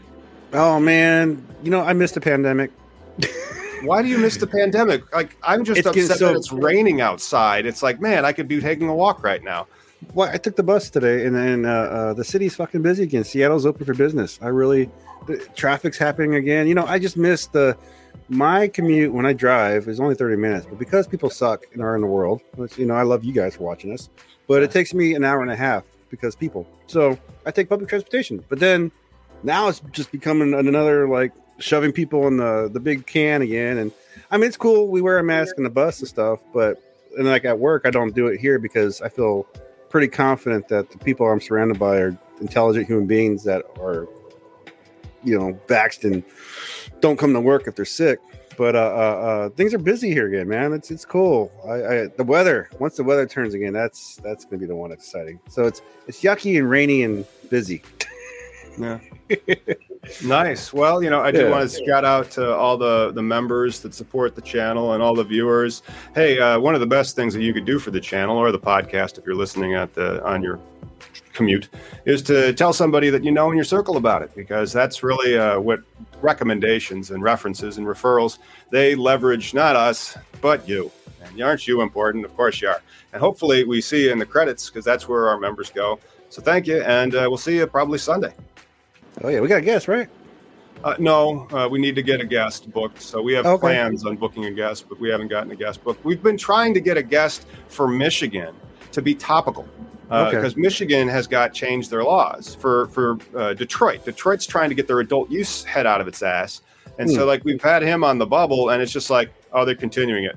Oh 0.52 0.80
man, 0.80 1.46
you 1.62 1.70
know 1.70 1.80
I 1.80 1.92
missed 1.92 2.14
the 2.14 2.20
pandemic. 2.20 2.72
Why 3.82 4.02
do 4.02 4.08
you 4.08 4.18
miss 4.18 4.36
the 4.36 4.46
pandemic? 4.48 5.14
Like, 5.14 5.36
I'm 5.44 5.64
just 5.64 5.78
It's 5.78 5.86
upset 5.86 6.18
so- 6.18 6.28
that 6.28 6.36
it's 6.36 6.50
raining 6.50 7.00
outside. 7.00 7.64
It's 7.64 7.82
like, 7.82 8.00
man, 8.00 8.24
I 8.24 8.32
could 8.32 8.48
be 8.48 8.60
taking 8.60 8.88
a 8.88 8.94
walk 8.94 9.22
right 9.22 9.42
now. 9.42 9.68
Well, 10.14 10.28
I 10.28 10.36
took 10.36 10.56
the 10.56 10.62
bus 10.64 10.90
today, 10.90 11.24
and 11.26 11.34
then 11.34 11.64
uh, 11.64 11.68
uh, 11.70 12.14
the 12.14 12.24
city's 12.24 12.56
fucking 12.56 12.82
busy 12.82 13.04
again. 13.04 13.22
Seattle's 13.24 13.66
open 13.66 13.84
for 13.84 13.94
business. 13.94 14.38
I 14.42 14.48
really, 14.48 14.90
the 15.26 15.36
traffic's 15.54 15.98
happening 15.98 16.34
again. 16.34 16.66
You 16.66 16.74
know, 16.74 16.86
I 16.86 16.98
just 16.98 17.16
missed 17.16 17.52
the 17.52 17.76
my 18.28 18.68
commute 18.68 19.12
when 19.12 19.26
I 19.26 19.32
drive 19.32 19.88
is 19.88 20.00
only 20.00 20.14
thirty 20.14 20.36
minutes, 20.36 20.66
but 20.66 20.78
because 20.78 21.06
people 21.06 21.30
suck 21.30 21.64
and 21.72 21.82
are 21.82 21.94
in 21.94 22.00
the 22.00 22.06
world, 22.06 22.42
which 22.56 22.78
you 22.78 22.86
know, 22.86 22.94
I 22.94 23.02
love 23.02 23.24
you 23.24 23.32
guys 23.32 23.56
for 23.56 23.64
watching 23.64 23.92
us, 23.92 24.08
but 24.46 24.62
it 24.62 24.70
takes 24.70 24.92
me 24.92 25.14
an 25.14 25.24
hour 25.24 25.42
and 25.42 25.50
a 25.50 25.56
half 25.56 25.84
because 26.10 26.34
people. 26.34 26.66
So 26.86 27.18
I 27.46 27.50
take 27.50 27.68
public 27.68 27.88
transportation, 27.88 28.44
but 28.48 28.60
then 28.60 28.90
now 29.42 29.68
it's 29.68 29.80
just 29.92 30.12
becoming 30.12 30.54
another 30.54 31.08
like 31.08 31.32
shoving 31.58 31.92
people 31.92 32.26
in 32.26 32.36
the 32.36 32.68
the 32.72 32.80
big 32.80 33.06
can 33.06 33.42
again. 33.42 33.78
And 33.78 33.92
I 34.30 34.36
mean, 34.36 34.48
it's 34.48 34.56
cool. 34.56 34.88
We 34.88 35.00
wear 35.00 35.18
a 35.18 35.24
mask 35.24 35.56
in 35.56 35.64
the 35.64 35.70
bus 35.70 36.00
and 36.00 36.08
stuff, 36.08 36.40
but 36.52 36.82
and 37.16 37.26
like 37.26 37.44
at 37.44 37.58
work, 37.58 37.82
I 37.84 37.90
don't 37.90 38.14
do 38.14 38.26
it 38.26 38.38
here 38.38 38.58
because 38.58 39.00
I 39.00 39.08
feel 39.08 39.46
pretty 39.88 40.08
confident 40.08 40.68
that 40.68 40.90
the 40.90 40.98
people 40.98 41.26
I'm 41.26 41.40
surrounded 41.40 41.78
by 41.78 41.96
are 41.96 42.18
intelligent 42.40 42.86
human 42.86 43.06
beings 43.06 43.44
that 43.44 43.64
are, 43.80 44.06
you 45.24 45.38
know, 45.38 45.58
vaxxed 45.66 46.04
and 46.04 46.22
don't 47.00 47.16
come 47.18 47.32
to 47.32 47.40
work 47.40 47.66
if 47.66 47.74
they're 47.76 47.84
sick. 47.84 48.20
But 48.56 48.74
uh, 48.74 48.78
uh, 48.78 48.82
uh, 48.82 49.48
things 49.50 49.72
are 49.72 49.78
busy 49.78 50.10
here 50.10 50.26
again, 50.26 50.48
man. 50.48 50.72
It's 50.72 50.90
it's 50.90 51.04
cool. 51.04 51.52
I, 51.64 51.72
I 51.74 52.06
the 52.16 52.24
weather 52.24 52.68
once 52.80 52.96
the 52.96 53.04
weather 53.04 53.24
turns 53.24 53.54
again, 53.54 53.72
that's 53.72 54.16
that's 54.16 54.44
gonna 54.44 54.58
be 54.58 54.66
the 54.66 54.74
one 54.74 54.90
exciting. 54.90 55.38
So 55.48 55.64
it's 55.66 55.80
it's 56.08 56.20
yucky 56.22 56.58
and 56.58 56.68
rainy 56.68 57.02
and 57.04 57.24
busy. 57.50 57.82
Yeah. 58.80 59.00
nice. 60.24 60.72
Well, 60.72 61.02
you 61.02 61.10
know, 61.10 61.20
I 61.20 61.32
do 61.32 61.40
Yeah. 61.40 61.50
want 61.50 61.68
to 61.68 61.84
shout 61.84 62.04
out 62.04 62.30
to 62.32 62.54
all 62.54 62.76
the 62.76 63.10
the 63.10 63.22
members 63.22 63.80
that 63.80 63.92
support 63.92 64.36
the 64.36 64.40
channel 64.40 64.92
and 64.92 65.02
all 65.02 65.14
the 65.16 65.24
viewers. 65.24 65.82
Hey, 66.14 66.38
uh, 66.38 66.60
one 66.60 66.74
of 66.76 66.80
the 66.80 66.86
best 66.86 67.16
things 67.16 67.34
that 67.34 67.42
you 67.42 67.52
could 67.52 67.64
do 67.64 67.80
for 67.80 67.90
the 67.90 68.00
channel 68.00 68.36
or 68.36 68.52
the 68.52 68.58
podcast, 68.58 69.18
if 69.18 69.26
you're 69.26 69.34
listening 69.34 69.74
at 69.74 69.94
the 69.94 70.24
on 70.24 70.44
your 70.44 70.60
commute, 71.32 71.68
is 72.04 72.22
to 72.22 72.52
tell 72.52 72.72
somebody 72.72 73.10
that 73.10 73.24
you 73.24 73.30
know 73.30 73.50
in 73.50 73.56
your 73.56 73.64
circle 73.64 73.96
about 73.96 74.22
it, 74.22 74.34
because 74.34 74.72
that's 74.72 75.02
really 75.02 75.38
uh, 75.38 75.58
what 75.60 75.80
recommendations 76.20 77.10
and 77.10 77.22
references 77.22 77.78
and 77.78 77.86
referrals 77.86 78.38
they 78.70 78.94
leverage 78.94 79.54
not 79.54 79.76
us 79.76 80.16
but 80.40 80.68
you. 80.68 80.90
And 81.22 81.40
aren't 81.42 81.66
you 81.66 81.80
important? 81.80 82.24
Of 82.24 82.36
course 82.36 82.60
you 82.60 82.68
are. 82.68 82.80
And 83.12 83.20
hopefully 83.20 83.64
we 83.64 83.80
see 83.80 84.04
you 84.04 84.12
in 84.12 84.18
the 84.18 84.26
credits 84.26 84.68
because 84.68 84.84
that's 84.84 85.08
where 85.08 85.28
our 85.28 85.38
members 85.38 85.70
go. 85.70 85.98
So 86.30 86.42
thank 86.42 86.66
you, 86.66 86.82
and 86.82 87.14
uh, 87.14 87.26
we'll 87.28 87.38
see 87.38 87.56
you 87.56 87.66
probably 87.66 87.98
Sunday. 87.98 88.32
Oh 89.22 89.28
yeah, 89.28 89.40
we 89.40 89.48
got 89.48 89.58
a 89.58 89.62
guest, 89.62 89.88
right? 89.88 90.08
Uh, 90.84 90.94
no, 90.98 91.48
uh, 91.50 91.68
we 91.68 91.80
need 91.80 91.96
to 91.96 92.02
get 92.02 92.20
a 92.20 92.24
guest 92.24 92.70
booked. 92.72 93.02
So 93.02 93.20
we 93.20 93.32
have 93.32 93.44
Okay. 93.46 93.60
plans 93.60 94.06
on 94.06 94.16
booking 94.16 94.44
a 94.44 94.50
guest, 94.52 94.88
but 94.88 95.00
we 95.00 95.08
haven't 95.08 95.28
gotten 95.28 95.50
a 95.50 95.56
guest 95.56 95.82
booked. 95.82 96.04
We've 96.04 96.22
been 96.22 96.36
trying 96.36 96.72
to 96.74 96.80
get 96.80 96.96
a 96.96 97.02
guest 97.02 97.46
for 97.66 97.88
Michigan 97.88 98.54
to 98.92 99.02
be 99.02 99.14
topical 99.14 99.66
Okay. 100.10 100.36
because 100.36 100.56
Michigan 100.56 101.06
has 101.08 101.26
got 101.26 101.52
changed 101.52 101.90
their 101.90 102.02
laws 102.04 102.54
for 102.54 102.86
for 102.88 103.18
uh, 103.36 103.54
Detroit. 103.54 104.04
Detroit's 104.04 104.46
trying 104.46 104.68
to 104.70 104.74
get 104.74 104.86
their 104.86 105.00
adult 105.00 105.30
use 105.30 105.64
head 105.64 105.86
out 105.86 106.00
of 106.00 106.08
its 106.08 106.22
ass, 106.22 106.62
and 106.98 107.10
so 107.10 107.22
Hmm. 107.22 107.28
like 107.28 107.44
we've 107.44 107.62
had 107.62 107.82
him 107.82 108.02
on 108.04 108.18
the 108.18 108.26
bubble, 108.26 108.70
and 108.70 108.80
it's 108.82 108.92
just 108.92 109.10
like, 109.10 109.30
oh, 109.52 109.64
they're 109.64 109.74
continuing 109.74 110.24
it. 110.24 110.36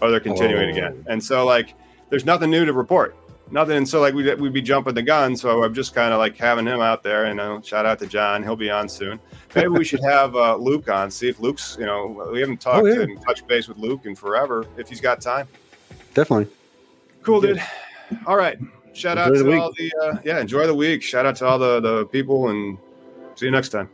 Oh, 0.00 0.10
they're 0.10 0.18
continuing 0.20 0.68
it 0.68 0.72
Oh. 0.72 0.76
again, 0.76 1.04
and 1.08 1.22
so 1.22 1.44
like 1.46 1.74
there's 2.10 2.24
nothing 2.24 2.50
new 2.50 2.64
to 2.64 2.72
report. 2.72 3.14
Nothing, 3.50 3.76
and 3.76 3.88
so 3.88 4.00
like 4.00 4.14
we'd, 4.14 4.40
we'd 4.40 4.52
be 4.54 4.62
jumping 4.62 4.94
the 4.94 5.02
gun. 5.02 5.36
So 5.36 5.62
I'm 5.62 5.74
just 5.74 5.94
kind 5.94 6.12
of 6.14 6.18
like 6.18 6.36
having 6.38 6.66
him 6.66 6.80
out 6.80 7.02
there, 7.02 7.26
and 7.26 7.38
uh, 7.38 7.60
shout 7.60 7.84
out 7.84 7.98
to 7.98 8.06
John. 8.06 8.42
He'll 8.42 8.56
be 8.56 8.70
on 8.70 8.88
soon. 8.88 9.20
Maybe 9.54 9.68
we 9.68 9.84
should 9.84 10.02
have 10.02 10.34
uh, 10.34 10.56
Luke 10.56 10.88
on. 10.88 11.10
See 11.10 11.28
if 11.28 11.38
Luke's. 11.38 11.76
You 11.78 11.84
know, 11.84 12.28
we 12.32 12.40
haven't 12.40 12.62
talked 12.62 12.82
Oh, 12.82 12.86
yeah. 12.86 13.02
and 13.02 13.20
touched 13.22 13.46
base 13.46 13.68
with 13.68 13.76
Luke 13.76 14.06
in 14.06 14.14
forever. 14.14 14.64
If 14.78 14.88
he's 14.88 15.02
got 15.02 15.20
time, 15.20 15.46
Definitely. 16.14 16.48
cool, 17.22 17.42
dude. 17.42 17.62
All 18.26 18.36
right. 18.36 18.58
Shout 18.92 19.16
out 19.18 19.28
Enjoy 19.28 19.38
the 19.38 19.44
to 19.44 19.50
week. 19.50 19.60
all 19.60 19.72
the 19.76 19.92
uh, 20.02 20.18
yeah. 20.24 20.40
Enjoy 20.40 20.66
the 20.66 20.74
week. 20.74 21.02
Shout 21.02 21.24
out 21.26 21.36
to 21.36 21.46
all 21.46 21.58
the 21.58 21.80
the 21.80 22.06
people, 22.06 22.48
and 22.48 22.78
see 23.36 23.46
you 23.46 23.50
next 23.52 23.70
time. 23.70 23.88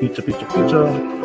Pizza, 0.00 0.22
pizza, 0.22 0.44
pizza. 0.46 1.19